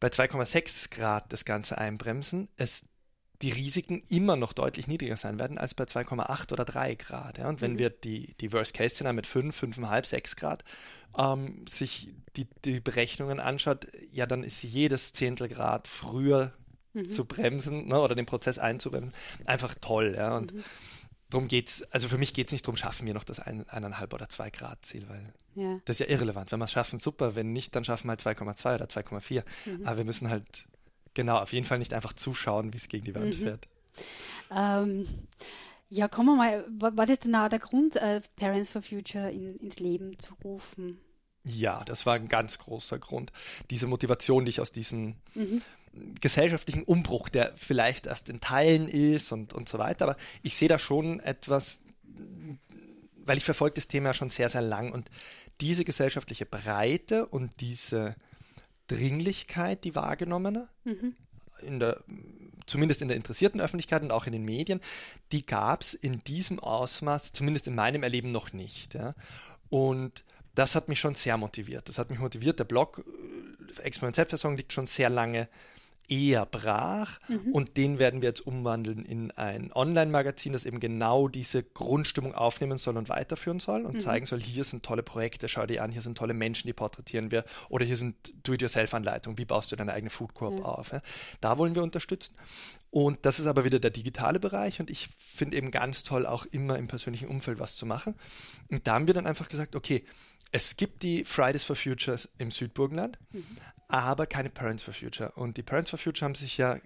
bei 0.03 0.09
2,6 0.09 0.93
Grad 0.93 1.31
das 1.31 1.45
Ganze 1.45 1.77
einbremsen, 1.77 2.49
es 2.57 2.89
die 3.41 3.51
Risiken 3.51 4.03
immer 4.09 4.35
noch 4.35 4.51
deutlich 4.51 4.85
niedriger 4.89 5.15
sein 5.15 5.39
werden 5.39 5.57
als 5.57 5.75
bei 5.75 5.85
2,8 5.85 6.51
oder 6.51 6.65
3 6.65 6.95
Grad. 6.95 7.37
Ja? 7.37 7.47
Und 7.47 7.61
wenn 7.61 7.73
mhm. 7.73 7.79
wir 7.79 7.89
die, 7.89 8.33
die 8.41 8.51
Worst-Case-Szenario 8.51 9.15
mit 9.15 9.27
5, 9.27 9.63
5,5, 9.63 10.05
6 10.05 10.35
Grad 10.35 10.65
ähm, 11.17 11.65
sich 11.69 12.09
die, 12.35 12.47
die 12.65 12.81
Berechnungen 12.81 13.39
anschaut, 13.39 13.87
ja, 14.11 14.25
dann 14.25 14.43
ist 14.43 14.61
jedes 14.61 15.13
Zehntel 15.13 15.47
Grad 15.47 15.87
früher 15.87 16.51
mhm. 16.91 17.07
zu 17.07 17.23
bremsen 17.23 17.87
ne, 17.87 17.97
oder 17.97 18.13
den 18.13 18.25
Prozess 18.25 18.59
einzubremsen, 18.59 19.13
einfach 19.45 19.73
toll. 19.79 20.15
Ja? 20.17 20.35
Und 20.35 20.53
mhm. 20.53 20.63
Darum 21.33 21.47
es, 21.51 21.83
also 21.91 22.07
für 22.07 22.17
mich 22.17 22.33
geht 22.33 22.47
es 22.47 22.53
nicht 22.53 22.65
darum, 22.65 22.77
schaffen 22.77 23.07
wir 23.07 23.13
noch 23.13 23.23
das 23.23 23.39
ein, 23.39 23.67
eineinhalb 23.69 24.13
oder 24.13 24.29
zwei 24.29 24.49
Grad 24.49 24.85
Ziel, 24.85 25.05
weil 25.09 25.33
ja. 25.55 25.79
das 25.85 25.99
ist 25.99 26.07
ja 26.07 26.13
irrelevant. 26.13 26.51
Wenn 26.51 26.59
wir 26.59 26.65
es 26.65 26.71
schaffen, 26.71 26.99
super, 26.99 27.35
wenn 27.35 27.53
nicht, 27.53 27.75
dann 27.75 27.83
schaffen 27.83 28.07
wir 28.07 28.11
halt 28.11 28.21
2,2 28.21 28.75
oder 28.75 28.85
2,4. 28.85 29.43
Mhm. 29.65 29.87
Aber 29.87 29.97
wir 29.97 30.05
müssen 30.05 30.29
halt, 30.29 30.45
genau, 31.13 31.37
auf 31.37 31.53
jeden 31.53 31.65
Fall 31.65 31.79
nicht 31.79 31.93
einfach 31.93 32.13
zuschauen, 32.13 32.73
wie 32.73 32.77
es 32.77 32.87
gegen 32.87 33.05
die 33.05 33.15
Wand 33.15 33.39
mhm. 33.39 33.43
fährt. 33.43 33.67
Ähm, 34.51 35.07
ja, 35.89 36.07
kommen 36.07 36.29
wir 36.29 36.35
mal, 36.35 36.65
war, 36.79 36.95
war 36.95 37.05
das 37.05 37.19
denn 37.19 37.35
auch 37.35 37.49
der 37.49 37.59
Grund, 37.59 37.95
äh, 37.95 38.21
Parents 38.35 38.71
for 38.71 38.81
Future 38.81 39.31
in, 39.31 39.57
ins 39.57 39.79
Leben 39.79 40.17
zu 40.19 40.35
rufen? 40.43 40.99
Ja, 41.45 41.83
das 41.83 42.05
war 42.05 42.15
ein 42.15 42.29
ganz 42.29 42.57
großer 42.57 42.99
Grund. 42.99 43.31
Diese 43.69 43.87
Motivation, 43.87 44.45
die 44.45 44.49
ich 44.49 44.61
aus 44.61 44.71
diesen 44.71 45.15
mhm 45.35 45.61
gesellschaftlichen 46.21 46.83
Umbruch, 46.83 47.29
der 47.29 47.53
vielleicht 47.55 48.07
erst 48.07 48.29
in 48.29 48.41
Teilen 48.41 48.87
ist 48.87 49.31
und, 49.31 49.53
und 49.53 49.69
so 49.69 49.77
weiter. 49.77 50.05
Aber 50.05 50.17
ich 50.41 50.55
sehe 50.55 50.67
da 50.67 50.79
schon 50.79 51.19
etwas, 51.19 51.83
weil 53.25 53.37
ich 53.37 53.45
verfolge 53.45 53.75
das 53.75 53.87
Thema 53.87 54.13
schon 54.13 54.29
sehr, 54.29 54.49
sehr 54.49 54.61
lang 54.61 54.91
und 54.91 55.09
diese 55.61 55.85
gesellschaftliche 55.85 56.45
Breite 56.45 57.27
und 57.27 57.51
diese 57.59 58.15
Dringlichkeit, 58.87 59.83
die 59.83 59.95
wahrgenommene, 59.95 60.67
mhm. 60.83 61.15
in 61.61 61.79
der, 61.79 62.03
zumindest 62.65 63.01
in 63.01 63.07
der 63.07 63.17
interessierten 63.17 63.61
Öffentlichkeit 63.61 64.01
und 64.01 64.11
auch 64.11 64.25
in 64.25 64.33
den 64.33 64.43
Medien, 64.43 64.81
die 65.31 65.45
gab 65.45 65.81
es 65.81 65.93
in 65.93 66.23
diesem 66.23 66.59
Ausmaß, 66.59 67.33
zumindest 67.33 67.67
in 67.67 67.75
meinem 67.75 68.03
Erleben, 68.03 68.31
noch 68.31 68.51
nicht. 68.51 68.95
Ja. 68.95 69.15
Und 69.69 70.23
das 70.55 70.75
hat 70.75 70.89
mich 70.89 70.99
schon 70.99 71.15
sehr 71.15 71.37
motiviert. 71.37 71.87
Das 71.89 71.97
hat 71.97 72.09
mich 72.09 72.19
motiviert. 72.19 72.59
Der 72.59 72.65
Blog 72.65 73.03
äh, 73.77 73.81
Experiment 73.81 74.15
Selbstversorgung 74.15 74.57
liegt 74.57 74.73
schon 74.73 74.85
sehr 74.85 75.09
lange 75.09 75.47
eher 76.09 76.45
brach 76.45 77.19
mhm. 77.27 77.51
und 77.53 77.77
den 77.77 77.99
werden 77.99 78.21
wir 78.21 78.29
jetzt 78.29 78.45
umwandeln 78.45 79.05
in 79.05 79.31
ein 79.31 79.71
Online-Magazin, 79.73 80.53
das 80.53 80.65
eben 80.65 80.79
genau 80.79 81.27
diese 81.27 81.63
Grundstimmung 81.63 82.33
aufnehmen 82.35 82.77
soll 82.77 82.97
und 82.97 83.09
weiterführen 83.09 83.59
soll 83.59 83.85
und 83.85 83.95
mhm. 83.95 83.99
zeigen 83.99 84.25
soll, 84.25 84.41
hier 84.41 84.63
sind 84.63 84.83
tolle 84.83 85.03
Projekte, 85.03 85.47
schau 85.47 85.65
dir 85.65 85.83
an, 85.83 85.91
hier 85.91 86.01
sind 86.01 86.17
tolle 86.17 86.33
Menschen, 86.33 86.67
die 86.67 86.73
porträtieren 86.73 87.31
wir 87.31 87.45
oder 87.69 87.85
hier 87.85 87.97
sind 87.97 88.15
Do-it-yourself-Anleitungen, 88.43 89.37
wie 89.37 89.45
baust 89.45 89.71
du 89.71 89.75
deine 89.75 89.93
eigene 89.93 90.09
Food 90.09 90.33
Corp 90.33 90.55
mhm. 90.55 90.65
auf. 90.65 90.91
Ja? 90.91 91.01
Da 91.41 91.57
wollen 91.57 91.75
wir 91.75 91.83
unterstützen. 91.83 92.33
Und 92.91 93.25
das 93.25 93.39
ist 93.39 93.47
aber 93.47 93.65
wieder 93.65 93.79
der 93.79 93.89
digitale 93.89 94.39
Bereich 94.39 94.79
und 94.79 94.89
ich 94.89 95.09
finde 95.17 95.57
eben 95.57 95.71
ganz 95.71 96.03
toll, 96.03 96.27
auch 96.27 96.45
immer 96.45 96.77
im 96.77 96.87
persönlichen 96.87 97.27
Umfeld 97.27 97.59
was 97.59 97.75
zu 97.75 97.85
machen. 97.85 98.13
Und 98.69 98.85
da 98.85 98.93
haben 98.93 99.07
wir 99.07 99.15
dann 99.15 99.25
einfach 99.25 99.49
gesagt, 99.49 99.75
okay, 99.75 100.03
es 100.51 100.77
gibt 100.77 101.01
die 101.01 101.25
Fridays 101.25 101.63
for 101.63 101.75
Futures 101.75 102.29
im 102.37 102.51
Südburgenland, 102.51 103.17
mhm 103.31 103.57
aber 103.87 104.25
keine 104.25 104.49
Parents 104.49 104.83
for 104.83 104.93
Future. 104.93 105.31
Und 105.35 105.57
die 105.57 105.63
Parents 105.63 105.89
for 105.89 105.99
Future 105.99 106.25
haben 106.25 106.35
sich 106.35 106.57
ja 106.57 106.79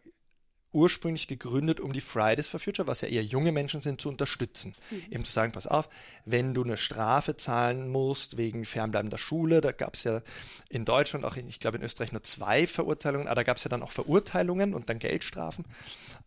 ursprünglich 0.73 1.27
gegründet, 1.27 1.79
um 1.79 1.93
die 1.93 2.01
Fridays 2.01 2.47
for 2.47 2.59
Future, 2.59 2.87
was 2.87 3.01
ja 3.01 3.07
eher 3.07 3.23
junge 3.23 3.51
Menschen 3.51 3.81
sind, 3.81 4.01
zu 4.01 4.09
unterstützen. 4.09 4.75
Mhm. 4.91 5.03
Eben 5.11 5.25
zu 5.25 5.31
sagen, 5.31 5.51
pass 5.51 5.65
auf, 5.65 5.89
wenn 6.25 6.53
du 6.53 6.63
eine 6.63 6.77
Strafe 6.77 7.37
zahlen 7.37 7.89
musst 7.89 8.37
wegen 8.37 8.65
fernbleibender 8.65 9.17
Schule, 9.17 9.61
da 9.61 9.71
gab 9.71 9.95
es 9.95 10.03
ja 10.03 10.21
in 10.69 10.85
Deutschland, 10.85 11.25
auch 11.25 11.35
in, 11.35 11.47
ich 11.47 11.59
glaube 11.59 11.77
in 11.77 11.83
Österreich 11.83 12.11
nur 12.11 12.23
zwei 12.23 12.67
Verurteilungen, 12.67 13.27
aber 13.27 13.35
da 13.35 13.43
gab 13.43 13.57
es 13.57 13.63
ja 13.63 13.69
dann 13.69 13.81
auch 13.81 13.91
Verurteilungen 13.91 14.73
und 14.73 14.89
dann 14.89 14.99
Geldstrafen. 14.99 15.65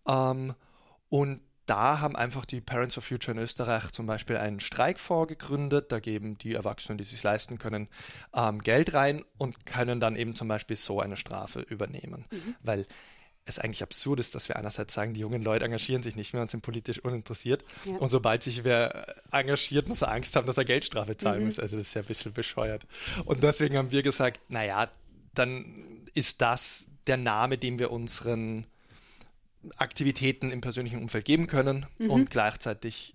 Ähm, 0.09 0.55
und 1.11 1.41
da 1.71 2.01
haben 2.01 2.17
einfach 2.17 2.45
die 2.45 2.61
Parents 2.61 2.95
for 2.95 3.03
Future 3.03 3.37
in 3.37 3.41
Österreich 3.41 3.93
zum 3.93 4.05
Beispiel 4.05 4.37
einen 4.39 4.59
Streikfonds 4.59 5.29
gegründet. 5.29 5.93
Da 5.93 6.01
geben 6.01 6.37
die 6.37 6.55
Erwachsenen, 6.55 6.99
die 6.99 7.05
es 7.05 7.11
sich 7.11 7.23
leisten 7.23 7.59
können, 7.59 7.89
ähm, 8.35 8.61
Geld 8.61 8.93
rein 8.93 9.25
und 9.39 9.67
können 9.67 10.01
dann 10.01 10.17
eben 10.17 10.35
zum 10.35 10.49
Beispiel 10.49 10.75
so 10.75 10.99
eine 11.01 11.17
Strafe 11.17 11.61
übernehmen. 11.61 12.25
Mhm. 12.33 12.57
Weil 12.65 12.87
es 13.45 13.61
eigentlich 13.61 13.85
absurd 13.85 14.19
ist, 14.19 14.35
dass 14.35 14.49
wir 14.49 14.57
einerseits 14.57 14.95
sagen, 14.95 15.15
die 15.15 15.21
jungen 15.21 15.43
Leute 15.43 15.65
engagieren 15.65 16.03
sich 16.03 16.17
nicht 16.17 16.33
mehr 16.33 16.43
und 16.43 16.51
sind 16.51 16.63
politisch 16.63 16.99
uninteressiert. 16.99 17.65
Ja. 17.85 17.97
Und 17.99 18.11
sobald 18.11 18.43
sich 18.43 18.65
wer 18.65 19.07
engagiert, 19.31 19.89
muss 19.89 20.03
er 20.03 20.11
Angst 20.11 20.35
haben, 20.35 20.49
dass 20.49 20.59
er 20.59 20.65
Geldstrafe 20.65 21.17
zahlen 21.17 21.41
mhm. 21.41 21.47
muss. 21.47 21.61
Also 21.61 21.77
das 21.77 21.87
ist 21.87 21.95
ja 21.95 22.03
ein 22.03 22.09
bisschen 22.09 22.33
bescheuert. 22.33 22.85
Und 23.25 23.45
deswegen 23.45 23.77
haben 23.77 23.93
wir 23.93 24.03
gesagt, 24.03 24.41
naja, 24.49 24.91
dann 25.35 26.05
ist 26.15 26.43
das 26.43 26.89
der 27.07 27.17
Name, 27.17 27.59
den 27.59 27.79
wir 27.79 27.93
unseren 27.93 28.67
Aktivitäten 29.77 30.51
im 30.51 30.61
persönlichen 30.61 31.01
Umfeld 31.01 31.25
geben 31.25 31.47
können 31.47 31.87
mhm. 31.99 32.11
und 32.11 32.31
gleichzeitig 32.31 33.15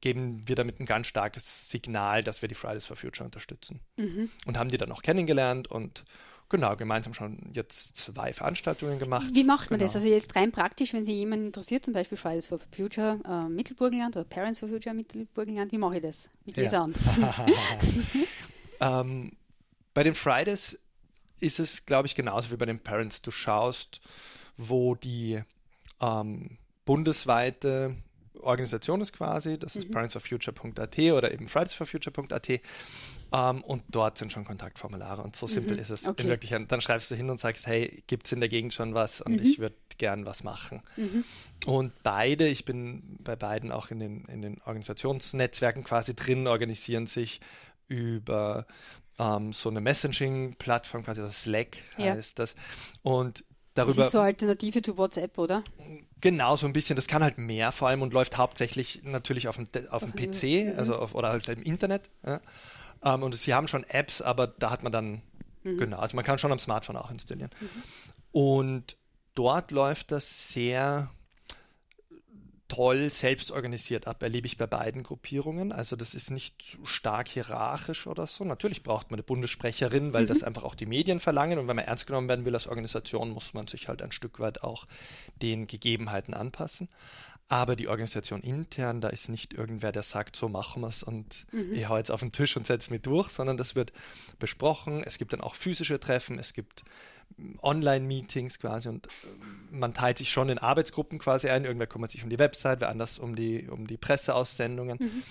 geben 0.00 0.46
wir 0.46 0.54
damit 0.54 0.80
ein 0.80 0.86
ganz 0.86 1.06
starkes 1.06 1.70
Signal, 1.70 2.22
dass 2.22 2.42
wir 2.42 2.48
die 2.48 2.54
Fridays 2.54 2.84
for 2.84 2.96
Future 2.96 3.24
unterstützen. 3.24 3.80
Mhm. 3.96 4.30
Und 4.44 4.58
haben 4.58 4.68
die 4.68 4.76
dann 4.76 4.92
auch 4.92 5.00
kennengelernt 5.02 5.70
und 5.70 6.04
genau, 6.50 6.76
gemeinsam 6.76 7.14
schon 7.14 7.38
jetzt 7.54 7.96
zwei 7.96 8.34
Veranstaltungen 8.34 8.98
gemacht. 8.98 9.26
Wie 9.32 9.44
macht 9.44 9.70
man 9.70 9.78
genau. 9.78 9.86
das? 9.86 9.94
Also 9.94 10.08
jetzt 10.08 10.36
rein 10.36 10.52
praktisch, 10.52 10.92
wenn 10.92 11.06
sich 11.06 11.14
jemand 11.14 11.46
interessiert, 11.46 11.86
zum 11.86 11.94
Beispiel 11.94 12.18
Fridays 12.18 12.46
for 12.46 12.58
Future 12.76 13.18
äh, 13.26 13.48
Mittelburgenland 13.48 14.14
oder 14.16 14.26
Parents 14.26 14.58
for 14.58 14.68
Future 14.68 14.94
Mittelburgenland, 14.94 15.72
wie 15.72 15.78
mache 15.78 15.96
ich 15.96 16.02
das? 16.02 16.28
Wie 16.44 16.52
gehe 16.52 16.66
ich 16.66 16.72
ja. 16.72 16.84
an? 16.84 16.94
ähm, 18.80 19.32
bei 19.94 20.02
den 20.02 20.14
Fridays 20.14 20.78
ist 21.40 21.60
es, 21.60 21.86
glaube 21.86 22.06
ich, 22.06 22.14
genauso 22.14 22.50
wie 22.50 22.56
bei 22.56 22.66
den 22.66 22.78
Parents. 22.78 23.22
Du 23.22 23.30
schaust, 23.30 24.02
wo 24.56 24.94
die 24.94 25.42
ähm, 26.04 26.58
bundesweite 26.84 27.96
Organisation 28.40 29.00
ist 29.00 29.12
quasi, 29.12 29.58
das 29.58 29.76
ist 29.76 29.88
mhm. 29.88 29.92
parentsforfuture.at 29.92 30.98
oder 30.98 31.32
eben 31.32 31.48
fridaysforfuture.at 31.48 32.60
ähm, 33.32 33.64
und 33.64 33.82
dort 33.88 34.18
sind 34.18 34.30
schon 34.30 34.44
Kontaktformulare 34.44 35.22
und 35.22 35.34
so 35.34 35.46
simpel 35.46 35.74
mhm. 35.74 35.82
ist 35.82 35.90
es. 35.90 36.06
Okay. 36.06 36.22
In 36.22 36.28
Wirklichkeit, 36.28 36.70
dann 36.70 36.80
schreibst 36.80 37.10
du 37.10 37.14
hin 37.14 37.30
und 37.30 37.40
sagst, 37.40 37.66
hey, 37.66 38.02
gibt 38.06 38.26
es 38.26 38.32
in 38.32 38.40
der 38.40 38.48
Gegend 38.48 38.74
schon 38.74 38.94
was 38.94 39.20
und 39.20 39.40
mhm. 39.40 39.46
ich 39.46 39.58
würde 39.58 39.76
gern 39.98 40.26
was 40.26 40.44
machen. 40.44 40.82
Mhm. 40.96 41.24
Und 41.66 41.92
beide, 42.02 42.46
ich 42.46 42.64
bin 42.64 43.18
bei 43.20 43.36
beiden 43.36 43.72
auch 43.72 43.90
in 43.90 43.98
den, 43.98 44.24
in 44.26 44.42
den 44.42 44.60
Organisationsnetzwerken 44.62 45.84
quasi 45.84 46.14
drin, 46.14 46.46
organisieren 46.46 47.06
sich 47.06 47.40
über 47.88 48.66
ähm, 49.18 49.52
so 49.52 49.68
eine 49.68 49.80
Messaging-Plattform, 49.80 51.04
quasi 51.04 51.22
Slack 51.32 51.78
ja. 51.96 52.14
heißt 52.14 52.38
das. 52.38 52.56
Und 53.02 53.44
darüber. 53.74 53.96
Das 53.96 54.06
ist 54.06 54.12
so 54.12 54.18
eine 54.18 54.28
Alternative 54.28 54.82
zu 54.82 54.96
WhatsApp, 54.96 55.38
oder? 55.38 55.62
Genau, 56.20 56.56
so 56.56 56.66
ein 56.66 56.72
bisschen. 56.72 56.96
Das 56.96 57.06
kann 57.06 57.22
halt 57.22 57.38
mehr 57.38 57.72
vor 57.72 57.88
allem 57.88 58.02
und 58.02 58.12
läuft 58.12 58.38
hauptsächlich 58.38 59.02
natürlich 59.04 59.48
auf 59.48 59.56
dem, 59.56 59.66
auf 59.90 60.02
dem 60.02 60.12
PC 60.14 60.72
mhm. 60.72 60.78
also 60.78 60.96
auf, 60.96 61.14
oder 61.14 61.28
halt 61.28 61.48
im 61.48 61.62
Internet. 61.62 62.08
Ja. 62.24 62.40
Um, 63.00 63.12
ähm, 63.12 63.22
und 63.24 63.34
sie 63.34 63.52
haben 63.52 63.68
schon 63.68 63.84
Apps, 63.84 64.22
aber 64.22 64.46
da 64.46 64.70
hat 64.70 64.82
man 64.82 64.90
dann, 64.90 65.20
mhm. 65.62 65.76
genau, 65.76 65.98
also 65.98 66.16
man 66.16 66.24
kann 66.24 66.38
schon 66.38 66.52
am 66.52 66.58
Smartphone 66.58 66.96
auch 66.96 67.10
installieren. 67.10 67.50
Mhm. 67.60 67.68
Und 68.32 68.96
dort 69.34 69.70
läuft 69.70 70.10
das 70.10 70.52
sehr 70.52 71.10
toll 72.68 73.10
selbst 73.10 73.50
organisiert 73.50 74.06
ab, 74.06 74.22
erlebe 74.22 74.46
ich 74.46 74.56
bei 74.56 74.66
beiden 74.66 75.02
Gruppierungen. 75.02 75.72
Also 75.72 75.96
das 75.96 76.14
ist 76.14 76.30
nicht 76.30 76.62
zu 76.62 76.86
stark 76.86 77.28
hierarchisch 77.28 78.06
oder 78.06 78.26
so. 78.26 78.44
Natürlich 78.44 78.82
braucht 78.82 79.10
man 79.10 79.18
eine 79.18 79.24
Bundessprecherin, 79.24 80.12
weil 80.12 80.24
mhm. 80.24 80.28
das 80.28 80.42
einfach 80.42 80.64
auch 80.64 80.74
die 80.74 80.86
Medien 80.86 81.20
verlangen. 81.20 81.58
Und 81.58 81.68
wenn 81.68 81.76
man 81.76 81.84
ernst 81.84 82.06
genommen 82.06 82.28
werden 82.28 82.44
will 82.44 82.54
als 82.54 82.66
Organisation, 82.66 83.30
muss 83.30 83.54
man 83.54 83.66
sich 83.66 83.88
halt 83.88 84.02
ein 84.02 84.12
Stück 84.12 84.40
weit 84.40 84.62
auch 84.62 84.86
den 85.42 85.66
Gegebenheiten 85.66 86.32
anpassen. 86.34 86.88
Aber 87.48 87.76
die 87.76 87.88
Organisation 87.88 88.40
intern, 88.40 89.02
da 89.02 89.10
ist 89.10 89.28
nicht 89.28 89.52
irgendwer, 89.52 89.92
der 89.92 90.02
sagt, 90.02 90.34
so 90.34 90.48
machen 90.48 90.80
wir 90.80 90.88
es 90.88 91.02
und 91.02 91.44
mhm. 91.52 91.74
ich 91.74 91.88
hau 91.88 91.98
jetzt 91.98 92.10
auf 92.10 92.20
den 92.20 92.32
Tisch 92.32 92.56
und 92.56 92.66
setze 92.66 92.90
mich 92.90 93.02
durch, 93.02 93.28
sondern 93.28 93.58
das 93.58 93.74
wird 93.74 93.92
besprochen. 94.38 95.04
Es 95.04 95.18
gibt 95.18 95.34
dann 95.34 95.42
auch 95.42 95.54
physische 95.54 96.00
Treffen, 96.00 96.38
es 96.38 96.54
gibt 96.54 96.84
Online-Meetings 97.62 98.58
quasi 98.58 98.88
und 98.88 99.06
äh, 99.06 99.10
man 99.70 99.94
teilt 99.94 100.18
sich 100.18 100.30
schon 100.30 100.48
in 100.48 100.58
Arbeitsgruppen 100.58 101.18
quasi 101.18 101.48
ein. 101.48 101.64
Irgendwer 101.64 101.86
kümmert 101.86 102.10
sich 102.10 102.22
um 102.22 102.30
die 102.30 102.38
Website, 102.38 102.80
wer 102.80 102.88
anders 102.88 103.18
um 103.18 103.34
die, 103.34 103.68
um 103.68 103.86
die 103.86 103.96
Presseaussendungen. 103.96 104.98
Mhm. 105.00 105.22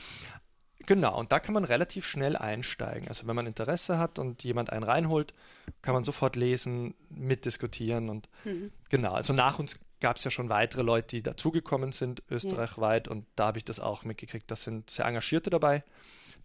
Genau, 0.86 1.18
und 1.18 1.32
da 1.32 1.40
kann 1.40 1.54
man 1.54 1.64
relativ 1.64 2.06
schnell 2.06 2.36
einsteigen. 2.36 3.08
Also 3.08 3.26
wenn 3.26 3.36
man 3.36 3.48
Interesse 3.48 3.98
hat 3.98 4.20
und 4.20 4.44
jemand 4.44 4.70
einen 4.70 4.84
reinholt, 4.84 5.34
kann 5.82 5.94
man 5.94 6.04
sofort 6.04 6.36
lesen, 6.36 6.94
mitdiskutieren 7.10 8.10
und 8.10 8.28
mhm. 8.44 8.72
genau. 8.90 9.14
Also 9.14 9.32
nach 9.32 9.60
uns 9.60 9.80
gab 10.02 10.18
es 10.18 10.26
ja 10.26 10.32
schon 10.32 10.50
weitere 10.50 10.82
Leute, 10.82 11.16
die 11.16 11.24
dazugekommen 11.24 11.94
sind, 11.94 12.22
österreichweit, 12.30 13.08
ja. 13.08 13.14
und 13.14 13.26
da 13.38 13.48
habe 13.48 13.58
ich 13.58 13.66
das 13.66 13.80
auch 13.80 14.04
mitgekriegt. 14.04 14.52
Da 14.52 14.58
sind 14.58 14.90
sehr 14.90 15.06
Engagierte 15.06 15.50
dabei. 15.50 15.84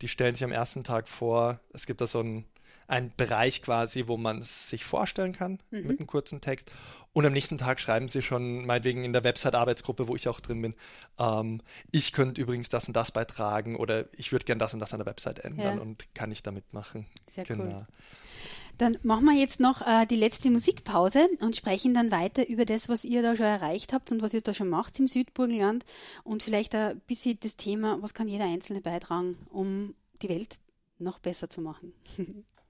Die 0.00 0.06
stellen 0.06 0.36
sich 0.36 0.44
am 0.44 0.52
ersten 0.52 0.84
Tag 0.84 1.08
vor, 1.08 1.58
es 1.72 1.86
gibt 1.86 2.00
da 2.00 2.06
so 2.06 2.20
ein 2.20 2.44
ein 2.88 3.12
Bereich 3.16 3.62
quasi, 3.62 4.04
wo 4.06 4.16
man 4.16 4.38
es 4.38 4.70
sich 4.70 4.84
vorstellen 4.84 5.32
kann 5.32 5.58
mhm. 5.70 5.86
mit 5.86 6.00
einem 6.00 6.06
kurzen 6.06 6.40
Text. 6.40 6.72
Und 7.12 7.24
am 7.26 7.32
nächsten 7.32 7.58
Tag 7.58 7.80
schreiben 7.80 8.08
sie 8.08 8.22
schon, 8.22 8.64
meinetwegen 8.66 9.04
in 9.04 9.12
der 9.12 9.24
Website-Arbeitsgruppe, 9.24 10.08
wo 10.08 10.16
ich 10.16 10.28
auch 10.28 10.40
drin 10.40 10.62
bin, 10.62 10.74
ähm, 11.18 11.60
ich 11.90 12.12
könnte 12.12 12.40
übrigens 12.40 12.68
das 12.70 12.88
und 12.88 12.96
das 12.96 13.10
beitragen 13.10 13.76
oder 13.76 14.06
ich 14.12 14.32
würde 14.32 14.46
gern 14.46 14.58
das 14.58 14.74
und 14.74 14.80
das 14.80 14.92
an 14.92 14.98
der 14.98 15.06
Website 15.06 15.40
ändern 15.40 15.76
ja. 15.76 15.82
und 15.82 16.14
kann 16.14 16.32
ich 16.32 16.42
da 16.42 16.50
mitmachen. 16.50 17.06
Sehr 17.28 17.44
genau. 17.44 17.64
cool. 17.64 17.86
Dann 18.78 18.96
machen 19.02 19.24
wir 19.24 19.34
jetzt 19.34 19.58
noch 19.58 19.84
äh, 19.84 20.06
die 20.06 20.16
letzte 20.16 20.50
Musikpause 20.50 21.28
und 21.40 21.56
sprechen 21.56 21.94
dann 21.94 22.12
weiter 22.12 22.48
über 22.48 22.64
das, 22.64 22.88
was 22.88 23.04
ihr 23.04 23.22
da 23.22 23.34
schon 23.34 23.46
erreicht 23.46 23.92
habt 23.92 24.12
und 24.12 24.22
was 24.22 24.32
ihr 24.32 24.40
da 24.40 24.54
schon 24.54 24.68
macht 24.68 24.98
im 25.00 25.08
Südburgenland 25.08 25.84
und 26.22 26.44
vielleicht 26.44 26.74
ein 26.76 27.00
bisschen 27.00 27.38
das 27.40 27.56
Thema, 27.56 28.00
was 28.00 28.14
kann 28.14 28.28
jeder 28.28 28.44
Einzelne 28.44 28.80
beitragen, 28.80 29.36
um 29.50 29.94
die 30.22 30.28
Welt 30.28 30.58
noch 30.98 31.18
besser 31.18 31.50
zu 31.50 31.60
machen. 31.60 31.92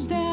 change 0.00 0.08
the 0.08 0.29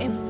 if 0.00 0.23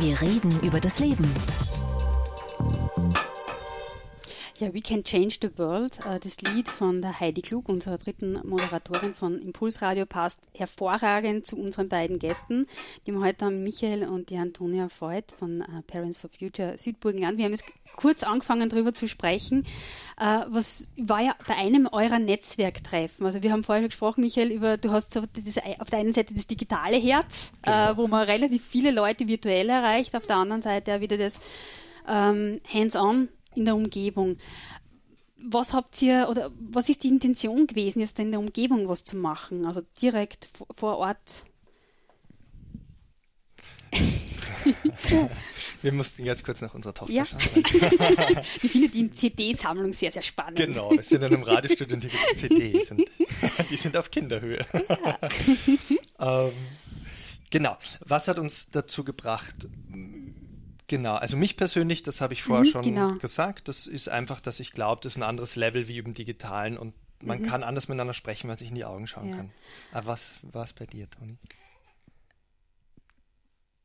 Wir 0.00 0.18
reden 0.22 0.58
über 0.62 0.80
das 0.80 0.98
Leben. 0.98 1.30
Ja, 4.60 4.74
We 4.74 4.82
Can 4.82 5.02
Change 5.04 5.36
the 5.40 5.58
World, 5.58 6.00
äh, 6.00 6.20
das 6.20 6.38
Lied 6.42 6.68
von 6.68 7.00
der 7.00 7.18
Heidi 7.18 7.40
Klug, 7.40 7.70
unserer 7.70 7.96
dritten 7.96 8.38
Moderatorin 8.46 9.14
von 9.14 9.40
Impulsradio, 9.40 10.04
passt 10.04 10.38
hervorragend 10.52 11.46
zu 11.46 11.58
unseren 11.58 11.88
beiden 11.88 12.18
Gästen. 12.18 12.66
Die 13.06 13.12
haben 13.12 13.24
heute 13.24 13.46
haben 13.46 13.62
Michael 13.62 14.06
und 14.06 14.28
die 14.28 14.36
Antonia 14.36 14.88
Voigt 14.98 15.32
von 15.32 15.62
äh, 15.62 15.80
Parents 15.86 16.18
for 16.18 16.28
Future 16.28 16.76
Südburgenland. 16.76 17.38
Wir 17.38 17.46
haben 17.46 17.52
jetzt 17.52 17.64
kurz 17.96 18.22
angefangen, 18.22 18.68
darüber 18.68 18.92
zu 18.92 19.08
sprechen. 19.08 19.64
Äh, 20.20 20.40
was 20.48 20.86
war 20.98 21.22
ja 21.22 21.34
bei 21.48 21.56
einem 21.56 21.88
eurer 21.90 22.18
Netzwerktreffen? 22.18 23.24
Also 23.24 23.42
wir 23.42 23.52
haben 23.52 23.64
vorher 23.64 23.88
gesprochen, 23.88 24.20
Michael, 24.20 24.52
über, 24.52 24.76
du 24.76 24.90
hast 24.90 25.16
auf 25.16 25.24
der 25.90 25.98
einen 25.98 26.12
Seite 26.12 26.34
das 26.34 26.46
digitale 26.46 26.98
Herz, 26.98 27.52
Genau. 27.62 27.96
wo 27.96 28.08
man 28.08 28.26
relativ 28.26 28.62
viele 28.62 28.90
Leute 28.90 29.26
virtuell 29.26 29.70
erreicht, 29.70 30.14
auf 30.14 30.26
der 30.26 30.36
anderen 30.36 30.60
Seite 30.60 30.96
auch 30.96 31.00
wieder 31.00 31.16
das 31.16 31.40
ähm, 32.06 32.60
Hands-on 32.70 33.30
in 33.54 33.64
der 33.64 33.74
Umgebung. 33.76 34.36
Was 35.42 35.72
habt 35.72 36.00
ihr 36.02 36.28
oder 36.30 36.50
was 36.58 36.88
ist 36.90 37.02
die 37.02 37.08
Intention 37.08 37.66
gewesen, 37.66 38.00
jetzt 38.00 38.18
in 38.18 38.30
der 38.30 38.40
Umgebung 38.40 38.88
was 38.88 39.04
zu 39.04 39.16
machen? 39.16 39.64
Also 39.66 39.82
direkt 40.02 40.50
vor, 40.76 40.98
Ort? 40.98 41.44
Wir 45.82 45.92
mussten 45.92 46.24
ganz 46.24 46.42
kurz 46.42 46.60
nach 46.60 46.74
unserer 46.74 46.92
Tochter 46.92 47.12
Ja. 47.14 47.24
schauen. 47.24 47.40
Ich 48.62 48.70
finde 48.72 48.88
die 48.90 49.10
CD-Sammlung 49.10 49.92
sehr, 49.94 50.10
sehr 50.10 50.22
spannend. 50.22 50.58
Genau, 50.58 50.90
wir 50.90 51.02
sind 51.02 51.22
in 51.22 51.32
einem 51.32 51.42
Radiostudio 51.42 51.94
und 51.96 52.02
hier 52.02 52.10
gibt 52.10 52.22
es 52.34 52.38
CDs 52.40 52.90
und 52.90 53.04
die 53.70 53.76
sind 53.76 53.96
auf 53.96 54.10
Kinderhöhe. 54.10 54.64
ähm, 56.18 56.52
genau, 57.48 57.78
was 58.06 58.28
hat 58.28 58.38
uns 58.38 58.68
dazu 58.70 59.04
gebracht? 59.04 59.54
Genau, 60.90 61.14
also 61.14 61.36
mich 61.36 61.56
persönlich, 61.56 62.02
das 62.02 62.20
habe 62.20 62.32
ich 62.32 62.42
vorher 62.42 62.64
Mhm, 62.64 62.70
schon 62.72 62.82
genau. 62.82 63.14
gesagt, 63.20 63.68
das 63.68 63.86
ist 63.86 64.08
einfach, 64.08 64.40
dass 64.40 64.58
ich 64.58 64.72
glaube, 64.72 65.00
das 65.04 65.12
ist 65.12 65.18
ein 65.18 65.22
anderes 65.22 65.54
Level 65.54 65.86
wie 65.86 65.98
im 65.98 66.14
Digitalen 66.14 66.76
und 66.76 66.94
man 67.22 67.42
kann 67.42 67.62
anders 67.62 67.86
miteinander 67.86 68.12
sprechen, 68.12 68.42
wenn 68.44 68.48
man 68.48 68.56
sich 68.56 68.70
in 68.70 68.74
die 68.74 68.84
Augen 68.84 69.06
schauen 69.06 69.26
Mhm. 69.26 69.30
Ja. 69.30 69.36
kann. 69.36 69.52
Aber 69.92 70.06
was 70.08 70.32
war 70.42 70.64
es 70.64 70.72
bei 70.72 70.86
dir, 70.86 71.08
Toni? 71.08 71.36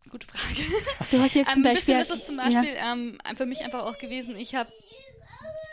Gute 0.09 0.25
Frage. 0.25 0.63
Du 1.11 1.19
hast 1.19 1.35
jetzt 1.35 1.49
Ähm, 1.49 1.53
zum 1.53 1.63
ein 1.63 1.73
Beispiel. 1.75 1.93
bisschen 1.95 2.01
ist 2.01 2.21
es 2.21 2.25
zum 2.25 2.37
Beispiel 2.37 2.73
ähm, 2.75 3.17
für 3.35 3.45
mich 3.45 3.63
einfach 3.63 3.83
auch 3.83 3.99
gewesen, 3.99 4.35
ich 4.35 4.55
habe 4.55 4.71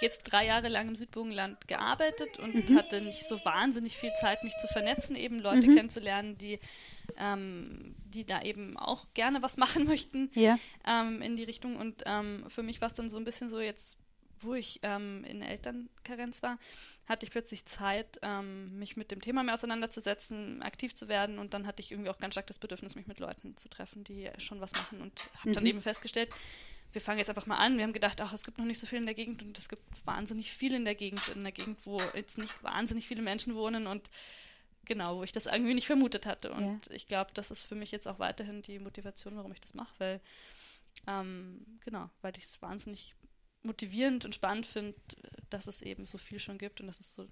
jetzt 0.01 0.25
drei 0.25 0.45
Jahre 0.45 0.69
lang 0.69 0.89
im 0.89 0.95
Südburgenland 0.97 1.67
gearbeitet 1.69 2.39
und 2.39 2.55
Mhm. 2.71 2.77
hatte 2.77 3.01
nicht 3.01 3.25
so 3.25 3.43
wahnsinnig 3.45 3.97
viel 3.97 4.13
Zeit, 4.13 4.43
mich 4.45 4.59
zu 4.59 4.67
vernetzen, 4.69 5.17
eben 5.17 5.39
Leute 5.39 5.67
Mhm. 5.69 5.75
kennenzulernen, 5.75 6.37
die, 6.37 6.59
ähm, 7.19 7.95
die 8.05 8.25
da 8.25 8.43
eben 8.43 8.77
auch 8.77 9.07
gerne 9.15 9.43
was 9.43 9.57
machen 9.57 9.85
möchten 9.87 10.31
Ja. 10.35 10.59
ähm, 10.87 11.23
in 11.23 11.37
die 11.37 11.45
Richtung. 11.45 11.77
Und 11.77 12.03
ähm, 12.07 12.45
für 12.49 12.63
mich 12.63 12.81
war 12.81 12.89
es 12.89 12.95
dann 12.95 13.11
so 13.11 13.17
ein 13.19 13.25
bisschen 13.25 13.49
so 13.49 13.61
jetzt, 13.61 13.99
wo 14.39 14.55
ich 14.55 14.81
ähm, 14.83 15.23
in 15.25 15.41
Elternkarenz 15.41 16.43
war, 16.43 16.59
hatte 17.07 17.25
ich 17.25 17.31
plötzlich 17.31 17.65
Zeit, 17.65 18.19
ähm, 18.23 18.77
mich 18.79 18.97
mit 18.97 19.11
dem 19.13 19.21
Thema 19.21 19.43
mehr 19.45 19.55
auseinanderzusetzen, 19.55 20.63
aktiv 20.63 20.95
zu 20.95 21.09
werden. 21.09 21.39
Und 21.39 21.55
dann 21.55 21.67
hatte 21.67 21.81
ich 21.81 21.93
irgendwie 21.93 22.11
auch 22.11 22.19
ganz 22.19 22.35
stark 22.35 22.47
das 22.49 22.59
Bedürfnis, 22.59 22.95
mich 22.97 23.07
mit 23.07 23.19
Leuten 23.21 23.57
zu 23.57 23.69
treffen, 23.69 24.03
die 24.05 24.29
schon 24.39 24.61
was 24.61 24.73
machen. 24.73 25.01
Und 25.01 25.31
habe 25.41 25.53
dann 25.53 25.63
Mhm. 25.63 25.69
eben 25.71 25.81
festgestellt, 25.81 26.31
wir 26.93 27.01
fangen 27.01 27.19
jetzt 27.19 27.29
einfach 27.31 27.47
mal 27.47 27.57
an. 27.57 27.77
Wir 27.77 27.85
haben 27.85 27.93
gedacht, 27.93 28.21
ach, 28.21 28.33
es 28.33 28.45
gibt 28.45 28.59
noch 28.59 28.65
nicht 28.67 28.79
so 28.79 28.87
viel 28.87 28.99
in 28.99 29.07
der 29.07 29.15
Gegend 29.15 29.43
und 29.43 29.57
es 29.59 29.69
gibt 29.69 29.83
wahnsinnig 30.05 30.53
viel 30.53 30.75
in 30.75 30.85
der 30.85 30.95
Gegend, 30.95 31.23
in 31.35 31.43
der 31.43 31.53
Gegend, 31.53 31.79
wo 31.87 32.01
jetzt 32.15 32.37
nicht 32.37 32.63
wahnsinnig 32.63 33.07
viele 33.07 33.23
Menschen 33.23 33.55
wohnen 33.55 33.87
und 33.87 34.11
genau, 34.85 35.17
wo 35.17 35.23
ich 35.23 35.33
das 35.33 35.47
irgendwie 35.47 35.75
nicht 35.75 35.87
vermutet 35.87 36.27
hatte. 36.27 36.53
Und 36.53 36.87
ich 36.91 37.07
glaube, 37.07 37.31
das 37.35 37.51
ist 37.51 37.63
für 37.63 37.75
mich 37.75 37.91
jetzt 37.93 38.09
auch 38.09 38.19
weiterhin 38.19 38.63
die 38.63 38.79
Motivation, 38.79 39.37
warum 39.37 39.53
ich 39.53 39.61
das 39.61 39.75
mache, 39.75 39.93
weil 39.99 40.21
ähm, 41.07 41.65
genau, 41.85 42.11
weil 42.21 42.37
ich 42.37 42.45
es 42.45 42.63
wahnsinnig 42.63 43.15
motivierend 43.63 44.25
und 44.25 44.35
spannend 44.35 44.67
finde, 44.67 44.95
dass 45.51 45.67
es 45.67 45.83
eben 45.83 46.07
so 46.07 46.19
viel 46.19 46.39
schon 46.39 46.59
gibt 46.59 46.81
und 46.81 46.87
dass 46.87 47.01
es 47.01 47.15
so, 47.15 47.27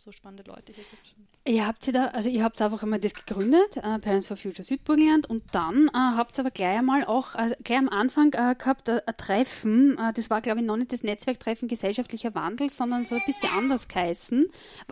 so 0.00 0.12
spannende 0.12 0.44
Leute 0.44 0.72
hier 0.72 0.84
gibt. 0.90 1.14
Ihr 1.46 1.66
habt 1.66 1.82
sie 1.82 1.92
da, 1.92 2.06
also 2.08 2.28
ihr 2.28 2.42
habt 2.42 2.60
einfach 2.62 2.82
einmal 2.82 3.00
das 3.00 3.12
gegründet, 3.14 3.76
äh, 3.76 3.98
Parents 3.98 4.28
for 4.28 4.36
Future 4.36 4.62
Südburgenland, 4.64 5.28
und 5.28 5.42
dann 5.54 5.88
äh, 5.88 5.92
habt 5.94 6.38
ihr 6.38 6.40
aber 6.40 6.50
gleich 6.50 6.78
einmal 6.78 7.04
auch, 7.04 7.34
also 7.34 7.54
gleich 7.64 7.78
am 7.78 7.88
Anfang 7.88 8.32
äh, 8.32 8.54
gehabt, 8.54 8.88
äh, 8.88 9.02
ein 9.06 9.16
Treffen, 9.16 9.98
äh, 9.98 10.12
das 10.14 10.30
war 10.30 10.40
glaube 10.40 10.60
ich 10.60 10.66
noch 10.66 10.76
nicht 10.76 10.92
das 10.92 11.02
Netzwerktreffen 11.02 11.68
gesellschaftlicher 11.68 12.34
Wandel, 12.34 12.70
sondern 12.70 13.04
so 13.04 13.14
ein 13.14 13.22
bisschen 13.26 13.50
anders 13.50 13.88
geheißen. 13.88 14.46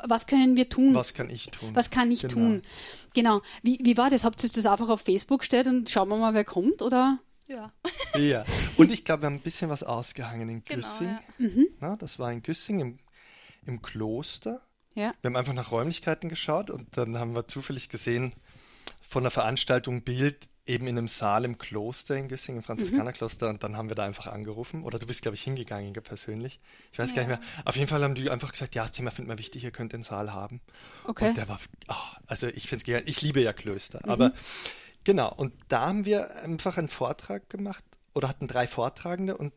Was 0.05 0.27
können 0.27 0.57
wir 0.57 0.69
tun? 0.69 0.95
Was 0.95 1.15
kann 1.15 1.31
ich 1.31 1.47
tun? 1.47 1.75
Was 1.75 1.91
kann 1.91 2.11
ich 2.11 2.23
Genau. 2.23 2.35
tun? 2.35 2.63
Genau. 3.15 3.41
Wie, 3.63 3.79
wie 3.83 3.97
war 3.97 4.11
das? 4.11 4.25
Habt 4.25 4.43
ihr 4.45 4.51
das 4.51 4.67
einfach 4.67 4.89
auf 4.91 5.01
Facebook 5.01 5.41
gestellt 5.41 5.67
und 5.69 5.89
schauen 5.89 6.09
wir 6.09 6.17
mal, 6.17 6.35
wer 6.35 6.45
kommt? 6.45 6.83
Oder? 6.83 7.19
Ja, 7.47 7.73
Ja, 8.17 8.45
und 8.77 8.91
ich 8.91 9.05
glaube, 9.07 9.23
wir 9.23 9.27
haben 9.27 9.37
ein 9.37 9.41
bisschen 9.41 9.71
was 9.71 9.83
ausgehangen 9.83 10.49
in 10.51 10.65
genau. 10.65 10.87
Güssing. 10.87 11.19
Ja. 11.39 11.49
Na, 11.81 11.97
das 11.97 12.19
war 12.19 12.31
in 12.31 12.43
Güssing 12.43 12.81
im, 12.81 12.99
im 13.67 13.81
Kloster. 13.81 14.61
Ja. 14.99 15.13
Wir 15.21 15.29
haben 15.29 15.37
einfach 15.37 15.53
nach 15.55 15.71
Räumlichkeiten 15.71 16.29
geschaut 16.29 16.71
und 16.71 16.97
dann 16.97 17.19
haben 17.19 17.35
wir 17.37 17.47
zufällig 17.47 17.89
gesehen 17.89 18.35
von 19.01 19.23
der 19.23 19.31
Veranstaltung 19.31 20.03
Bild 20.03 20.49
eben 20.67 20.89
in 20.89 20.99
einem 20.99 21.07
Saal 21.07 21.45
im 21.45 21.57
Kloster 21.57 22.17
in 22.17 22.27
Güssing, 22.29 22.57
im 22.57 22.63
Franziskanerkloster 22.65 23.49
und 23.49 23.63
dann 23.63 23.77
haben 23.77 23.89
wir 23.89 23.95
da 23.95 24.05
einfach 24.05 24.27
angerufen 24.27 24.83
oder 24.83 24.99
du 24.99 25.07
bist 25.07 25.23
glaube 25.23 25.37
ich 25.37 25.43
hingegangen 25.43 25.93
persönlich. 25.93 26.59
Ich 26.93 26.99
weiß 26.99 27.15
gar 27.15 27.23
nicht 27.23 27.31
Ja. 27.31 27.37
mehr. 27.39 27.47
Auf 27.65 27.77
jeden 27.77 27.89
Fall 27.89 28.03
haben 28.03 28.17
die 28.17 28.29
einfach 28.29 28.51
gesagt, 28.51 28.75
ja, 28.75 28.83
das 28.83 28.91
Thema 28.91 29.13
finden 29.13 29.31
wir 29.31 29.39
wichtig, 29.39 29.63
ihr 29.63 29.71
könnt 29.71 29.93
den 29.93 30.03
Saal 30.03 30.33
haben. 30.33 30.61
Okay. 31.05 31.29
Und 31.29 31.37
der 31.37 31.49
war, 31.49 31.61
oh, 31.87 31.95
also 32.27 32.49
ich 32.49 32.69
finde 32.69 32.93
es 32.93 33.03
ich 33.07 33.23
liebe 33.23 33.41
ja 33.41 33.53
Klöster, 33.53 34.01
aber 34.03 34.33
genau, 35.05 35.33
und 35.33 35.55
da 35.69 35.87
haben 35.87 36.07
wir 36.07 36.35
einfach 36.43 36.77
einen 36.77 36.89
Vortrag 36.89 37.49
gemacht 37.49 37.85
oder 38.15 38.29
hatten 38.29 38.49
drei 38.49 38.67
Vortragende 38.67 39.37
und 39.37 39.53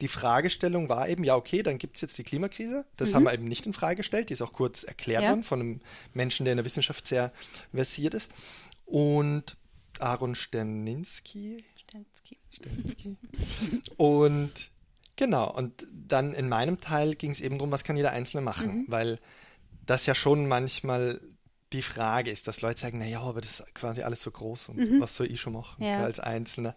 die 0.00 0.08
Fragestellung 0.08 0.88
war 0.88 1.08
eben, 1.08 1.24
ja, 1.24 1.34
okay, 1.34 1.62
dann 1.62 1.78
gibt 1.78 1.96
es 1.96 2.02
jetzt 2.02 2.18
die 2.18 2.22
Klimakrise. 2.24 2.84
Das 2.96 3.14
haben 3.14 3.24
wir 3.24 3.34
eben 3.34 3.44
nicht 3.48 3.66
in 3.66 3.72
Frage 3.72 3.96
gestellt, 3.96 4.28
die 4.30 4.34
ist 4.34 4.42
auch 4.42 4.52
kurz 4.52 4.84
erklärt 4.84 5.22
Ja. 5.24 5.30
worden 5.30 5.42
von 5.44 5.60
einem 5.60 5.80
Menschen, 6.14 6.44
der 6.44 6.52
in 6.52 6.56
der 6.58 6.64
Wissenschaft 6.64 7.06
sehr 7.06 7.32
versiert 7.72 8.14
ist. 8.14 8.30
Und 8.86 9.56
Aaron 9.98 10.34
Sterninski, 10.36 11.64
Stensky. 11.76 12.38
Stensky. 12.50 13.16
und 13.96 14.52
genau, 15.16 15.50
und 15.52 15.86
dann 15.92 16.34
in 16.34 16.48
meinem 16.48 16.80
Teil 16.80 17.14
ging 17.14 17.32
es 17.32 17.40
eben 17.40 17.58
darum, 17.58 17.72
was 17.72 17.82
kann 17.84 17.96
jeder 17.96 18.12
Einzelne 18.12 18.40
machen, 18.42 18.84
weil 18.88 19.18
das 19.86 20.06
ja 20.06 20.14
schon 20.14 20.46
manchmal 20.46 21.20
die 21.72 21.82
Frage 21.82 22.30
ist, 22.30 22.48
dass 22.48 22.60
Leute 22.62 22.80
sagen, 22.80 22.98
naja, 22.98 23.20
aber 23.20 23.40
das 23.40 23.60
ist 23.60 23.74
quasi 23.74 24.02
alles 24.02 24.22
so 24.22 24.30
groß 24.30 24.70
und 24.70 25.00
was 25.00 25.14
soll 25.14 25.30
ich 25.30 25.40
schon 25.40 25.52
machen 25.52 25.84
Ja. 25.84 26.02
als 26.02 26.18
Einzelner? 26.20 26.74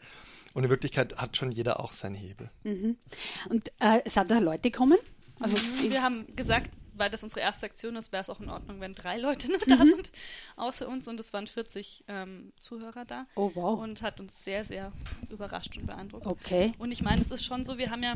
Und 0.54 0.66
in 0.66 0.70
Wirklichkeit 0.70 1.16
hat 1.18 1.38
schon 1.38 1.52
jeder 1.52 1.80
auch 1.80 1.94
seinen 1.94 2.16
Hebel. 2.16 2.50
Und 2.64 3.72
äh, 3.80 4.02
sind 4.10 4.30
da 4.30 4.38
Leute 4.40 4.64
gekommen? 4.70 4.98
Also, 5.40 5.56
Wir 5.82 6.04
haben 6.04 6.28
gesagt, 6.36 6.70
weil 6.94 7.10
das 7.10 7.24
unsere 7.24 7.40
erste 7.40 7.66
Aktion 7.66 7.96
ist, 7.96 8.12
wäre 8.12 8.22
es 8.22 8.30
auch 8.30 8.42
in 8.42 8.50
Ordnung, 8.50 8.80
wenn 8.82 8.94
drei 8.94 9.18
Leute 9.18 9.48
nur 9.48 9.60
da 9.60 9.78
sind, 9.78 10.12
außer 10.58 10.88
uns. 10.90 11.08
Und 11.08 11.20
es 11.22 11.32
waren 11.32 11.48
40 11.48 12.04
ähm, 12.10 12.52
Zuhörer 12.60 13.06
da. 13.06 13.26
Oh, 13.36 13.50
wow. 13.56 13.80
Und 13.80 14.02
hat 14.02 14.20
uns 14.20 14.44
sehr, 14.44 14.66
sehr 14.66 14.92
überrascht 15.30 15.78
und 15.78 15.88
beeindruckt. 15.88 16.28
okay. 16.28 16.74
Und 16.78 16.92
ich 16.92 17.02
meine, 17.02 17.22
es 17.22 17.32
ist 17.32 17.46
schon 17.46 17.64
so, 17.64 17.78
wir 17.78 17.90
haben 17.90 18.04
ja 18.04 18.16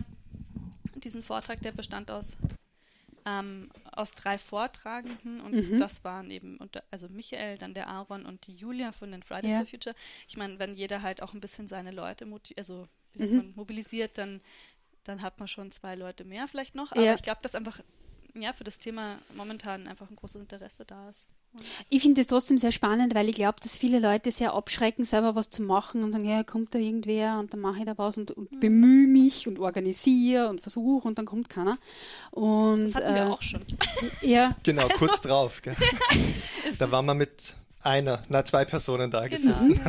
diesen 0.96 1.24
Vortrag, 1.24 1.62
der 1.62 1.72
bestand 1.72 2.12
aus, 2.12 2.36
ähm, 3.26 3.70
aus 3.92 4.12
drei 4.12 4.38
Vortragenden 4.38 5.42
und 5.42 5.54
Mhm. 5.54 5.78
das 5.78 6.04
waren 6.04 6.30
eben, 6.32 6.58
unter, 6.58 6.84
also 6.92 7.10
Michael, 7.10 7.58
dann 7.58 7.74
der 7.74 7.88
Aaron 7.88 8.26
und 8.26 8.46
die 8.48 8.56
Julia 8.56 8.92
von 8.92 9.12
den 9.12 9.24
Fridays 9.24 9.54
Ja. 9.54 9.60
for 9.60 9.66
Future. 9.68 9.96
Ich 10.28 10.38
meine, 10.38 10.60
wenn 10.60 10.76
jeder 10.76 11.02
halt 11.02 11.22
auch 11.22 11.34
ein 11.34 11.40
bisschen 11.42 11.68
seine 11.68 11.92
Leute 11.92 12.26
also, 12.58 12.88
Mhm. 13.16 13.36
man, 13.38 13.54
mobilisiert, 13.56 14.18
dann, 14.18 14.42
dann 15.06 15.22
hat 15.22 15.40
man 15.40 15.48
schon 15.48 15.72
zwei 15.72 15.96
Leute 15.96 16.24
mehr 16.26 16.48
vielleicht 16.48 16.76
noch. 16.76 16.92
Aber 16.92 17.02
Ja. 17.02 17.14
ich 17.16 17.24
glaube, 17.24 17.40
dass 17.42 17.56
einfach 17.56 17.80
ja, 18.34 18.52
für 18.54 18.66
das 18.66 18.78
Thema 18.80 19.20
momentan 19.34 19.88
einfach 19.88 20.10
ein 20.10 20.16
großes 20.18 20.42
Interesse 20.42 20.84
da 20.86 21.10
ist. 21.10 21.28
Ich 21.90 22.02
finde 22.02 22.22
es 22.22 22.28
trotzdem 22.28 22.58
sehr 22.58 22.72
spannend, 22.72 23.16
weil 23.16 23.30
ich 23.30 23.36
glaube, 23.36 23.58
dass 23.62 23.78
viele 23.78 24.00
Leute 24.00 24.32
sehr 24.32 24.54
abschrecken, 24.54 25.04
selber 25.06 25.36
was 25.36 25.50
zu 25.50 25.62
machen 25.64 26.04
und 26.04 26.12
sagen, 26.12 26.26
ja, 26.26 26.44
kommt 26.44 26.76
da 26.76 26.80
irgendwer 26.80 27.40
und 27.40 27.54
dann 27.54 27.62
mache 27.62 27.80
ich 27.80 27.86
da 27.86 27.98
was 27.98 28.18
und, 28.18 28.32
und 28.32 28.60
bemühe 28.60 29.08
mich 29.08 29.48
und 29.48 29.60
organisiere 29.60 30.50
und 30.50 30.62
versuche 30.62 31.08
und 31.08 31.18
dann 31.18 31.26
kommt 31.26 31.50
keiner. 31.50 31.78
Und, 32.32 32.84
Das 32.84 32.96
hatten 32.96 33.16
wir 33.16 33.24
äh, 33.24 33.28
auch 33.28 33.42
schon. 33.42 33.62
Ja, 34.22 34.56
Genau, 34.64 34.88
kurz 34.98 35.22
drauf. 35.22 35.62
Gell? 35.62 35.76
Da 36.80 36.92
waren 36.92 37.06
wir 37.06 37.14
mit 37.14 37.54
einer, 37.82 38.24
na 38.30 38.44
zwei 38.44 38.66
Personen 38.66 39.10
da 39.12 39.28
Genau. 39.28 39.38
gesessen. 39.54 39.80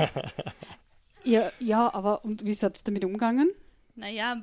ja, 1.25 1.51
ja, 1.59 1.93
aber 1.95 2.25
und 2.25 2.45
wie 2.45 2.55
seid 2.55 2.79
ihr 2.79 2.85
damit 2.85 3.05
umgegangen? 3.05 3.51
Naja, 3.95 4.43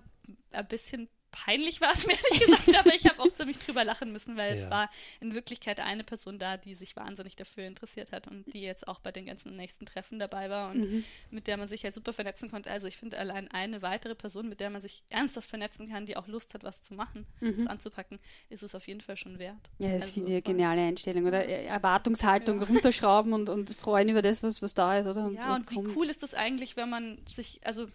ein 0.51 0.67
bisschen 0.67 1.07
peinlich 1.34 1.81
war 1.81 1.91
es 1.91 2.05
mir 2.07 2.13
ehrlich 2.23 2.39
gesagt, 2.45 2.73
aber 2.75 2.95
ich 2.95 3.05
habe 3.05 3.19
auch 3.21 3.34
ziemlich 3.34 3.57
drüber 3.57 3.84
lachen 3.84 4.11
müssen, 4.13 4.38
weil 4.38 4.53
Ja. 4.55 4.63
es 4.63 4.69
war 4.69 4.89
in 5.19 5.36
Wirklichkeit 5.36 5.79
eine 5.81 6.03
Person 6.05 6.39
da, 6.39 6.55
die 6.55 6.75
sich 6.75 6.95
wahnsinnig 6.95 7.36
dafür 7.36 7.65
interessiert 7.65 8.11
hat 8.13 8.27
und 8.27 8.45
die 8.53 8.61
jetzt 8.61 8.88
auch 8.88 8.99
bei 8.99 9.11
den 9.11 9.25
ganzen 9.25 9.55
nächsten 9.57 9.86
Treffen 9.86 10.19
dabei 10.19 10.49
war 10.49 10.71
und 10.71 10.79
Mhm. 10.79 11.03
mit 11.31 11.47
der 11.47 11.57
man 11.57 11.67
sich 11.67 11.84
halt 11.84 11.93
super 11.95 12.13
vernetzen 12.13 12.49
konnte. 12.49 12.69
Also 12.71 12.88
ich 12.88 12.95
finde 12.97 13.17
allein 13.17 13.49
eine 13.51 13.81
weitere 13.81 14.15
Person, 14.15 14.47
mit 14.47 14.59
der 14.59 14.69
man 14.69 14.79
sich 14.81 15.03
ernsthaft 15.09 15.49
vernetzen 15.49 15.89
kann, 15.89 16.05
die 16.05 16.15
auch 16.15 16.27
Lust 16.27 16.53
hat, 16.53 16.63
was 16.63 16.81
zu 16.81 16.93
machen, 16.93 17.25
was 17.39 17.67
anzupacken, 17.67 18.19
ist 18.49 18.63
es 18.63 18.75
auf 18.75 18.88
jeden 18.88 19.01
Fall 19.01 19.17
schon 19.17 19.39
wert. 19.39 19.69
Mhm. 19.79 19.86
Ja, 19.86 19.93
das 19.95 20.03
Also 20.03 20.13
finde 20.13 20.29
ich 20.31 20.36
eine 20.36 20.41
geniale 20.43 20.81
Einstellung, 20.81 21.25
oder? 21.25 21.43
Erwartungshaltung 21.47 22.61
runterschrauben 22.61 23.34
und, 23.34 23.49
und 23.49 23.69
freuen 23.71 24.09
über 24.09 24.21
das, 24.21 24.43
was, 24.43 24.61
was 24.61 24.73
da 24.73 24.99
ist, 24.99 25.07
oder? 25.07 25.29
Ja, 25.31 25.49
was 25.51 25.61
und 25.61 25.71
wie 25.71 25.75
kommt. 25.75 25.95
cool 25.95 26.09
ist 26.09 26.23
das 26.23 26.34
eigentlich, 26.34 26.75
wenn 26.77 26.89
man 26.89 27.17
sich, 27.27 27.59
also 27.65 27.88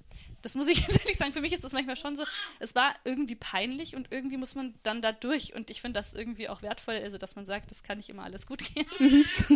das 0.43 0.55
muss 0.55 0.68
ich 0.68 0.80
jetzt 0.86 1.01
ehrlich 1.01 1.16
sagen, 1.16 1.32
für 1.32 1.41
mich 1.41 1.53
ist 1.53 1.64
das 1.64 1.72
manchmal 1.72 1.97
schon 1.97 2.16
so, 2.16 2.24
es 2.59 2.74
war 2.74 2.95
irgendwie 3.05 3.36
peinlich 3.36 3.97
und 3.97 4.09
irgendwie 4.11 4.36
muss 4.36 4.55
man 4.55 4.74
dann 4.82 5.03
da 5.03 5.12
durch 5.12 5.55
und 5.55 5.70
ich 5.70 5.80
finde 5.80 5.99
das 5.99 6.14
irgendwie 6.14 6.49
auch 6.49 6.62
wertvoll, 6.62 6.97
also 6.97 7.18
dass 7.18 7.36
man 7.36 7.47
sagt, 7.47 7.70
das 7.70 7.82
kann 7.82 7.99
nicht 7.99 8.09
immer 8.09 8.24
alles 8.24 8.47
gut 8.47 8.62
gehen. 8.74 8.86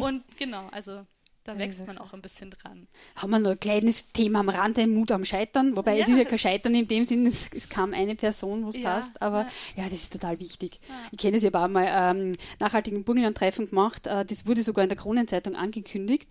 und 0.00 0.22
genau, 0.38 0.68
also 0.72 1.06
da 1.44 1.58
wächst 1.58 1.80
das 1.80 1.86
man 1.88 1.98
auch 1.98 2.12
ein 2.12 2.22
bisschen 2.22 2.50
dran. 2.50 2.86
Haben 3.16 3.30
wir 3.30 3.38
noch 3.40 3.50
ein 3.52 3.60
kleines 3.60 4.08
Thema 4.08 4.40
am 4.40 4.48
Rande, 4.48 4.86
Mut 4.86 5.10
am 5.10 5.24
Scheitern. 5.24 5.76
Wobei 5.76 5.98
es 5.98 6.06
Ja, 6.06 6.14
ist 6.14 6.18
ja 6.20 6.24
kein 6.24 6.38
Scheitern 6.38 6.74
in 6.74 6.86
dem 6.86 7.02
Sinn, 7.04 7.26
es, 7.26 7.48
es 7.52 7.68
kam 7.68 7.92
eine 7.94 8.14
Person, 8.14 8.64
wo 8.64 8.68
es 8.68 8.76
Ja, 8.76 8.94
passt. 8.94 9.20
Aber 9.20 9.42
ja. 9.76 9.82
ja. 9.82 9.84
das 9.84 9.94
ist 9.94 10.12
total 10.12 10.38
wichtig. 10.38 10.78
Ich 11.10 11.18
kenne 11.18 11.36
es, 11.36 11.42
ich 11.42 11.52
habe 11.52 11.64
auch 11.64 11.68
mal 11.68 11.86
ähm, 11.88 12.36
nachhaltigen 12.60 13.02
Burgenland-Treffen 13.02 13.70
gemacht. 13.70 14.06
Äh, 14.06 14.24
das 14.24 14.46
wurde 14.46 14.62
sogar 14.62 14.84
in 14.84 14.88
der 14.88 14.98
Kronenzeitung 14.98 15.56
angekündigt. 15.56 16.28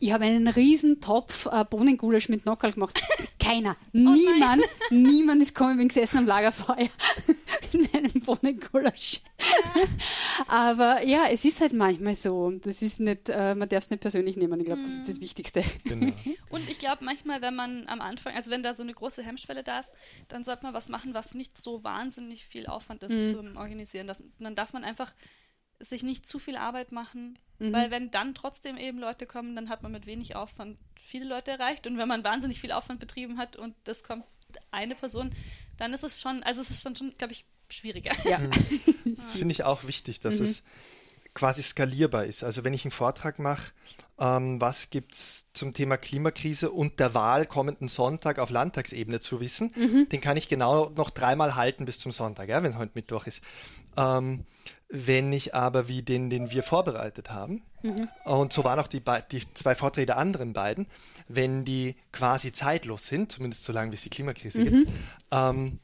Ich 0.00 0.12
habe 0.12 0.24
einen 0.24 0.48
riesen 0.48 1.00
Topf 1.02 1.46
äh, 1.46 1.64
Bohnengulasch 1.64 2.28
mit 2.30 2.46
Nockerl 2.46 2.72
gemacht. 2.72 2.98
Keiner, 3.38 3.76
niemand, 3.92 4.62
niemand 4.90 5.42
ist 5.42 5.54
gekommen, 5.54 5.76
bin 5.76 5.88
gesessen 5.88 6.18
am 6.18 6.26
Lagerfeuer 6.26 6.88
in 7.72 7.88
meinem 7.92 8.20
Bohnengulasch. 8.22 9.20
Aber 10.48 11.04
ja, 11.06 11.26
es 11.30 11.44
ist 11.44 11.60
halt 11.60 11.72
manchmal 11.72 12.14
so. 12.14 12.50
Das 12.50 12.82
ist 12.82 13.00
nicht, 13.00 13.28
äh, 13.28 13.54
man 13.54 13.68
darf 13.68 13.84
es 13.84 13.90
nicht 13.90 14.00
persönlich 14.00 14.36
nehmen. 14.36 14.45
Ich 14.52 14.66
glaube, 14.66 14.82
das 14.82 14.92
ist 14.92 15.08
das 15.08 15.20
Wichtigste. 15.20 15.62
Genau. 15.84 16.12
Und 16.50 16.68
ich 16.68 16.78
glaube 16.78 17.04
manchmal, 17.04 17.42
wenn 17.42 17.54
man 17.54 17.86
am 17.88 18.00
Anfang, 18.00 18.34
also 18.34 18.50
wenn 18.50 18.62
da 18.62 18.74
so 18.74 18.82
eine 18.82 18.94
große 18.94 19.22
Hemmschwelle 19.22 19.62
da 19.62 19.80
ist, 19.80 19.92
dann 20.28 20.44
sollte 20.44 20.62
man 20.62 20.74
was 20.74 20.88
machen, 20.88 21.14
was 21.14 21.34
nicht 21.34 21.58
so 21.58 21.84
wahnsinnig 21.84 22.46
viel 22.46 22.66
Aufwand 22.66 23.02
ist 23.02 23.30
zum 23.34 23.56
Organisieren. 23.56 24.06
Das, 24.06 24.22
dann 24.38 24.54
darf 24.54 24.72
man 24.72 24.84
einfach 24.84 25.14
sich 25.80 26.02
nicht 26.02 26.26
zu 26.26 26.38
viel 26.38 26.56
Arbeit 26.56 26.90
machen, 26.92 27.38
weil 27.58 27.90
wenn 27.90 28.10
dann 28.10 28.34
trotzdem 28.34 28.76
eben 28.76 28.98
Leute 28.98 29.26
kommen, 29.26 29.54
dann 29.56 29.68
hat 29.68 29.82
man 29.82 29.92
mit 29.92 30.06
wenig 30.06 30.36
Aufwand 30.36 30.78
viele 31.00 31.24
Leute 31.24 31.50
erreicht. 31.50 31.86
Und 31.86 31.96
wenn 31.98 32.08
man 32.08 32.24
wahnsinnig 32.24 32.60
viel 32.60 32.72
Aufwand 32.72 33.00
betrieben 33.00 33.38
hat 33.38 33.56
und 33.56 33.74
das 33.84 34.02
kommt 34.02 34.24
eine 34.70 34.94
Person, 34.94 35.30
dann 35.78 35.94
ist 35.94 36.04
es 36.04 36.20
schon, 36.20 36.42
also 36.42 36.60
es 36.60 36.70
ist 36.70 36.82
schon, 36.82 36.96
schon 36.96 37.14
glaube 37.16 37.32
ich, 37.32 37.44
schwieriger. 37.68 38.12
Ja. 38.24 38.40
Das 39.04 39.32
finde 39.32 39.52
ich 39.52 39.62
auch 39.62 39.84
wichtig, 39.84 40.20
dass 40.20 40.40
es 40.40 40.62
quasi 41.32 41.62
skalierbar 41.62 42.24
ist. 42.24 42.42
Also 42.42 42.64
wenn 42.64 42.74
ich 42.74 42.84
einen 42.84 42.90
Vortrag 42.90 43.38
mache, 43.38 43.72
ähm, 44.18 44.60
was 44.60 44.90
gibt 44.90 45.14
es 45.14 45.46
zum 45.52 45.74
Thema 45.74 45.96
Klimakrise 45.96 46.70
und 46.70 47.00
der 47.00 47.14
Wahl 47.14 47.46
kommenden 47.46 47.88
Sonntag 47.88 48.38
auf 48.38 48.50
Landtagsebene 48.50 49.20
zu 49.20 49.40
wissen, 49.40 49.72
den 50.10 50.20
kann 50.20 50.36
ich 50.36 50.48
genau 50.48 50.90
noch 50.90 51.10
dreimal 51.10 51.54
halten 51.54 51.84
bis 51.84 51.98
zum 51.98 52.12
Sonntag, 52.12 52.48
ja, 52.48 52.62
wenn 52.62 52.78
heute 52.78 52.92
Mittwoch 52.94 53.26
ist. 53.26 53.42
Ähm, 53.96 54.44
wenn 54.88 55.32
ich 55.32 55.54
aber 55.54 55.88
wie 55.88 56.02
den, 56.02 56.30
den 56.30 56.50
wir 56.50 56.62
vorbereitet 56.62 57.30
haben, 57.30 57.62
und 58.24 58.52
so 58.52 58.64
waren 58.64 58.78
auch 58.78 58.86
die, 58.86 59.02
die 59.30 59.54
zwei 59.54 59.74
Vorträge 59.74 60.06
der 60.06 60.18
anderen 60.18 60.52
beiden, 60.52 60.86
wenn 61.28 61.64
die 61.64 61.96
quasi 62.12 62.52
zeitlos 62.52 63.06
sind, 63.06 63.32
zumindest 63.32 63.64
so 63.64 63.72
lange 63.72 63.90
wie 63.90 63.96
es 63.96 64.02
die 64.02 64.10
Klimakrise 64.10 64.64
gibt, 64.64 64.90
ähm, 65.30 65.78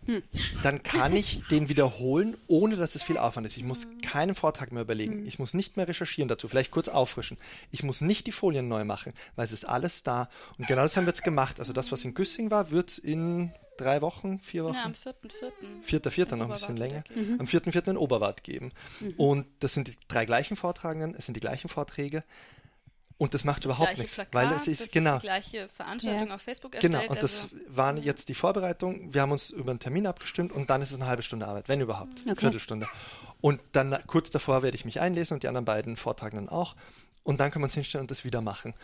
dann 0.63 0.83
kann 0.83 1.15
ich 1.17 1.43
den 1.51 1.69
wiederholen, 1.69 2.37
ohne 2.47 2.77
dass 2.77 2.95
es 2.95 3.03
viel 3.03 3.19
Aufwand 3.19 3.47
ist. 3.47 3.57
Ich 3.57 3.65
muss 3.65 3.89
keinen 4.03 4.35
Vortrag 4.35 4.73
mehr 4.73 4.83
überlegen. 4.83 5.27
Ich 5.27 5.39
muss 5.39 5.55
nicht 5.55 5.77
mehr 5.77 5.89
recherchieren 5.89 6.29
dazu, 6.29 6.49
vielleicht 6.49 6.71
kurz 6.71 6.89
auffrischen. 6.89 7.39
Ich 7.71 7.83
muss 7.83 8.01
nicht 8.01 8.27
die 8.27 8.33
Folien 8.33 8.69
neu 8.69 8.85
machen, 8.85 9.13
weil 9.35 9.45
es 9.45 9.53
ist 9.53 9.65
alles 9.65 10.03
da. 10.03 10.29
Und 10.59 10.69
genau 10.69 10.83
das 10.83 10.97
haben 10.97 11.05
wir 11.07 11.13
jetzt 11.13 11.25
gemacht. 11.25 11.59
Also 11.59 11.73
das, 11.73 11.91
was 11.91 12.05
in 12.05 12.15
Güssing 12.15 12.51
war, 12.51 12.71
wird 12.71 12.99
in 12.99 13.53
drei 13.77 14.01
Wochen, 14.01 14.39
vier 14.41 14.65
Wochen? 14.65 14.75
Ja, 14.75 14.85
am 14.85 14.93
4.4. 14.93 15.15
Vierter, 15.85 16.11
vierter 16.11 16.35
In 16.35 16.39
noch 16.41 16.47
ein 16.47 16.53
bisschen 16.53 16.77
länger. 16.77 17.03
wieder 17.09 17.41
Am 17.41 17.47
vierten, 17.47 17.73
vierten 17.73 17.91
in 17.91 17.97
Oberwart 17.97 18.45
geben. 18.45 18.73
Und 19.17 19.47
das 19.61 19.75
sind 19.75 19.89
die 19.89 19.97
drei 20.09 20.25
gleichen 20.25 20.57
Vortragenden, 20.57 21.15
es 21.17 21.27
sind 21.27 21.35
die 21.35 21.41
gleichen 21.41 21.69
Vorträge. 21.69 22.23
Und 23.23 23.35
das 23.35 23.45
macht 23.45 23.59
Das 23.59 23.67
überhaupt 23.67 23.99
nichts. 23.99 24.15
Plakat, 24.15 24.35
weil 24.35 24.49
es 24.49 24.65
das 24.65 24.67
ist, 24.67 24.93
genau, 24.93 25.15
die 25.15 25.21
gleiche 25.21 25.69
Veranstaltung 25.69 26.29
Ja. 26.31 26.35
auf 26.35 26.43
Facebook 26.43 26.73
genau. 26.73 26.99
erstellt. 26.99 27.11
Und 27.11 27.23
das 27.23 27.43
also, 27.43 27.57
waren 27.69 28.03
jetzt 28.03 28.29
die 28.29 28.35
Vorbereitungen. 28.35 29.15
Wir 29.15 29.23
haben 29.23 29.31
uns 29.31 29.51
über 29.51 29.71
einen 29.71 29.79
Termin 29.79 30.09
abgestimmt 30.09 30.51
und 30.51 30.71
dann 30.71 30.83
ist 30.83 30.91
es 30.91 30.97
eine 30.97 31.07
halbe 31.07 31.23
Stunde 31.23 31.47
Arbeit, 31.47 31.69
wenn 31.69 31.81
überhaupt. 31.81 32.19
Okay. 32.23 32.35
Viertelstunde. 32.35 32.89
Und 33.41 33.61
dann 33.71 33.97
kurz 34.09 34.31
davor 34.31 34.65
werde 34.65 34.75
ich 34.75 34.85
mich 34.85 35.01
einlesen 35.01 35.35
und 35.35 35.45
die 35.45 35.47
anderen 35.47 35.65
beiden 35.65 35.97
Vortragenden 35.97 36.49
auch. 36.49 36.75
Und 37.23 37.39
dann 37.39 37.53
kann 37.53 37.63
man 37.63 37.69
es 37.69 37.75
hinstellen 37.75 38.03
und 38.03 38.11
das 38.11 38.25
wieder 38.25 38.41
machen. 38.41 38.75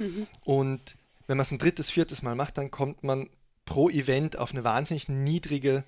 Und 0.45 0.81
wenn 1.27 1.37
man 1.37 1.43
es 1.43 1.51
ein 1.51 1.59
drittes, 1.59 1.91
viertes 1.91 2.23
Mal 2.23 2.37
macht, 2.37 2.59
dann 2.59 2.71
kommt 2.71 3.03
man 3.03 3.29
pro 3.65 3.91
Event 3.91 4.39
auf 4.39 4.53
eine 4.53 4.63
wahnsinnig 4.63 5.09
niedrige 5.09 5.83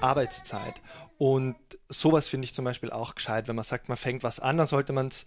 Arbeitszeit. 0.00 0.80
Und 1.18 1.54
sowas 1.88 2.26
finde 2.26 2.46
ich 2.46 2.52
zum 2.52 2.64
Beispiel 2.64 2.90
auch 2.90 3.14
gescheit, 3.14 3.46
wenn 3.46 3.54
man 3.54 3.64
sagt, 3.64 3.88
man 3.88 3.96
fängt 3.96 4.24
was 4.24 4.40
an, 4.40 4.56
dann 4.56 4.66
sollte 4.66 4.92
man 4.92 5.06
es 5.06 5.26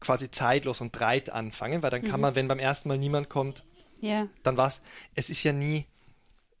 quasi 0.00 0.30
zeitlos 0.30 0.80
und 0.80 0.92
breit 0.92 1.30
anfangen, 1.30 1.82
weil 1.82 1.90
dann 1.90 2.02
kann 2.02 2.20
man, 2.20 2.34
wenn 2.34 2.48
beim 2.48 2.58
ersten 2.58 2.88
Mal 2.88 2.98
niemand 2.98 3.28
kommt, 3.28 3.64
Ja. 4.00 4.28
dann 4.42 4.56
war 4.56 4.68
es, 4.68 4.82
es 5.14 5.30
ist 5.30 5.42
ja 5.44 5.52
nie, 5.52 5.84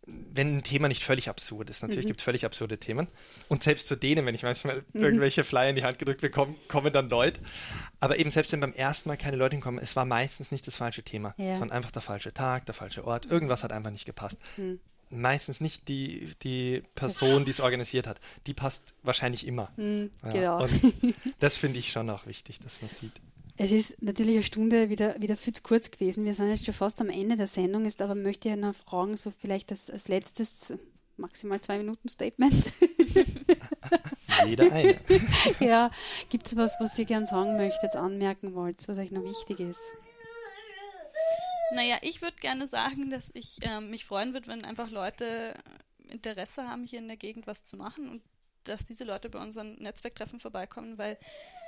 wenn 0.06 0.56
ein 0.58 0.62
Thema 0.64 0.88
nicht 0.88 1.04
völlig 1.04 1.28
absurd 1.28 1.70
ist. 1.70 1.82
Natürlich 1.82 2.06
gibt 2.06 2.20
es 2.20 2.24
völlig 2.24 2.44
absurde 2.44 2.78
Themen. 2.78 3.06
Und 3.48 3.62
selbst 3.62 3.86
zu 3.86 3.94
denen, 3.96 4.26
wenn 4.26 4.34
ich 4.34 4.42
manchmal 4.42 4.82
irgendwelche 4.92 5.44
Flyer 5.44 5.70
in 5.70 5.76
die 5.76 5.84
Hand 5.84 5.98
gedrückt 6.00 6.20
bekomme, 6.20 6.54
kommen 6.68 6.92
dann 6.92 7.08
Leute. 7.08 7.40
Aber 8.00 8.18
eben 8.18 8.30
selbst 8.32 8.50
wenn 8.50 8.60
beim 8.60 8.72
ersten 8.72 9.08
Mal 9.08 9.16
keine 9.16 9.36
Leute 9.36 9.54
hinkommen, 9.54 9.78
es 9.80 9.94
war 9.94 10.04
meistens 10.06 10.50
nicht 10.50 10.66
das 10.66 10.74
falsche 10.76 11.02
Thema, 11.04 11.34
Ja. 11.38 11.52
sondern 11.54 11.70
einfach 11.76 11.92
der 11.92 12.02
falsche 12.02 12.32
Tag, 12.34 12.66
der 12.66 12.74
falsche 12.74 13.04
Ort. 13.06 13.26
Irgendwas 13.26 13.62
hat 13.62 13.72
einfach 13.72 13.90
nicht 13.92 14.04
gepasst. 14.06 14.38
Meistens 15.10 15.60
nicht 15.60 15.86
die, 15.88 16.32
die 16.42 16.82
Person, 16.94 17.44
die 17.44 17.50
es 17.52 17.60
organisiert 17.60 18.06
hat. 18.08 18.20
Die 18.46 18.54
passt 18.54 18.94
wahrscheinlich 19.02 19.46
immer. 19.46 19.70
Ja, 19.76 20.30
genau. 20.30 20.62
Und 20.64 20.70
das 21.40 21.56
finde 21.56 21.78
ich 21.78 21.92
schon 21.92 22.10
auch 22.10 22.26
wichtig, 22.26 22.58
dass 22.60 22.80
man 22.80 22.88
sieht. 22.88 23.12
Es 23.62 23.72
ist 23.72 24.00
natürlich 24.02 24.36
eine 24.36 24.42
Stunde 24.42 24.88
wieder, 24.88 25.20
wieder 25.20 25.36
viel 25.36 25.52
zu 25.52 25.62
kurz 25.62 25.90
gewesen. 25.90 26.24
Wir 26.24 26.32
sind 26.32 26.48
jetzt 26.48 26.64
schon 26.64 26.72
fast 26.72 26.98
am 27.02 27.10
Ende 27.10 27.36
der 27.36 27.46
Sendung, 27.46 27.84
ist 27.84 28.00
aber 28.00 28.14
möchte 28.14 28.48
ich 28.48 28.56
noch 28.56 28.74
fragen, 28.74 29.18
so 29.18 29.30
vielleicht 29.30 29.70
als, 29.70 29.90
als 29.90 30.08
letztes 30.08 30.72
maximal 31.18 31.60
zwei 31.60 31.76
Minuten 31.76 32.08
Statement. 32.08 32.54
Jeder 34.46 34.72
eine. 34.72 34.98
ja, 35.60 35.90
gibt 36.30 36.46
es 36.46 36.56
was, 36.56 36.76
was 36.80 36.98
ihr 36.98 37.04
gern 37.04 37.26
sagen 37.26 37.58
möchtet, 37.58 37.96
anmerken 37.96 38.54
wollt, 38.54 38.88
was 38.88 38.96
euch 38.96 39.10
noch 39.10 39.24
wichtig 39.24 39.60
ist? 39.60 39.82
Naja, 41.74 41.98
ich 42.00 42.22
würde 42.22 42.38
gerne 42.38 42.66
sagen, 42.66 43.10
dass 43.10 43.30
ich 43.34 43.58
ähm, 43.60 43.90
mich 43.90 44.06
freuen 44.06 44.32
würde, 44.32 44.46
wenn 44.46 44.64
einfach 44.64 44.90
Leute 44.90 45.52
Interesse 46.08 46.66
haben, 46.66 46.84
hier 46.84 47.00
in 47.00 47.08
der 47.08 47.18
Gegend 47.18 47.46
was 47.46 47.62
zu 47.64 47.76
machen 47.76 48.08
und 48.08 48.22
dass 48.64 48.86
diese 48.86 49.04
Leute 49.04 49.28
bei 49.28 49.38
unseren 49.38 49.74
Netzwerktreffen 49.74 50.40
vorbeikommen, 50.40 50.96
weil 50.96 51.18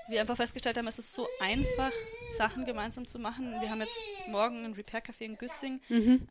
wir 0.09 0.21
einfach 0.21 0.37
festgestellt 0.37 0.77
haben, 0.77 0.87
es 0.87 0.99
ist 0.99 1.13
so 1.13 1.27
einfach, 1.41 1.93
Sachen 2.37 2.65
gemeinsam 2.65 3.07
zu 3.07 3.19
machen. 3.19 3.53
Wir 3.61 3.71
haben 3.71 3.81
jetzt 3.81 3.99
morgen 4.29 4.65
ein 4.65 4.73
Repair-Café 4.73 5.23
in 5.25 5.37
Güssing. 5.37 5.81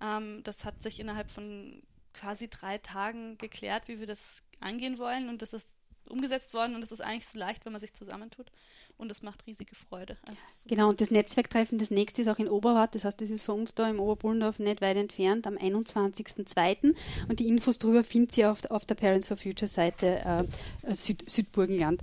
Ähm, 0.01 0.41
das 0.43 0.65
hat 0.65 0.81
sich 0.81 0.99
innerhalb 0.99 1.29
von 1.31 1.81
quasi 2.13 2.49
drei 2.49 2.77
Tagen 2.77 3.37
geklärt, 3.37 3.87
wie 3.87 3.99
wir 3.99 4.07
das 4.07 4.43
angehen 4.59 4.97
wollen 4.97 5.29
und 5.29 5.41
das 5.41 5.53
ist 5.53 5.67
umgesetzt 6.09 6.53
worden 6.53 6.75
und 6.75 6.83
es 6.83 6.91
ist 6.91 7.01
eigentlich 7.01 7.27
so 7.27 7.39
leicht, 7.39 7.65
wenn 7.65 7.71
man 7.71 7.79
sich 7.79 7.93
zusammentut 7.93 8.51
und 8.97 9.11
es 9.11 9.21
macht 9.21 9.45
riesige 9.47 9.75
Freude. 9.75 10.17
Also. 10.27 10.67
Genau, 10.67 10.89
und 10.89 10.99
das 10.99 11.11
Netzwerktreffen, 11.11 11.77
das 11.77 11.91
nächste 11.91 12.21
ist 12.21 12.27
auch 12.27 12.39
in 12.39 12.49
Oberwart, 12.49 12.95
das 12.95 13.05
heißt, 13.05 13.21
das 13.21 13.29
ist 13.29 13.43
von 13.43 13.61
uns 13.61 13.75
da 13.75 13.89
im 13.89 13.99
Oberbullendorf 13.99 14.59
nicht 14.59 14.81
weit 14.81 14.97
entfernt, 14.97 15.47
am 15.47 15.55
21.02. 15.55 16.95
Und 17.29 17.39
die 17.39 17.47
Infos 17.47 17.79
darüber 17.79 18.03
findet 18.03 18.37
ihr 18.37 18.51
auf, 18.51 18.63
auf 18.69 18.85
der 18.85 18.95
Parents 18.95 19.27
for 19.27 19.37
Future 19.37 19.67
Seite 19.67 20.47
äh, 20.83 20.93
Süd, 20.93 21.29
Südburgenland. 21.29 22.01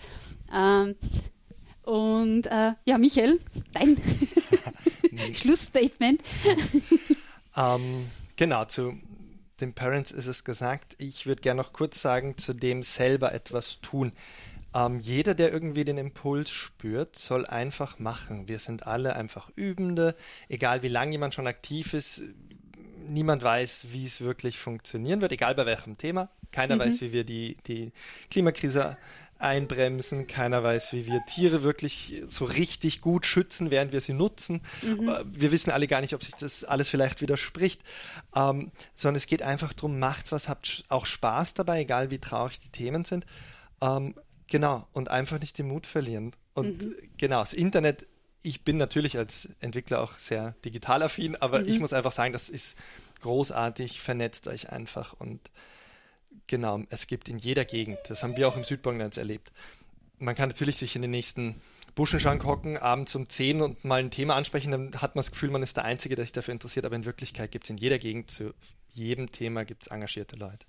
Ähm, 0.52 0.96
und 1.88 2.44
äh, 2.48 2.72
ja, 2.84 2.98
Michael, 2.98 3.40
dein 3.72 3.96
Schlussstatement. 5.34 6.20
Ähm, 7.56 8.10
genau, 8.36 8.66
zu 8.66 8.98
den 9.62 9.72
Parents 9.72 10.10
ist 10.12 10.26
es 10.26 10.44
gesagt. 10.44 10.96
Ich 10.98 11.26
würde 11.26 11.40
gerne 11.40 11.62
noch 11.62 11.72
kurz 11.72 12.02
sagen, 12.02 12.36
zu 12.36 12.52
dem 12.52 12.82
selber 12.82 13.32
etwas 13.32 13.80
tun. 13.80 14.12
Ähm, 14.74 15.00
jeder, 15.00 15.34
der 15.34 15.50
irgendwie 15.50 15.86
den 15.86 15.96
Impuls 15.96 16.50
spürt, 16.50 17.16
soll 17.16 17.46
einfach 17.46 17.98
machen. 17.98 18.48
Wir 18.48 18.58
sind 18.58 18.86
alle 18.86 19.16
einfach 19.16 19.50
Übende, 19.56 20.14
egal 20.50 20.82
wie 20.82 20.88
lange 20.88 21.12
jemand 21.12 21.32
schon 21.32 21.46
aktiv 21.46 21.94
ist. 21.94 22.22
Niemand 23.08 23.42
weiß, 23.42 23.86
wie 23.92 24.04
es 24.04 24.20
wirklich 24.20 24.58
funktionieren 24.58 25.22
wird, 25.22 25.32
egal 25.32 25.54
bei 25.54 25.64
welchem 25.64 25.96
Thema. 25.96 26.28
Keiner 26.52 26.78
weiß, 26.78 27.00
wie 27.00 27.12
wir 27.12 27.24
die, 27.24 27.56
die 27.66 27.92
Klimakrise 28.30 28.98
einbremsen, 29.38 30.26
keiner 30.26 30.62
weiß, 30.62 30.92
wie 30.92 31.06
wir 31.06 31.24
Tiere 31.26 31.62
wirklich 31.62 32.22
so 32.26 32.44
richtig 32.44 33.00
gut 33.00 33.24
schützen, 33.24 33.70
während 33.70 33.92
wir 33.92 34.00
sie 34.00 34.12
nutzen. 34.12 34.62
Äh, 34.82 35.24
Wir 35.26 35.52
wissen 35.52 35.70
alle 35.70 35.86
gar 35.86 36.00
nicht, 36.00 36.14
ob 36.14 36.24
sich 36.24 36.34
das 36.34 36.64
alles 36.64 36.88
vielleicht 36.88 37.20
widerspricht, 37.20 37.80
ähm, 38.34 38.72
sondern 38.94 39.16
es 39.16 39.26
geht 39.26 39.42
einfach 39.42 39.72
darum, 39.72 39.98
macht 39.98 40.32
was, 40.32 40.48
habt 40.48 40.84
auch 40.88 41.06
Spaß 41.06 41.54
dabei, 41.54 41.80
egal 41.80 42.10
wie 42.10 42.18
traurig 42.18 42.58
die 42.58 42.70
Themen 42.70 43.04
sind. 43.04 43.26
Ähm, 43.80 44.14
genau, 44.48 44.86
und 44.92 45.10
einfach 45.10 45.38
nicht 45.38 45.56
den 45.58 45.68
Mut 45.68 45.86
verlieren. 45.86 46.32
Und 46.54 46.82
äh, 46.82 47.08
genau, 47.16 47.40
das 47.40 47.52
Internet, 47.52 48.06
ich 48.42 48.64
bin 48.64 48.76
natürlich 48.76 49.18
als 49.18 49.48
Entwickler 49.60 50.00
auch 50.00 50.18
sehr 50.18 50.54
digital 50.64 51.02
affin, 51.02 51.36
aber 51.36 51.62
ich 51.66 51.80
muss 51.80 51.92
einfach 51.92 52.12
sagen, 52.12 52.32
das 52.32 52.48
ist 52.48 52.76
großartig, 53.20 54.00
vernetzt 54.00 54.48
euch 54.48 54.70
einfach 54.70 55.12
und 55.12 55.40
Genau, 56.48 56.82
es 56.90 57.06
gibt 57.06 57.28
in 57.28 57.38
jeder 57.38 57.64
Gegend, 57.64 57.98
das 58.08 58.22
haben 58.22 58.36
wir 58.36 58.48
auch 58.48 58.56
im 58.56 58.64
Südburgenland 58.64 59.16
erlebt. 59.16 59.52
Man 60.18 60.34
kann 60.34 60.48
natürlich 60.48 60.76
sich 60.76 60.96
in 60.96 61.02
den 61.02 61.12
nächsten 61.12 61.60
Buschenschrank 61.94 62.44
hocken, 62.44 62.76
abends 62.76 63.14
um 63.14 63.28
10 63.28 63.60
und 63.60 63.84
mal 63.84 64.00
ein 64.00 64.10
Thema 64.10 64.34
ansprechen, 64.34 64.70
dann 64.72 64.94
hat 65.00 65.14
man 65.14 65.20
das 65.20 65.30
Gefühl, 65.30 65.50
man 65.50 65.62
ist 65.62 65.76
der 65.76 65.84
Einzige, 65.84 66.16
der 66.16 66.24
sich 66.24 66.32
dafür 66.32 66.52
interessiert, 66.52 66.86
aber 66.86 66.96
in 66.96 67.04
Wirklichkeit 67.04 67.50
gibt 67.52 67.64
es 67.64 67.70
in 67.70 67.76
jeder 67.76 67.98
Gegend 67.98 68.30
zu 68.30 68.54
jedem 68.90 69.30
Thema 69.30 69.64
gibt 69.64 69.82
es 69.82 69.88
engagierte 69.88 70.36
Leute. 70.36 70.64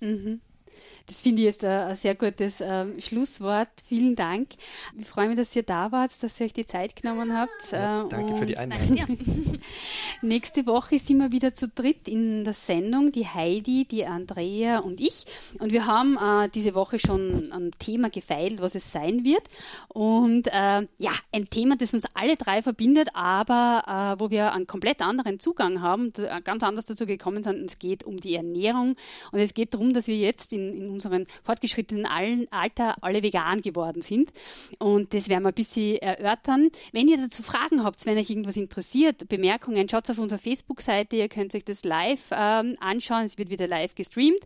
Das 1.06 1.22
finde 1.22 1.40
ich 1.40 1.46
jetzt 1.46 1.64
ein, 1.64 1.94
sehr 1.96 2.14
gutes 2.14 2.60
ähm, 2.60 3.00
Schlusswort. 3.00 3.68
Vielen 3.88 4.14
Dank. 4.14 4.50
Ich 4.96 5.08
freue 5.08 5.26
mich, 5.26 5.36
dass 5.36 5.56
ihr 5.56 5.64
da 5.64 5.90
wart, 5.90 6.10
dass 6.22 6.38
ihr 6.38 6.46
euch 6.46 6.52
die 6.52 6.66
Zeit 6.66 6.94
genommen 6.94 7.36
habt. 7.36 7.72
Ja, 7.72 8.04
äh, 8.04 8.08
danke 8.08 8.36
für 8.36 8.46
die 8.46 8.56
Einladung. 8.56 9.58
Nächste 10.22 10.66
Woche 10.66 11.00
sind 11.00 11.18
wir 11.18 11.32
wieder 11.32 11.52
zu 11.52 11.66
dritt 11.66 12.06
in 12.06 12.44
der 12.44 12.52
Sendung, 12.52 13.10
die 13.10 13.26
Heidi, 13.26 13.86
die 13.86 14.06
Andrea 14.06 14.78
und 14.78 15.00
ich. 15.00 15.24
Und 15.58 15.72
wir 15.72 15.86
haben 15.86 16.16
äh, 16.16 16.48
diese 16.48 16.74
Woche 16.74 17.00
schon 17.00 17.50
ein 17.52 17.72
Thema 17.78 18.10
gefeilt, 18.10 18.60
was 18.60 18.76
es 18.76 18.92
sein 18.92 19.24
wird. 19.24 19.42
Und 19.88 20.46
äh, 20.46 20.86
ja, 20.98 21.12
ein 21.32 21.50
Thema, 21.50 21.76
das 21.76 21.92
uns 21.92 22.04
alle 22.14 22.36
drei 22.36 22.62
verbindet, 22.62 23.08
aber 23.14 24.16
äh, 24.16 24.20
wo 24.20 24.30
wir 24.30 24.52
einen 24.52 24.66
komplett 24.66 25.02
anderen 25.02 25.40
Zugang 25.40 25.80
haben, 25.80 26.12
äh, 26.18 26.40
ganz 26.42 26.62
anders 26.62 26.84
dazu 26.84 27.06
gekommen 27.06 27.42
sind. 27.42 27.64
Es 27.64 27.78
geht 27.78 28.04
um 28.04 28.18
die 28.18 28.34
Ernährung. 28.34 28.96
Und 29.32 29.40
es 29.40 29.54
geht 29.54 29.74
darum, 29.74 29.92
dass 29.92 30.06
wir 30.06 30.16
jetzt 30.16 30.52
in, 30.52 30.59
in 30.68 30.90
unserem 30.90 31.26
fortgeschrittenen 31.42 32.06
Alter 32.06 32.96
alle 33.02 33.22
vegan 33.22 33.60
geworden 33.60 34.02
sind. 34.02 34.30
Und 34.78 35.14
das 35.14 35.28
werden 35.28 35.42
wir 35.44 35.48
ein 35.48 35.54
bisschen 35.54 35.96
erörtern. 35.98 36.70
Wenn 36.92 37.08
ihr 37.08 37.16
dazu 37.16 37.42
Fragen 37.42 37.82
habt, 37.84 38.04
wenn 38.06 38.18
euch 38.18 38.30
irgendwas 38.30 38.56
interessiert, 38.56 39.28
Bemerkungen, 39.28 39.88
schaut 39.88 40.08
auf 40.10 40.18
unserer 40.18 40.38
Facebook-Seite, 40.38 41.16
ihr 41.16 41.28
könnt 41.28 41.54
euch 41.54 41.64
das 41.64 41.84
live 41.84 42.30
ähm, 42.32 42.76
anschauen, 42.80 43.24
es 43.24 43.38
wird 43.38 43.50
wieder 43.50 43.66
live 43.66 43.94
gestreamt. 43.94 44.40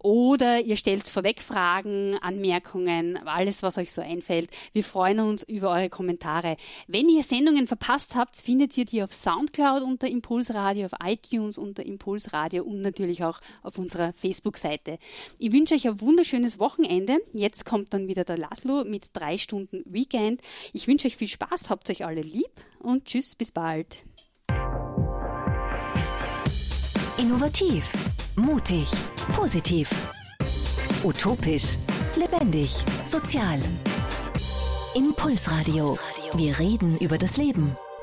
Oder 0.00 0.60
ihr 0.60 0.76
stellt 0.76 1.08
vorweg 1.08 1.40
Fragen, 1.40 2.16
Anmerkungen, 2.20 3.16
alles, 3.26 3.62
was 3.62 3.78
euch 3.78 3.92
so 3.92 4.02
einfällt. 4.02 4.50
Wir 4.72 4.84
freuen 4.84 5.20
uns 5.20 5.42
über 5.42 5.70
eure 5.70 5.88
Kommentare. 5.88 6.56
Wenn 6.86 7.08
ihr 7.08 7.22
Sendungen 7.22 7.66
verpasst 7.66 8.14
habt, 8.14 8.36
findet 8.36 8.76
ihr 8.76 8.84
die 8.84 9.02
auf 9.02 9.12
Soundcloud 9.12 9.82
unter 9.82 10.08
Impulsradio, 10.08 10.86
auf 10.86 10.92
iTunes 11.04 11.58
unter 11.58 11.84
Impulsradio 11.84 12.64
und 12.64 12.80
natürlich 12.80 13.24
auch 13.24 13.40
auf 13.62 13.78
unserer 13.78 14.12
Facebook-Seite. 14.12 14.98
Ich 15.38 15.52
wünsche 15.54 15.74
euch 15.76 15.86
ein 15.86 16.00
wunderschönes 16.00 16.58
Wochenende. 16.58 17.18
Jetzt 17.32 17.64
kommt 17.64 17.94
dann 17.94 18.08
wieder 18.08 18.24
der 18.24 18.36
Laszlo 18.36 18.84
mit 18.84 19.10
drei 19.14 19.38
Stunden 19.38 19.82
Weekend. 19.86 20.42
Ich 20.72 20.88
wünsche 20.88 21.06
euch 21.06 21.16
viel 21.16 21.28
Spaß, 21.28 21.70
habt 21.70 21.88
euch 21.88 22.04
alle 22.04 22.20
lieb 22.20 22.50
und 22.80 23.04
tschüss, 23.04 23.36
bis 23.36 23.52
bald. 23.52 24.04
Innovativ, 27.16 27.90
mutig, 28.36 28.88
positiv, 29.36 29.88
utopisch, 31.04 31.78
lebendig, 32.16 32.70
sozial. 33.04 33.60
Impulsradio. 34.96 35.96
Wir 36.34 36.58
reden 36.58 36.98
über 36.98 37.16
das 37.16 37.36
Leben. 37.36 37.76